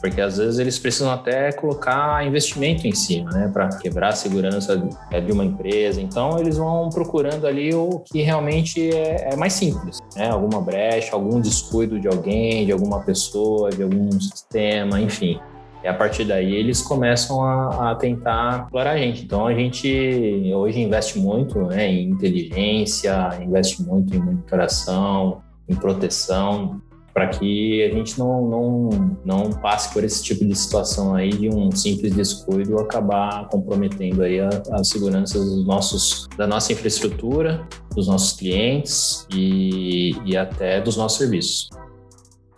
porque 0.00 0.20
às 0.20 0.38
vezes 0.38 0.58
eles 0.58 0.78
precisam 0.78 1.12
até 1.12 1.52
colocar 1.52 2.26
investimento 2.26 2.86
em 2.86 2.94
cima, 2.94 3.30
né, 3.30 3.50
para 3.52 3.68
quebrar 3.68 4.08
a 4.08 4.12
segurança 4.12 4.82
é, 5.10 5.20
de 5.20 5.30
uma 5.30 5.44
empresa. 5.44 6.00
Então 6.00 6.38
eles 6.38 6.56
vão 6.56 6.88
procurando 6.88 7.46
ali 7.46 7.74
o 7.74 8.00
que 8.00 8.22
realmente 8.22 8.90
é, 8.90 9.32
é 9.32 9.36
mais 9.36 9.52
simples, 9.52 9.98
né, 10.16 10.30
alguma 10.30 10.60
brecha, 10.60 11.14
algum 11.14 11.40
descuido 11.40 12.00
de 12.00 12.08
alguém, 12.08 12.64
de 12.64 12.72
alguma 12.72 13.00
pessoa, 13.02 13.70
de 13.70 13.82
algum 13.82 14.10
sistema, 14.12 15.00
enfim. 15.00 15.38
E 15.82 15.88
a 15.88 15.94
partir 15.94 16.24
daí 16.24 16.54
eles 16.54 16.82
começam 16.82 17.42
a, 17.42 17.92
a, 17.92 17.94
tentar 17.94 18.64
explorar 18.64 18.92
a 18.92 18.98
gente. 18.98 19.24
Então 19.24 19.46
a 19.46 19.54
gente 19.54 20.52
hoje 20.54 20.80
investe 20.80 21.18
muito 21.18 21.58
né, 21.60 21.90
em 21.90 22.10
inteligência, 22.10 23.30
investe 23.40 23.82
muito 23.82 24.14
em 24.14 24.18
monitoração, 24.18 25.42
em 25.68 25.74
proteção 25.74 26.82
para 27.12 27.28
que 27.28 27.84
a 27.84 27.94
gente 27.94 28.18
não, 28.18 28.48
não, 28.48 29.16
não 29.24 29.50
passe 29.50 29.92
por 29.92 30.04
esse 30.04 30.22
tipo 30.22 30.44
de 30.44 30.54
situação 30.54 31.14
aí 31.14 31.30
de 31.30 31.48
um 31.48 31.70
simples 31.70 32.14
descuido 32.14 32.78
acabar 32.78 33.48
comprometendo 33.48 34.22
aí 34.22 34.40
a, 34.40 34.48
a 34.72 34.84
segurança 34.84 35.38
dos 35.38 35.66
nossos, 35.66 36.28
da 36.36 36.46
nossa 36.46 36.72
infraestrutura, 36.72 37.66
dos 37.94 38.06
nossos 38.06 38.38
clientes 38.38 39.26
e, 39.34 40.16
e 40.24 40.36
até 40.36 40.80
dos 40.80 40.96
nossos 40.96 41.18
serviços. 41.18 41.68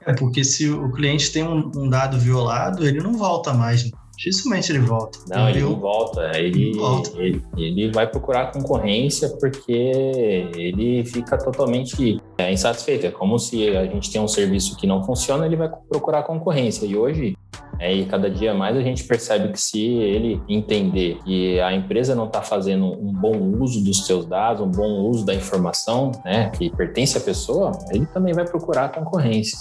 É 0.07 0.13
porque 0.13 0.43
se 0.45 0.69
o 0.69 0.91
cliente 0.93 1.33
tem 1.33 1.45
um, 1.45 1.71
um 1.77 1.89
dado 1.89 2.19
violado, 2.19 2.87
ele 2.87 3.01
não 3.01 3.15
volta 3.15 3.53
mais. 3.53 3.85
Né? 3.85 3.91
Dificilmente 4.23 4.71
ele 4.71 4.79
volta. 4.79 5.19
Não, 5.29 5.49
ele 5.49 5.61
não 5.61 5.75
volta. 5.75 6.39
Ele, 6.39 6.73
volta. 6.77 7.11
Ele, 7.21 7.43
ele, 7.57 7.91
vai 7.91 8.07
procurar 8.07 8.53
concorrência 8.53 9.29
porque 9.41 9.73
ele 9.73 11.05
fica 11.05 11.37
totalmente 11.37 12.21
é, 12.39 12.53
insatisfeito. 12.53 13.07
É 13.07 13.11
como 13.11 13.39
se 13.39 13.77
a 13.77 13.85
gente 13.87 14.13
tem 14.13 14.21
um 14.21 14.29
serviço 14.29 14.77
que 14.77 14.87
não 14.87 15.03
funciona, 15.03 15.45
ele 15.45 15.57
vai 15.57 15.69
procurar 15.89 16.23
concorrência. 16.23 16.87
E 16.87 16.97
hoje, 16.97 17.37
é, 17.81 17.93
e 17.93 18.07
cada 18.07 18.31
dia 18.31 18.55
mais 18.55 18.77
a 18.77 18.81
gente 18.81 19.03
percebe 19.05 19.49
que 19.53 19.61
se 19.61 19.85
ele 19.85 20.41
entender 20.49 21.19
que 21.25 21.61
a 21.61 21.73
empresa 21.75 22.15
não 22.15 22.27
está 22.27 22.43
fazendo 22.43 22.87
um 22.87 23.13
bom 23.13 23.37
uso 23.61 23.83
dos 23.83 24.07
seus 24.07 24.25
dados, 24.25 24.65
um 24.65 24.71
bom 24.71 25.01
uso 25.11 25.27
da 25.27 25.35
informação 25.35 26.13
né, 26.25 26.51
que 26.51 26.71
pertence 26.71 27.19
à 27.19 27.21
pessoa, 27.21 27.73
ele 27.91 28.07
também 28.07 28.33
vai 28.33 28.45
procurar 28.45 28.91
concorrência 28.91 29.59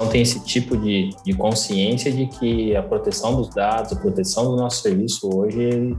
não 0.00 0.08
tem 0.08 0.22
esse 0.22 0.40
tipo 0.40 0.78
de, 0.78 1.14
de 1.22 1.34
consciência 1.34 2.10
de 2.10 2.26
que 2.26 2.74
a 2.74 2.82
proteção 2.82 3.36
dos 3.36 3.50
dados, 3.50 3.92
a 3.92 3.96
proteção 3.96 4.44
do 4.44 4.56
nosso 4.56 4.80
serviço 4.80 5.28
hoje, 5.28 5.94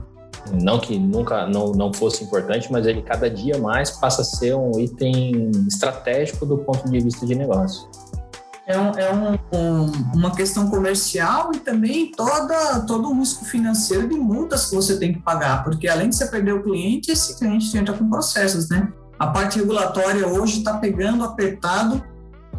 não 0.60 0.80
que 0.80 0.98
nunca 0.98 1.46
não, 1.46 1.70
não 1.70 1.92
fosse 1.92 2.24
importante, 2.24 2.70
mas 2.72 2.84
ele 2.84 3.00
cada 3.00 3.30
dia 3.30 3.56
mais 3.58 3.92
passa 3.92 4.22
a 4.22 4.24
ser 4.24 4.56
um 4.56 4.72
item 4.80 5.52
estratégico 5.68 6.44
do 6.44 6.58
ponto 6.58 6.90
de 6.90 6.98
vista 6.98 7.24
de 7.24 7.36
negócio. 7.36 7.88
é, 8.66 8.76
um, 8.76 8.90
é 8.90 9.12
um, 9.12 9.56
um, 9.56 9.92
uma 10.14 10.34
questão 10.34 10.68
comercial 10.68 11.52
e 11.54 11.60
também 11.60 12.10
toda, 12.10 12.80
todo 12.80 13.08
o 13.08 13.14
risco 13.14 13.44
financeiro 13.44 14.08
de 14.08 14.16
multas 14.16 14.66
que 14.66 14.74
você 14.74 14.98
tem 14.98 15.12
que 15.12 15.20
pagar, 15.20 15.62
porque 15.62 15.86
além 15.86 16.08
de 16.08 16.16
você 16.16 16.26
perder 16.26 16.54
o 16.54 16.62
cliente, 16.64 17.12
esse 17.12 17.38
cliente 17.38 17.76
entra 17.78 17.96
com 17.96 18.10
processos, 18.10 18.68
né? 18.68 18.92
A 19.16 19.28
parte 19.28 19.60
regulatória 19.60 20.26
hoje 20.26 20.58
está 20.58 20.78
pegando 20.78 21.22
apertado 21.22 22.02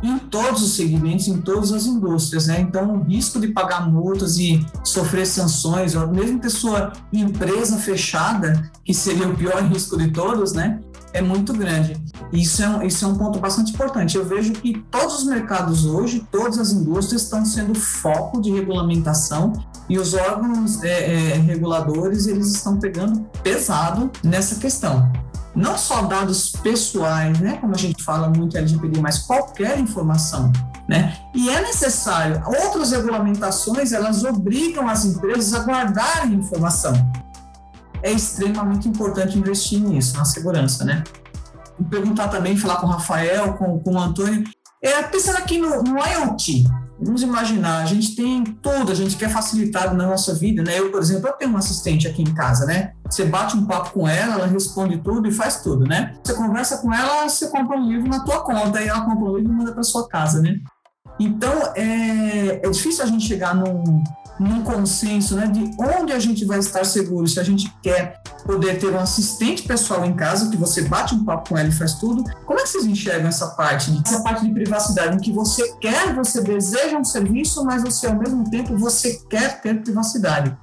em 0.04 0.20
todos 0.20 0.62
os 0.62 0.76
segmentos, 0.76 1.30
em 1.30 1.42
todas 1.42 1.72
as 1.72 1.86
indústrias, 1.86 2.48
né? 2.48 2.60
Então, 2.60 2.98
o 2.98 3.04
risco 3.04 3.40
de 3.40 3.48
pagar 3.48 3.90
multas 3.90 4.38
e 4.38 4.64
sofrer 4.84 5.26
sanções, 5.26 5.96
ou 5.96 6.08
mesmo 6.08 6.40
ter 6.40 6.50
sua 6.50 6.92
empresa 7.12 7.78
fechada, 7.78 8.70
que 8.84 8.94
seria 8.94 9.28
o 9.30 9.36
pior 9.36 9.64
risco 9.64 9.98
de 9.98 10.12
todos, 10.12 10.52
né? 10.52 10.82
É 11.14 11.22
muito 11.22 11.54
grande. 11.54 11.96
Isso 12.34 12.64
é, 12.64 12.68
um, 12.68 12.82
isso 12.82 13.06
é 13.06 13.08
um 13.08 13.16
ponto 13.16 13.40
bastante 13.40 13.72
importante. 13.72 14.18
Eu 14.18 14.26
vejo 14.26 14.52
que 14.54 14.84
todos 14.92 15.20
os 15.20 15.26
mercados 15.26 15.86
hoje, 15.86 16.28
todas 16.32 16.58
as 16.58 16.72
indústrias 16.72 17.22
estão 17.22 17.46
sendo 17.46 17.76
foco 17.76 18.42
de 18.42 18.52
regulamentação 18.52 19.54
e 19.88 19.98
os 20.00 20.14
órgãos 20.14 20.84
é, 20.84 21.14
é, 21.14 21.34
reguladores 21.36 22.26
eles 22.26 22.48
estão 22.48 22.78
pegando 22.80 23.22
pesado 23.44 24.10
nessa 24.24 24.56
questão 24.56 25.12
não 25.56 25.78
só 25.78 26.04
dados 26.04 26.52
pessoais, 26.52 27.40
né, 27.40 27.58
como 27.62 27.76
a 27.76 27.78
gente 27.78 28.04
fala 28.04 28.30
muito 28.30 28.58
LGPD, 28.58 29.00
mas 29.00 29.20
qualquer 29.20 29.80
informação, 29.80 30.52
né? 30.88 31.18
E 31.34 31.50
é 31.50 31.62
necessário, 31.62 32.42
outras 32.46 32.92
regulamentações, 32.92 33.92
elas 33.92 34.24
obrigam 34.24 34.88
as 34.90 35.06
empresas 35.06 35.54
a 35.54 35.64
guardarem 35.64 36.34
informação. 36.34 36.94
É 38.02 38.12
extremamente 38.12 38.88
importante 38.88 39.38
investir 39.38 39.80
nisso, 39.80 40.18
na 40.18 40.26
segurança, 40.26 40.84
né? 40.84 41.04
Perguntar 41.90 42.28
também, 42.28 42.58
falar 42.58 42.78
com 42.78 42.88
o 42.88 42.90
Rafael, 42.90 43.54
com, 43.54 43.80
com 43.80 43.94
o 43.94 44.00
Antônio, 44.00 44.44
é, 44.82 45.02
pensando 45.04 45.38
aqui 45.38 45.58
no, 45.58 45.82
no 45.82 45.98
IoT, 45.98 46.66
Vamos 47.04 47.22
imaginar, 47.22 47.84
a 47.84 47.86
gente 47.86 48.16
tem 48.16 48.44
tudo, 48.44 48.92
a 48.92 48.96
gente 48.96 49.18
quer 49.18 49.30
facilitar 49.30 49.94
na 49.94 50.08
nossa 50.08 50.34
vida, 50.34 50.64
né? 50.64 50.80
Eu, 50.80 50.90
por 50.92 51.02
exemplo, 51.02 51.28
eu 51.28 51.34
tenho 51.34 51.50
uma 51.50 51.60
assistente 51.60 52.08
aqui 52.08 52.22
em 52.22 52.34
casa, 52.34 52.66
né? 52.66 52.94
Você 53.10 53.26
bate 53.26 53.58
um 53.58 53.66
papo 53.66 53.92
com 53.92 54.08
ela, 54.08 54.36
ela 54.36 54.48
responde 54.48 54.98
tudo 54.98 55.28
e 55.28 55.32
faz 55.32 55.62
tudo, 55.62 55.86
né? 55.86 56.16
Você 56.24 56.34
conversa 56.34 56.78
com 56.78 56.94
ela, 56.94 57.28
você 57.28 57.48
compra 57.50 57.78
um 57.78 57.88
livro 57.88 58.08
na 58.08 58.24
tua 58.24 58.42
conta 58.44 58.82
e 58.82 58.88
ela 58.88 59.02
compra 59.02 59.26
um 59.26 59.38
livro 59.38 59.52
e 59.52 59.56
manda 59.56 59.74
para 59.74 59.84
sua 59.84 60.08
casa, 60.08 60.42
né? 60.42 60.56
Então, 61.20 61.54
é, 61.76 62.66
é 62.66 62.70
difícil 62.70 63.04
a 63.04 63.08
gente 63.08 63.28
chegar 63.28 63.54
num, 63.54 64.04
num 64.40 64.64
consenso 64.64 65.36
né, 65.36 65.48
de 65.48 65.72
onde 65.80 66.12
a 66.12 66.20
gente 66.20 66.46
vai 66.46 66.60
estar 66.60 66.84
seguro, 66.84 67.28
se 67.28 67.40
a 67.40 67.44
gente 67.44 67.74
quer 67.82 68.22
poder 68.46 68.80
ter 68.80 68.88
um 68.88 69.00
assistente 69.00 69.64
pessoal 69.64 70.06
em 70.06 70.14
casa, 70.14 70.50
que 70.50 70.58
você 70.58 70.82
bate 70.82 71.16
um 71.16 71.24
papo 71.24 71.50
com 71.50 71.58
ela 71.58 71.70
e 71.70 71.72
faz 71.72 71.96
tudo. 71.96 72.24
Como 72.46 72.60
é 72.60 72.64
que 72.64 72.70
vocês 72.70 72.86
enxergam 72.86 73.30
essa 73.30 73.48
parte, 73.48 74.02
essa 74.06 74.22
parte 74.22 74.46
de 74.46 74.54
privacidade, 74.54 75.16
em 75.16 75.20
que 75.20 75.32
você 75.32 75.74
quer, 75.80 76.14
você 76.16 76.42
deseja 76.42 76.98
um 76.98 77.06
serviço, 77.06 77.64
mas 77.64 77.84
você, 77.84 78.08
ao 78.08 78.18
mesmo 78.18 78.50
tempo, 78.50 78.78
você 78.78 79.20
quer 79.30 79.62
ter 79.62 79.82
privacidade? 79.82 80.56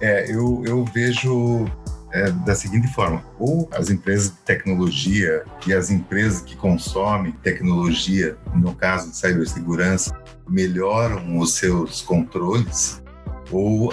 É, 0.00 0.30
eu, 0.30 0.62
eu 0.66 0.84
vejo 0.84 1.66
é, 2.14 2.30
da 2.30 2.54
seguinte 2.54 2.86
forma: 2.94 3.22
ou 3.38 3.68
as 3.72 3.90
empresas 3.90 4.30
de 4.30 4.36
tecnologia 4.38 5.44
e 5.66 5.74
as 5.74 5.90
empresas 5.90 6.40
que 6.40 6.54
consomem 6.54 7.32
tecnologia, 7.42 8.38
no 8.54 8.74
caso 8.74 9.10
de 9.10 9.16
cibersegurança, 9.16 10.16
melhoram 10.48 11.38
os 11.38 11.54
seus 11.54 12.00
controles, 12.00 13.02
ou 13.50 13.92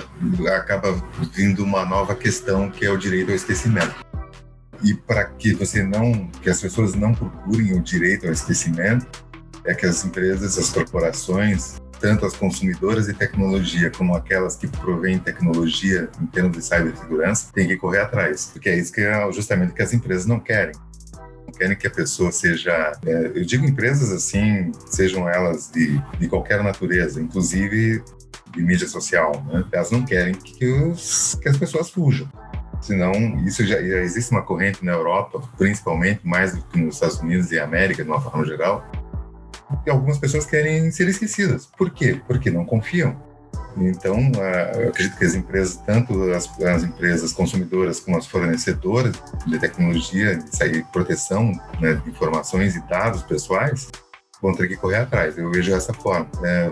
acaba 0.55 0.93
vindo 1.33 1.63
uma 1.63 1.83
nova 1.83 2.15
questão 2.15 2.69
que 2.69 2.85
é 2.85 2.91
o 2.91 2.97
direito 2.97 3.29
ao 3.29 3.35
esquecimento. 3.35 4.05
E 4.83 4.93
para 4.93 5.25
que 5.25 5.53
você 5.53 5.83
não, 5.83 6.27
que 6.41 6.49
as 6.49 6.61
pessoas 6.61 6.93
não 6.93 7.13
procurem 7.13 7.73
o 7.73 7.81
direito 7.81 8.27
ao 8.27 8.33
esquecimento, 8.33 9.07
é 9.65 9.73
que 9.73 9.85
as 9.85 10.03
empresas, 10.05 10.57
as 10.57 10.69
corporações, 10.69 11.79
tanto 12.01 12.25
as 12.25 12.35
consumidoras 12.35 13.05
de 13.05 13.13
tecnologia 13.13 13.91
como 13.91 14.15
aquelas 14.15 14.55
que 14.55 14.67
provêm 14.67 15.19
tecnologia 15.19 16.09
em 16.19 16.25
termos 16.25 16.57
de 16.57 16.63
cibersegurança, 16.63 17.51
têm 17.53 17.67
que 17.67 17.77
correr 17.77 17.99
atrás, 17.99 18.49
porque 18.51 18.69
é 18.69 18.77
isso 18.77 18.91
que 18.91 19.01
é 19.01 19.31
justamente 19.31 19.73
que 19.73 19.81
as 19.81 19.93
empresas 19.93 20.25
não 20.25 20.39
querem 20.39 20.73
não 21.45 21.53
querem 21.53 21.77
que 21.77 21.85
a 21.85 21.91
pessoa 21.91 22.31
seja. 22.31 22.93
É, 23.05 23.31
eu 23.35 23.45
digo 23.45 23.65
empresas 23.65 24.11
assim, 24.11 24.71
sejam 24.87 25.29
elas 25.29 25.69
de, 25.71 26.01
de 26.17 26.27
qualquer 26.27 26.63
natureza, 26.63 27.21
inclusive 27.21 28.03
de 28.51 28.61
mídia 28.63 28.87
social, 28.87 29.31
né? 29.47 29.63
elas 29.71 29.91
não 29.91 30.03
querem 30.03 30.33
que, 30.33 30.65
os, 30.65 31.37
que 31.41 31.47
as 31.47 31.57
pessoas 31.57 31.89
fujam. 31.89 32.27
Senão, 32.81 33.11
isso 33.45 33.65
já, 33.65 33.75
já, 33.75 33.97
existe 33.97 34.31
uma 34.31 34.41
corrente 34.41 34.83
na 34.83 34.93
Europa, 34.93 35.39
principalmente, 35.57 36.21
mais 36.23 36.55
do 36.55 36.63
que 36.63 36.79
nos 36.79 36.95
Estados 36.95 37.19
Unidos 37.19 37.51
e 37.51 37.59
América, 37.59 38.03
de 38.03 38.09
uma 38.09 38.19
forma 38.19 38.43
geral, 38.43 38.83
que 39.83 39.89
algumas 39.89 40.17
pessoas 40.17 40.45
querem 40.45 40.91
ser 40.91 41.07
esquecidas. 41.07 41.65
Por 41.65 41.91
quê? 41.91 42.19
Porque 42.27 42.49
não 42.49 42.65
confiam. 42.65 43.15
Então, 43.77 44.31
eu 44.75 44.89
acredito 44.89 45.17
que 45.17 45.25
as 45.25 45.33
empresas, 45.33 45.77
tanto 45.85 46.31
as, 46.31 46.61
as, 46.61 46.83
empresas 46.83 47.31
consumidoras 47.31 47.99
como 47.99 48.17
as 48.17 48.27
fornecedoras 48.27 49.15
de 49.47 49.59
tecnologia, 49.59 50.37
de 50.37 50.83
proteção 50.91 51.51
né, 51.79 51.93
de 51.93 52.09
informações 52.09 52.75
e 52.75 52.81
dados 52.81 53.23
pessoais, 53.23 53.87
vão 54.41 54.53
ter 54.53 54.67
que 54.67 54.75
correr 54.75 54.97
atrás. 54.97 55.37
Eu 55.37 55.51
vejo 55.51 55.71
dessa 55.71 55.93
forma. 55.93 56.27
Né? 56.41 56.71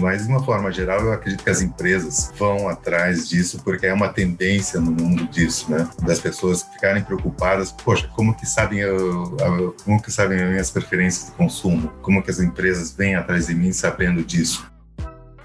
Mas, 0.00 0.26
de 0.26 0.28
uma 0.32 0.42
forma 0.42 0.72
geral, 0.72 1.00
eu 1.00 1.12
acredito 1.12 1.44
que 1.44 1.50
as 1.50 1.62
empresas 1.62 2.32
vão 2.36 2.68
atrás 2.68 3.28
disso 3.28 3.60
porque 3.62 3.86
é 3.86 3.92
uma 3.92 4.08
tendência 4.08 4.80
no 4.80 4.90
mundo 4.90 5.26
disso, 5.28 5.70
né? 5.70 5.88
Das 6.02 6.18
pessoas 6.18 6.62
ficarem 6.62 7.02
preocupadas, 7.02 7.72
poxa, 7.72 8.08
como 8.14 8.34
que 8.34 8.46
sabem, 8.46 8.80
eu, 8.80 9.36
como 9.84 10.02
que 10.02 10.10
sabem 10.10 10.40
as 10.40 10.50
minhas 10.50 10.70
preferências 10.70 11.26
de 11.26 11.32
consumo? 11.32 11.88
Como 12.02 12.22
que 12.22 12.30
as 12.30 12.40
empresas 12.40 12.92
vêm 12.92 13.14
atrás 13.14 13.46
de 13.46 13.54
mim 13.54 13.72
sabendo 13.72 14.24
disso? 14.24 14.66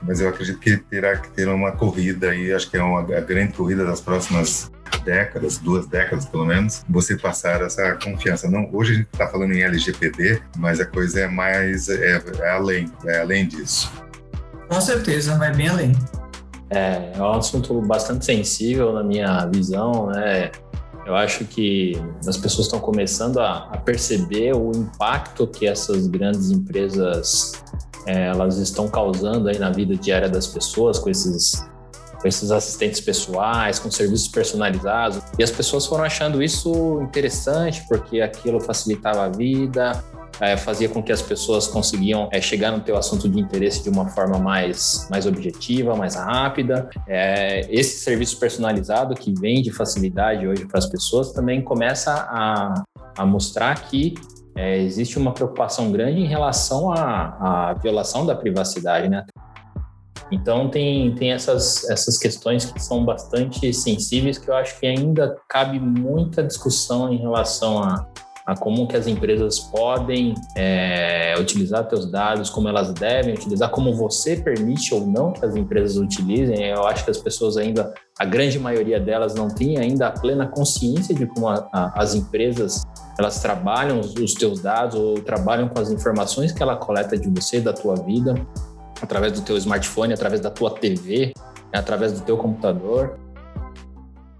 mas 0.03 0.19
eu 0.19 0.29
acredito 0.29 0.59
que 0.59 0.77
terá 0.77 1.15
que 1.15 1.29
ter 1.29 1.47
uma 1.47 1.71
corrida 1.71 2.33
e 2.35 2.51
acho 2.51 2.69
que 2.71 2.75
é 2.77 2.83
uma 2.83 3.01
a 3.01 3.21
grande 3.21 3.53
corrida 3.53 3.85
das 3.85 4.01
próximas 4.01 4.71
décadas, 5.01 5.57
duas 5.57 5.87
décadas 5.87 6.25
pelo 6.25 6.45
menos, 6.45 6.83
você 6.89 7.17
passar 7.17 7.61
essa 7.61 7.97
confiança. 8.03 8.49
Não, 8.49 8.69
hoje 8.73 8.91
a 8.91 8.95
gente 8.95 9.07
está 9.11 9.27
falando 9.27 9.53
em 9.53 9.61
LGPD, 9.61 10.41
mas 10.57 10.79
a 10.79 10.85
coisa 10.85 11.21
é 11.21 11.27
mais 11.27 11.89
é, 11.89 12.21
é 12.39 12.49
além, 12.49 12.91
é 13.05 13.21
além 13.21 13.47
disso. 13.47 13.91
Com 14.69 14.79
certeza, 14.79 15.37
vai 15.37 15.53
bem 15.53 15.67
além. 15.67 15.91
É, 16.69 17.11
é 17.15 17.21
um 17.21 17.33
assunto 17.33 17.81
bastante 17.81 18.25
sensível 18.25 18.93
na 18.93 19.03
minha 19.03 19.45
visão, 19.47 20.07
né? 20.07 20.51
Eu 21.05 21.15
acho 21.15 21.43
que 21.45 22.01
as 22.25 22.37
pessoas 22.37 22.67
estão 22.67 22.79
começando 22.79 23.39
a, 23.39 23.69
a 23.71 23.77
perceber 23.77 24.55
o 24.55 24.71
impacto 24.71 25.47
que 25.47 25.67
essas 25.67 26.07
grandes 26.07 26.51
empresas 26.51 27.53
é, 28.05 28.27
elas 28.27 28.57
estão 28.57 28.87
causando 28.87 29.49
aí 29.49 29.57
na 29.59 29.69
vida 29.69 29.95
diária 29.95 30.29
das 30.29 30.47
pessoas 30.47 30.97
com 30.99 31.09
esses 31.09 31.65
com 32.21 32.27
esses 32.27 32.51
assistentes 32.51 33.01
pessoais, 33.01 33.79
com 33.79 33.89
serviços 33.89 34.27
personalizados. 34.27 35.21
E 35.37 35.43
as 35.43 35.51
pessoas 35.51 35.85
foram 35.85 36.03
achando 36.03 36.41
isso 36.41 37.01
interessante 37.01 37.83
porque 37.87 38.21
aquilo 38.21 38.59
facilitava 38.59 39.25
a 39.25 39.29
vida, 39.29 40.03
é, 40.41 40.57
fazia 40.57 40.89
com 40.89 41.03
que 41.03 41.11
as 41.11 41.21
pessoas 41.21 41.67
conseguiam 41.67 42.27
é, 42.31 42.41
chegar 42.41 42.71
no 42.71 42.79
teu 42.79 42.97
assunto 42.97 43.29
de 43.29 43.39
interesse 43.39 43.83
de 43.83 43.89
uma 43.89 44.07
forma 44.09 44.39
mais, 44.39 45.07
mais 45.09 45.27
objetiva, 45.27 45.95
mais 45.95 46.15
rápida. 46.15 46.89
É, 47.07 47.67
esse 47.69 47.99
serviço 47.99 48.39
personalizado 48.39 49.13
que 49.13 49.31
vem 49.39 49.61
de 49.61 49.71
facilidade 49.71 50.47
hoje 50.47 50.65
para 50.65 50.79
as 50.79 50.87
pessoas 50.87 51.31
também 51.31 51.61
começa 51.61 52.11
a, 52.11 52.83
a 53.17 53.25
mostrar 53.25 53.83
que 53.83 54.15
existe 54.57 55.17
uma 55.17 55.31
preocupação 55.31 55.91
grande 55.91 56.19
em 56.19 56.27
relação 56.27 56.91
à, 56.91 57.69
à 57.69 57.73
violação 57.73 58.25
da 58.25 58.35
privacidade, 58.35 59.07
né? 59.07 59.25
Então 60.31 60.69
tem, 60.69 61.13
tem 61.15 61.33
essas, 61.33 61.89
essas 61.89 62.17
questões 62.17 62.65
que 62.65 62.81
são 62.81 63.03
bastante 63.03 63.73
sensíveis 63.73 64.37
que 64.37 64.49
eu 64.49 64.55
acho 64.55 64.79
que 64.79 64.87
ainda 64.87 65.37
cabe 65.49 65.79
muita 65.79 66.41
discussão 66.41 67.13
em 67.13 67.17
relação 67.17 67.83
a, 67.83 68.07
a 68.45 68.55
como 68.55 68.87
que 68.87 68.95
as 68.95 69.07
empresas 69.07 69.59
podem 69.59 70.33
é, 70.55 71.35
utilizar 71.37 71.87
seus 71.89 72.09
dados, 72.09 72.49
como 72.49 72.67
elas 72.67 72.93
devem 72.93 73.33
utilizar, 73.33 73.69
como 73.69 73.93
você 73.93 74.37
permite 74.37 74.93
ou 74.93 75.05
não 75.05 75.33
que 75.33 75.45
as 75.45 75.55
empresas 75.55 75.97
utilizem. 75.97 76.63
Eu 76.65 76.87
acho 76.87 77.03
que 77.03 77.11
as 77.11 77.17
pessoas 77.17 77.57
ainda, 77.57 77.93
a 78.17 78.25
grande 78.25 78.57
maioria 78.57 78.99
delas 78.99 79.35
não 79.35 79.47
tem 79.49 79.77
ainda 79.77 80.07
a 80.07 80.11
plena 80.11 80.47
consciência 80.47 81.13
de 81.13 81.25
como 81.25 81.49
a, 81.49 81.67
a, 81.73 82.01
as 82.01 82.15
empresas 82.15 82.83
elas 83.19 83.39
trabalham 83.41 83.99
os, 83.99 84.15
os 84.15 84.33
teus 84.33 84.61
dados 84.61 84.95
ou 84.95 85.21
trabalham 85.21 85.67
com 85.67 85.79
as 85.79 85.91
informações 85.91 86.51
que 86.51 86.63
ela 86.63 86.75
coleta 86.75 87.17
de 87.17 87.29
você, 87.29 87.59
da 87.59 87.73
tua 87.73 87.95
vida, 87.95 88.33
através 89.01 89.33
do 89.33 89.41
teu 89.41 89.57
smartphone, 89.57 90.13
através 90.13 90.41
da 90.41 90.49
tua 90.49 90.71
TV, 90.71 91.33
através 91.73 92.13
do 92.13 92.21
teu 92.21 92.37
computador. 92.37 93.17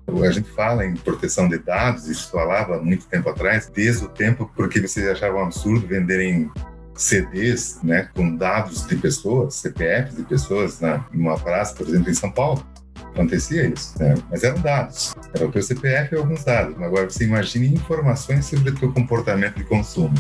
A 0.08 0.32
gente 0.32 0.50
fala 0.50 0.86
em 0.86 0.96
proteção 0.96 1.48
de 1.48 1.58
dados, 1.58 2.08
isso 2.08 2.30
falava 2.30 2.82
muito 2.82 3.06
tempo 3.06 3.30
atrás, 3.30 3.72
desde 3.74 4.06
o 4.06 4.10
tempo 4.10 4.52
porque 4.56 4.82
vocês 4.82 5.08
achavam 5.08 5.44
absurdo 5.44 5.88
venderem 5.88 6.52
CDs 6.94 7.80
né, 7.82 8.10
com 8.14 8.36
dados 8.36 8.86
de 8.86 8.96
pessoas, 8.98 9.56
CPFs 9.56 10.18
de 10.18 10.24
pessoas, 10.24 10.82
na, 10.82 11.06
numa 11.14 11.38
praça, 11.38 11.76
por 11.76 11.88
exemplo, 11.88 12.10
em 12.10 12.14
São 12.14 12.30
Paulo. 12.30 12.66
Acontecia 13.14 13.68
isso, 13.68 13.98
né? 14.00 14.16
mas 14.30 14.44
eram 14.44 14.62
dados. 14.62 15.14
Era 15.34 15.46
o 15.46 15.52
teu 15.52 15.62
CPF 15.62 16.14
e 16.14 16.18
alguns 16.18 16.44
dados. 16.44 16.82
Agora 16.82 17.10
você 17.10 17.26
imagine 17.26 17.74
informações 17.74 18.46
sobre 18.46 18.70
o 18.70 18.76
teu 18.76 18.92
comportamento 18.92 19.56
de 19.56 19.64
consumo. 19.64 20.14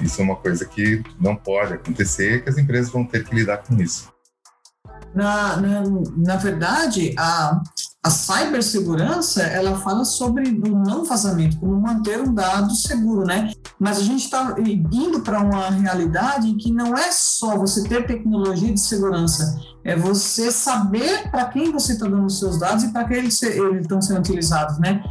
Isso 0.00 0.20
é 0.20 0.24
uma 0.24 0.36
coisa 0.36 0.64
que 0.64 1.02
não 1.20 1.36
pode 1.36 1.74
acontecer, 1.74 2.42
que 2.42 2.50
as 2.50 2.58
empresas 2.58 2.90
vão 2.90 3.04
ter 3.04 3.24
que 3.24 3.34
lidar 3.34 3.58
com 3.58 3.80
isso. 3.80 4.10
Na, 5.14 5.56
na, 5.56 5.82
na 6.16 6.36
verdade, 6.36 7.14
a, 7.18 7.60
a 8.02 8.10
cibersegurança, 8.10 9.42
ela 9.42 9.76
fala 9.78 10.04
sobre 10.04 10.48
o 10.48 10.68
não 10.68 11.04
vazamento, 11.04 11.58
como 11.58 11.80
manter 11.80 12.20
um 12.20 12.32
dado 12.32 12.74
seguro, 12.74 13.26
né? 13.26 13.52
Mas 13.78 13.98
a 13.98 14.02
gente 14.02 14.24
está 14.24 14.54
indo 14.58 15.20
para 15.20 15.40
uma 15.40 15.68
realidade 15.68 16.48
em 16.48 16.56
que 16.56 16.72
não 16.72 16.96
é 16.96 17.10
só 17.10 17.58
você 17.58 17.82
ter 17.88 18.06
tecnologia 18.06 18.72
de 18.72 18.80
segurança, 18.80 19.60
é 19.84 19.96
você 19.96 20.50
saber 20.52 21.30
para 21.30 21.46
quem 21.46 21.72
você 21.72 21.92
está 21.92 22.06
dando 22.06 22.26
os 22.26 22.38
seus 22.38 22.58
dados 22.58 22.84
e 22.84 22.88
para 22.92 23.04
que 23.04 23.14
eles 23.14 23.42
estão 23.42 24.00
sendo 24.00 24.20
utilizados, 24.20 24.78
né? 24.78 25.02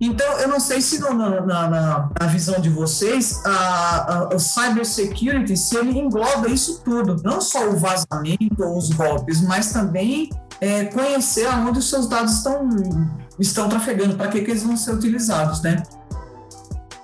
Então, 0.00 0.26
eu 0.38 0.48
não 0.48 0.60
sei 0.60 0.80
se 0.80 0.98
na, 1.00 1.14
na, 1.14 1.40
na, 1.40 2.10
na 2.20 2.26
visão 2.26 2.60
de 2.60 2.68
vocês, 2.68 3.40
a, 3.46 4.12
a, 4.12 4.34
o 4.34 4.38
cybersecurity, 4.38 5.56
se 5.56 5.76
ele 5.76 5.98
engloba 5.98 6.48
isso 6.48 6.82
tudo, 6.84 7.16
não 7.24 7.40
só 7.40 7.68
o 7.70 7.76
vazamento 7.76 8.62
ou 8.62 8.76
os 8.76 8.90
golpes, 8.90 9.40
mas 9.40 9.72
também 9.72 10.28
é, 10.60 10.84
conhecer 10.84 11.46
aonde 11.46 11.78
os 11.78 11.88
seus 11.88 12.08
dados 12.08 12.34
estão, 12.34 12.68
estão 13.38 13.68
trafegando, 13.68 14.16
para 14.16 14.28
que, 14.28 14.42
que 14.42 14.50
eles 14.50 14.62
vão 14.62 14.76
ser 14.76 14.92
utilizados, 14.92 15.62
né? 15.62 15.82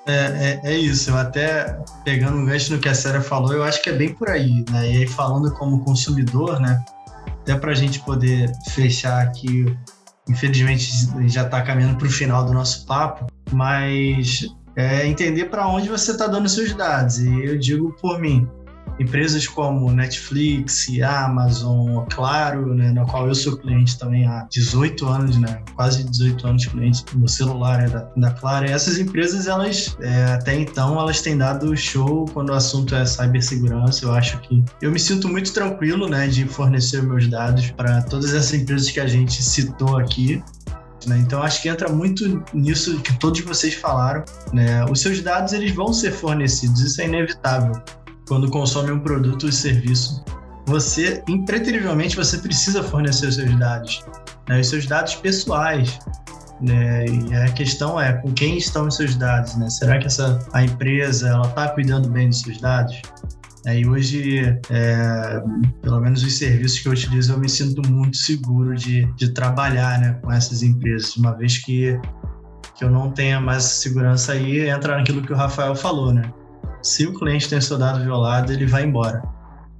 É, 0.05 0.61
é, 0.65 0.73
é, 0.73 0.77
isso, 0.77 1.11
eu 1.11 1.17
até 1.17 1.79
pegando 2.05 2.37
um 2.37 2.45
gancho 2.45 2.75
no 2.75 2.81
que 2.81 2.89
a 2.89 2.95
Séria 2.95 3.21
falou, 3.21 3.53
eu 3.53 3.63
acho 3.63 3.81
que 3.81 3.89
é 3.89 3.93
bem 3.93 4.13
por 4.13 4.29
aí, 4.29 4.65
né? 4.71 4.91
E 4.91 4.97
aí 4.99 5.07
falando 5.07 5.51
como 5.53 5.85
consumidor, 5.85 6.61
né? 6.61 6.85
Até 7.43 7.57
para 7.57 7.71
a 7.71 7.75
gente 7.75 8.01
poder 8.01 8.53
fechar 8.71 9.23
aqui 9.23 9.65
Infelizmente, 10.29 10.91
já 11.29 11.43
está 11.43 11.63
caminhando 11.63 11.97
para 11.97 12.07
o 12.07 12.11
final 12.11 12.45
do 12.45 12.53
nosso 12.53 12.87
papo, 12.87 13.27
mas 13.51 14.47
é 14.77 15.07
entender 15.07 15.47
para 15.47 15.67
onde 15.67 15.89
você 15.89 16.13
está 16.13 16.27
dando 16.27 16.49
seus 16.49 16.73
dados. 16.75 17.19
E 17.19 17.45
eu 17.45 17.59
digo 17.59 17.93
por 18.01 18.21
mim, 18.21 18.49
empresas 19.03 19.47
como 19.47 19.91
Netflix, 19.91 20.87
Amazon, 21.03 22.05
Claro, 22.11 22.75
né, 22.75 22.93
na 22.93 23.05
qual 23.05 23.29
eu 23.29 23.35
sou 23.35 23.57
cliente 23.57 23.99
também 23.99 24.27
há 24.27 24.47
18 24.51 25.07
anos, 25.07 25.37
né, 25.39 25.63
quase 25.75 26.05
18 26.05 26.47
anos 26.47 26.67
cliente, 26.67 27.05
meu 27.15 27.29
celular 27.29 27.83
é 27.83 27.89
da, 27.89 28.09
da 28.17 28.31
Claro. 28.31 28.67
Essas 28.67 28.99
empresas, 28.99 29.47
elas 29.47 29.97
é, 30.01 30.25
até 30.35 30.55
então, 30.55 30.99
elas 30.99 31.21
têm 31.21 31.37
dado 31.37 31.77
show 31.77 32.25
quando 32.33 32.51
o 32.51 32.55
assunto 32.55 32.95
é 32.95 33.05
cibersegurança. 33.05 34.05
Eu 34.05 34.13
acho 34.13 34.39
que 34.41 34.65
eu 34.81 34.91
me 34.91 34.99
sinto 34.99 35.29
muito 35.29 35.53
tranquilo, 35.53 36.09
né, 36.09 36.27
de 36.29 36.45
fornecer 36.47 37.03
meus 37.03 37.29
dados 37.29 37.71
para 37.73 38.03
todas 38.03 38.35
essas 38.35 38.55
empresas 38.55 38.91
que 38.91 39.01
a 39.01 39.07
gente 39.07 39.43
citou 39.43 39.99
aqui. 39.99 40.43
Né? 41.07 41.19
Então 41.19 41.43
acho 41.43 41.61
que 41.61 41.69
entra 41.69 41.89
muito 41.89 42.43
nisso 42.55 43.01
que 43.01 43.13
todos 43.19 43.41
vocês 43.41 43.75
falaram. 43.75 44.25
Né? 44.53 44.85
Os 44.85 45.01
seus 45.01 45.21
dados 45.21 45.53
eles 45.53 45.75
vão 45.75 45.93
ser 45.93 46.13
fornecidos, 46.13 46.81
isso 46.81 47.01
é 47.01 47.07
inevitável 47.07 47.83
quando 48.33 48.49
consome 48.49 48.91
um 48.91 48.99
produto 48.99 49.45
ou 49.45 49.53
serviço, 49.53 50.25
você, 50.65 51.23
impreterivelmente, 51.29 52.17
você 52.17 52.39
precisa 52.39 52.83
fornecer 52.83 53.27
os 53.27 53.35
seus 53.35 53.59
dados, 53.59 54.03
né, 54.49 54.59
os 54.59 54.69
seus 54.69 54.87
dados 54.87 55.15
pessoais. 55.17 55.99
Né, 56.59 57.05
e 57.07 57.35
a 57.35 57.53
questão 57.53 58.01
é 58.01 58.15
com 58.15 58.33
quem 58.33 58.57
estão 58.57 58.87
os 58.87 58.97
seus 58.97 59.17
dados, 59.17 59.57
né? 59.57 59.69
Será 59.69 59.99
que 59.99 60.07
essa 60.07 60.39
a 60.53 60.65
empresa 60.65 61.29
ela 61.29 61.47
está 61.47 61.69
cuidando 61.69 62.09
bem 62.09 62.31
dos 62.31 62.41
seus 62.41 62.59
dados? 62.59 63.03
É, 63.67 63.81
e 63.81 63.87
hoje, 63.87 64.59
é, 64.71 65.43
pelo 65.83 66.01
menos 66.01 66.23
os 66.23 66.39
serviços 66.39 66.79
que 66.79 66.89
eu 66.89 66.93
utilizo, 66.93 67.35
eu 67.35 67.39
me 67.39 67.49
sinto 67.49 67.87
muito 67.91 68.17
seguro 68.17 68.75
de, 68.75 69.05
de 69.17 69.29
trabalhar 69.31 70.01
né, 70.01 70.19
com 70.23 70.33
essas 70.33 70.63
empresas, 70.63 71.17
uma 71.17 71.37
vez 71.37 71.59
que, 71.59 72.01
que 72.77 72.85
eu 72.85 72.91
não 72.91 73.11
tenha 73.11 73.41
mais 73.41 73.65
segurança 73.65 74.33
aí, 74.33 74.69
entra 74.71 74.97
naquilo 74.97 75.21
que 75.21 75.33
o 75.33 75.37
Rafael 75.37 75.75
falou, 75.75 76.15
né? 76.15 76.33
Se 76.83 77.07
o 77.07 77.15
cliente 77.15 77.49
tem 77.49 77.61
seu 77.61 77.79
dado 77.79 78.03
violado, 78.03 78.53
ele 78.53 78.67
vai 78.67 78.85
embora. 78.85 79.23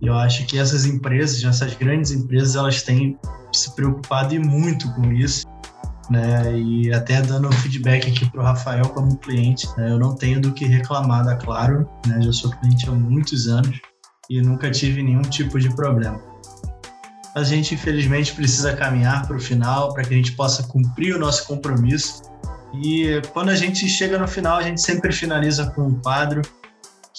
E 0.01 0.07
eu 0.07 0.15
acho 0.15 0.47
que 0.47 0.59
essas 0.59 0.85
empresas, 0.85 1.43
essas 1.45 1.75
grandes 1.75 2.11
empresas, 2.11 2.57
elas 2.57 2.83
têm 2.83 3.19
se 3.53 3.75
preocupado 3.75 4.35
e 4.35 4.39
muito 4.39 4.93
com 4.95 5.13
isso, 5.13 5.47
né? 6.11 6.59
E 6.59 6.93
até 6.93 7.21
dando 7.23 7.53
feedback 7.53 8.11
aqui 8.11 8.29
para 8.31 8.41
o 8.41 8.45
Rafael 8.45 8.89
como 8.91 9.17
cliente, 9.19 9.69
né? 9.77 9.91
eu 9.91 9.99
não 9.99 10.15
tenho 10.15 10.41
do 10.41 10.53
que 10.53 10.65
reclamar 10.65 11.25
da 11.25 11.37
Claro, 11.37 11.89
né? 12.07 12.21
Já 12.21 12.33
sou 12.33 12.51
cliente 12.51 12.89
há 12.89 12.93
muitos 12.93 13.49
anos 13.49 13.81
e 14.31 14.41
nunca 14.41 14.71
tive 14.71 15.03
nenhum 15.03 15.23
tipo 15.23 15.59
de 15.59 15.75
problema. 15.75 16.21
A 17.35 17.43
gente 17.43 17.75
infelizmente 17.75 18.35
precisa 18.35 18.75
caminhar 18.75 19.27
para 19.27 19.37
o 19.37 19.41
final 19.41 19.95
para 19.95 20.05
que 20.05 20.15
a 20.15 20.17
gente 20.17 20.33
possa 20.33 20.63
cumprir 20.65 21.15
o 21.15 21.19
nosso 21.19 21.47
compromisso. 21.47 22.23
E 22.83 23.23
quando 23.33 23.51
a 23.51 23.55
gente 23.55 23.89
chega 23.89 24.19
no 24.19 24.29
final, 24.29 24.59
a 24.59 24.63
gente 24.63 24.81
sempre 24.81 25.13
finaliza 25.13 25.71
com 25.71 25.83
um 25.83 25.95
quadro 26.01 26.43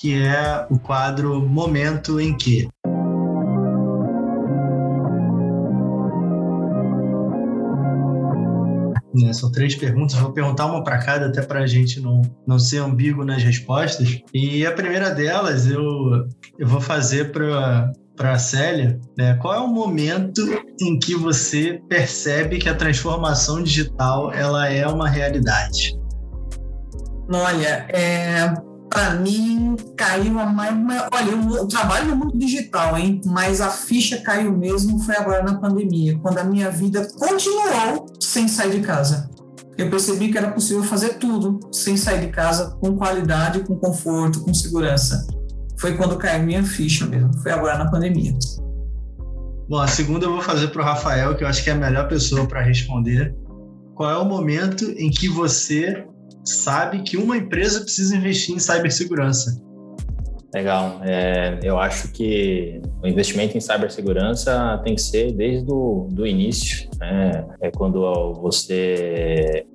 que 0.04 0.22
é 0.22 0.68
o 0.70 0.78
quadro 0.78 1.42
Momento 1.42 2.20
em 2.20 2.36
que. 2.36 2.68
Né, 9.16 9.32
são 9.32 9.50
três 9.50 9.76
perguntas, 9.76 10.16
vou 10.16 10.34
perguntar 10.34 10.66
uma 10.66 10.84
para 10.84 10.98
cada, 10.98 11.28
até 11.28 11.42
para 11.42 11.62
a 11.62 11.68
gente 11.68 12.02
não, 12.02 12.22
não 12.46 12.60
ser 12.60 12.80
ambíguo 12.80 13.24
nas 13.24 13.42
respostas. 13.44 14.20
E 14.34 14.66
a 14.66 14.74
primeira 14.74 15.10
delas 15.10 15.68
eu, 15.68 15.82
eu 16.60 16.68
vou 16.68 16.82
fazer 16.82 17.32
para 17.32 17.90
para 18.16 18.34
a 18.34 18.38
Célia, 18.38 19.00
né, 19.18 19.34
qual 19.42 19.56
é 19.56 19.60
o 19.60 19.68
momento 19.68 20.42
em 20.80 21.00
que 21.00 21.16
você 21.16 21.82
percebe 21.90 22.60
que 22.60 22.70
a 22.70 22.76
transformação 22.76 23.64
digital 23.64 24.32
ela 24.32 24.70
é 24.70 24.86
uma 24.86 25.10
realidade? 25.10 25.98
Olha, 27.28 27.88
é, 27.90 28.54
para 28.94 29.16
mim, 29.16 29.76
caiu 29.98 30.40
a 30.40 30.46
mais. 30.46 30.72
Olha, 31.12 31.32
eu, 31.32 31.68
trabalho 31.68 32.10
no 32.10 32.16
mundo 32.16 32.38
digital, 32.38 32.96
hein? 32.96 33.20
Mas 33.26 33.60
a 33.60 33.70
ficha 33.72 34.22
caiu 34.22 34.56
mesmo 34.56 35.00
foi 35.00 35.16
agora 35.18 35.42
na 35.42 35.56
pandemia, 35.56 36.18
quando 36.20 36.38
a 36.38 36.44
minha 36.44 36.70
vida 36.70 37.08
continuou 37.18 38.06
sem 38.20 38.48
sair 38.48 38.80
de 38.80 38.82
casa. 38.82 39.32
Eu 39.76 39.90
percebi 39.90 40.32
que 40.32 40.38
era 40.38 40.52
possível 40.52 40.84
fazer 40.84 41.16
tudo 41.16 41.60
sem 41.72 41.98
sair 41.98 42.22
de 42.22 42.28
casa, 42.28 42.78
com 42.80 42.96
qualidade, 42.96 43.62
com 43.62 43.76
conforto, 43.76 44.42
com 44.42 44.54
segurança. 44.54 45.26
Foi 45.78 45.98
quando 45.98 46.16
caiu 46.16 46.44
minha 46.44 46.64
ficha 46.64 47.08
mesmo, 47.08 47.36
foi 47.42 47.52
agora 47.52 47.80
na 47.80 47.90
pandemia. 47.90 48.38
Bom, 49.68 49.80
a 49.80 49.88
segunda 49.88 50.28
eu 50.28 50.34
vou 50.34 50.42
fazer 50.42 50.68
para 50.68 50.84
o 50.84 50.86
Rafael, 50.86 51.36
que 51.36 51.44
eu 51.44 51.48
acho 51.48 51.64
que 51.64 51.72
é 51.72 51.74
a 51.74 51.78
melhor 51.78 52.08
pessoa 52.08 52.46
para 52.46 52.62
responder. 52.62 53.36
Qual 53.96 54.10
é 54.10 54.18
o 54.18 54.26
momento 54.26 54.86
em 54.92 55.10
que 55.10 55.28
você 55.28 56.06
sabe 56.44 57.02
que 57.04 57.18
uma 57.18 57.38
empresa 57.38 57.82
precisa 57.82 58.16
investir 58.16 58.56
em 58.56 58.60
cibersegurança. 58.60 59.62
Legal. 60.54 61.02
É, 61.04 61.60
eu 61.64 61.80
acho 61.80 62.12
que 62.12 62.80
o 63.02 63.08
investimento 63.08 63.58
em 63.58 63.62
cibersegurança 63.62 64.80
tem 64.84 64.94
que 64.94 65.02
ser 65.02 65.32
desde 65.32 65.72
o 65.72 66.08
do 66.12 66.28
início. 66.28 66.88
Né? 67.00 67.44
É 67.60 67.72
quando 67.72 68.02
você 68.36 69.66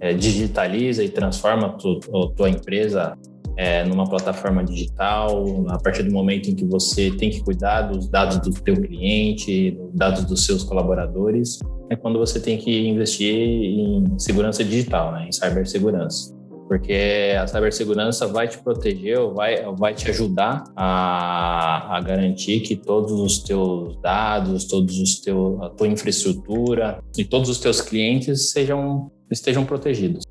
é, 0.00 0.14
digitaliza 0.14 1.04
e 1.04 1.08
transforma 1.10 1.66
a 1.66 1.70
tu, 1.70 2.00
a 2.14 2.34
tua 2.34 2.48
empresa 2.48 3.16
é, 3.56 3.84
numa 3.84 4.08
plataforma 4.08 4.64
digital, 4.64 5.44
a 5.68 5.78
partir 5.78 6.02
do 6.02 6.12
momento 6.12 6.50
em 6.50 6.54
que 6.54 6.64
você 6.64 7.10
tem 7.10 7.30
que 7.30 7.42
cuidar 7.42 7.82
dos 7.82 8.08
dados 8.08 8.38
do 8.38 8.52
teu 8.52 8.74
cliente, 8.74 9.78
dados 9.92 10.24
dos 10.24 10.44
seus 10.44 10.62
colaboradores, 10.64 11.58
é 11.90 11.96
quando 11.96 12.18
você 12.18 12.40
tem 12.40 12.56
que 12.56 12.88
investir 12.88 13.34
em 13.34 14.18
segurança 14.18 14.64
digital, 14.64 15.12
né, 15.12 15.26
em 15.28 15.32
cibersegurança. 15.32 16.34
Porque 16.68 17.36
a 17.38 17.46
cibersegurança 17.46 18.26
vai 18.26 18.48
te 18.48 18.56
proteger, 18.56 19.18
vai, 19.34 19.62
vai 19.76 19.92
te 19.92 20.08
ajudar 20.08 20.64
a, 20.74 21.98
a 21.98 22.00
garantir 22.00 22.60
que 22.60 22.76
todos 22.76 23.12
os 23.12 23.42
teus 23.42 24.00
dados, 24.00 24.64
todos 24.64 24.98
os 24.98 25.20
teus, 25.20 25.60
a 25.60 25.68
tua 25.68 25.88
infraestrutura 25.88 27.02
e 27.18 27.26
todos 27.26 27.50
os 27.50 27.58
teus 27.58 27.82
clientes 27.82 28.52
sejam, 28.52 29.10
estejam 29.30 29.66
protegidos. 29.66 30.24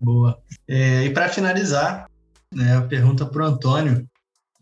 Boa. 0.00 0.38
É, 0.68 1.04
e 1.04 1.10
para 1.10 1.28
finalizar, 1.28 2.08
né, 2.54 2.76
a 2.76 2.82
pergunta 2.82 3.26
para 3.26 3.42
o 3.42 3.46
Antônio. 3.46 4.06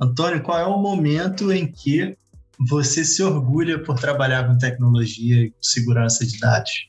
Antônio, 0.01 0.43
qual 0.43 0.59
é 0.59 0.67
o 0.67 0.79
momento 0.79 1.53
em 1.53 1.67
que 1.71 2.17
você 2.59 3.05
se 3.05 3.23
orgulha 3.23 3.83
por 3.83 3.99
trabalhar 3.99 4.47
com 4.47 4.59
tecnologia 4.59 5.45
e 5.45 5.53
segurança 5.61 6.27
de 6.27 6.39
dados? 6.39 6.89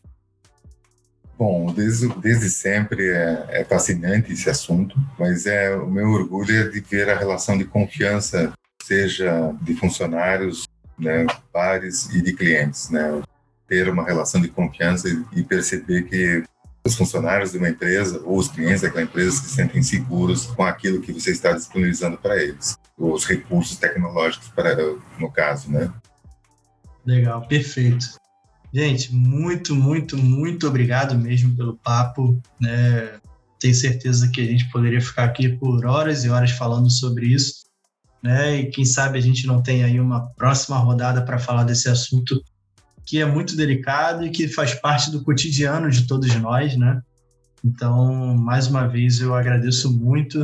Bom, 1.38 1.72
desde, 1.72 2.08
desde 2.20 2.50
sempre 2.50 3.10
é, 3.10 3.46
é, 3.50 3.64
fascinante 3.64 4.34
esse 4.34 4.50
assunto, 4.50 4.98
mas 5.20 5.46
é 5.46 5.76
o 5.76 5.90
meu 5.90 6.10
orgulho 6.10 6.56
é 6.56 6.68
de 6.68 6.80
ver 6.80 7.10
a 7.10 7.18
relação 7.18 7.58
de 7.58 7.66
confiança, 7.66 8.52
seja 8.82 9.54
de 9.62 9.76
funcionários, 9.76 10.68
né, 10.98 11.28
pares 11.54 12.10
e 12.10 12.22
de 12.24 12.34
clientes, 12.34 12.90
né? 12.90 13.22
Ter 13.68 13.88
uma 13.88 14.04
relação 14.04 14.42
de 14.42 14.48
confiança 14.48 15.08
e 15.36 15.44
perceber 15.44 16.04
que 16.04 16.44
os 16.88 16.96
funcionários 16.96 17.52
de 17.52 17.58
uma 17.58 17.70
empresa 17.70 18.22
ou 18.26 18.38
os 18.38 18.48
clientes 18.48 18.82
daquela 18.82 19.04
empresa 19.04 19.32
se 19.32 19.50
sentem 19.50 19.84
seguros 19.84 20.46
com 20.48 20.64
aquilo 20.64 21.02
que 21.02 21.12
você 21.12 21.32
está 21.32 21.52
disponibilizando 21.52 22.18
para 22.18 22.42
eles, 22.42 22.78
os 22.98 23.26
recursos 23.26 23.78
tecnológicos 23.78 24.50
para 24.50 24.76
no 25.20 25.32
caso, 25.32 25.72
né? 25.72 25.92
Legal, 27.06 27.48
perfeito. 27.48 28.06
Gente, 28.74 29.14
muito, 29.14 29.76
muito, 29.76 30.18
muito 30.18 30.68
obrigado 30.68 31.18
mesmo 31.18 31.56
pelo 31.56 31.78
papo, 31.78 32.42
né? 32.60 33.20
tenho 33.60 33.74
certeza 33.74 34.30
que 34.30 34.42
a 34.42 34.46
gente 34.46 34.70
poderia 34.70 35.02
ficar 35.02 35.26
aqui 35.26 35.50
por 35.50 35.86
horas 35.86 36.24
e 36.24 36.30
horas 36.30 36.52
falando 36.52 36.90
sobre 36.90 37.28
isso, 37.28 37.66
né? 38.22 38.58
E 38.58 38.70
quem 38.70 38.86
sabe 38.86 39.18
a 39.18 39.22
gente 39.22 39.48
não 39.48 39.62
tem 39.62 39.84
aí 39.84 40.00
uma 40.00 40.28
próxima 40.36 40.78
rodada 40.78 41.24
para 41.24 41.40
falar 41.40 41.64
desse 41.64 41.90
assunto 41.90 42.42
que 43.08 43.22
é 43.22 43.26
muito 43.26 43.56
delicado 43.56 44.26
e 44.26 44.30
que 44.30 44.50
faz 44.50 44.74
parte 44.76 45.10
do 45.10 45.24
cotidiano 45.24 45.90
de 45.90 46.06
todos 46.06 46.36
nós, 46.36 46.76
né? 46.76 47.02
Então, 47.64 48.36
mais 48.36 48.68
uma 48.68 48.86
vez, 48.86 49.22
eu 49.22 49.34
agradeço 49.34 49.92
muito. 49.98 50.40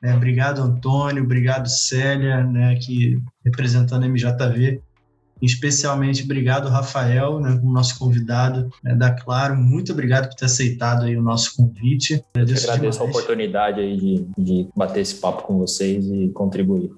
Né? 0.00 0.14
Obrigado, 0.14 0.62
Antônio. 0.62 1.24
Obrigado, 1.24 1.68
Célia, 1.68 2.44
né? 2.44 2.76
que 2.76 3.18
representando 3.44 4.04
a 4.04 4.08
MJV. 4.08 4.80
Especialmente 5.42 6.22
obrigado, 6.22 6.68
Rafael, 6.68 7.38
né, 7.40 7.58
como 7.60 7.70
nosso 7.70 7.98
convidado 7.98 8.70
né, 8.82 8.94
da 8.94 9.10
Claro. 9.10 9.54
Muito 9.54 9.92
obrigado 9.92 10.28
por 10.28 10.34
ter 10.34 10.46
aceitado 10.46 11.04
aí 11.04 11.14
o 11.14 11.20
nosso 11.22 11.54
convite. 11.56 12.24
Agradeço, 12.34 12.70
agradeço 12.70 13.02
a 13.02 13.04
oportunidade 13.04 13.80
aí 13.80 13.96
de, 13.98 14.26
de 14.38 14.68
bater 14.74 15.00
esse 15.00 15.16
papo 15.16 15.42
com 15.42 15.58
vocês 15.58 16.06
e 16.06 16.30
contribuir. 16.30 16.90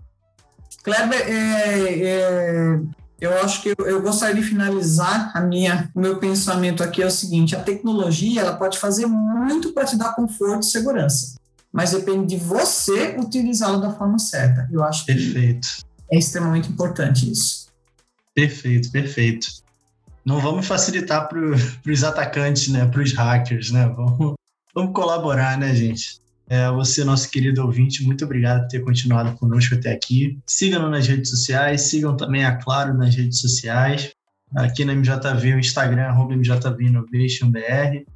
Kleber, 0.84 1.20
é, 1.20 1.98
é, 1.98 2.80
eu 3.20 3.36
acho 3.40 3.62
que 3.62 3.74
eu, 3.76 3.86
eu, 3.86 4.00
gostaria 4.00 4.40
de 4.40 4.48
finalizar 4.48 5.32
a 5.36 5.40
minha, 5.40 5.90
o 5.94 6.00
meu 6.00 6.18
pensamento 6.18 6.82
aqui 6.82 7.02
é 7.02 7.06
o 7.06 7.10
seguinte: 7.10 7.56
a 7.56 7.62
tecnologia 7.62 8.42
ela 8.42 8.56
pode 8.56 8.78
fazer 8.78 9.06
muito 9.06 9.72
para 9.72 9.84
te 9.84 9.96
dar 9.96 10.14
conforto 10.14 10.62
e 10.62 10.70
segurança, 10.70 11.34
mas 11.72 11.90
depende 11.90 12.36
de 12.36 12.44
você 12.44 13.16
utilizá-la 13.18 13.78
da 13.78 13.92
forma 13.92 14.18
certa. 14.18 14.68
Eu 14.70 14.84
acho 14.84 15.04
perfeito. 15.04 15.68
é 16.12 16.18
extremamente 16.18 16.70
importante 16.70 17.30
isso. 17.30 17.66
Perfeito, 18.34 18.92
perfeito. 18.92 19.48
Não 20.24 20.40
vamos 20.40 20.66
facilitar 20.66 21.28
para 21.28 21.40
os 21.40 22.04
atacantes, 22.04 22.68
né? 22.68 22.86
Para 22.86 23.02
os 23.02 23.12
hackers, 23.12 23.72
né? 23.72 23.88
Vamos, 23.88 24.34
vamos 24.72 24.92
colaborar, 24.92 25.58
né, 25.58 25.74
gente? 25.74 26.20
É, 26.49 26.70
você, 26.70 27.05
nosso 27.05 27.30
querido 27.30 27.62
ouvinte, 27.62 28.03
muito 28.03 28.24
obrigado 28.24 28.62
por 28.62 28.68
ter 28.68 28.80
continuado 28.80 29.36
conosco 29.36 29.74
até 29.74 29.92
aqui. 29.92 30.38
Sigam-nos 30.46 30.90
nas 30.90 31.07
redes 31.07 31.28
sociais, 31.30 31.82
sigam 31.82 32.16
também 32.16 32.42
a 32.44 32.57
Claro 32.57 32.96
nas 32.96 33.14
redes 33.14 33.40
sociais. 33.40 34.11
Aqui 34.57 34.82
na 34.82 34.94
MJV, 34.94 35.55
o 35.55 35.59
Instagram, 35.59 36.05
arroba 36.05 36.32
MJV 36.32 36.84
Innovation 36.84 37.51
BR. 37.51 38.07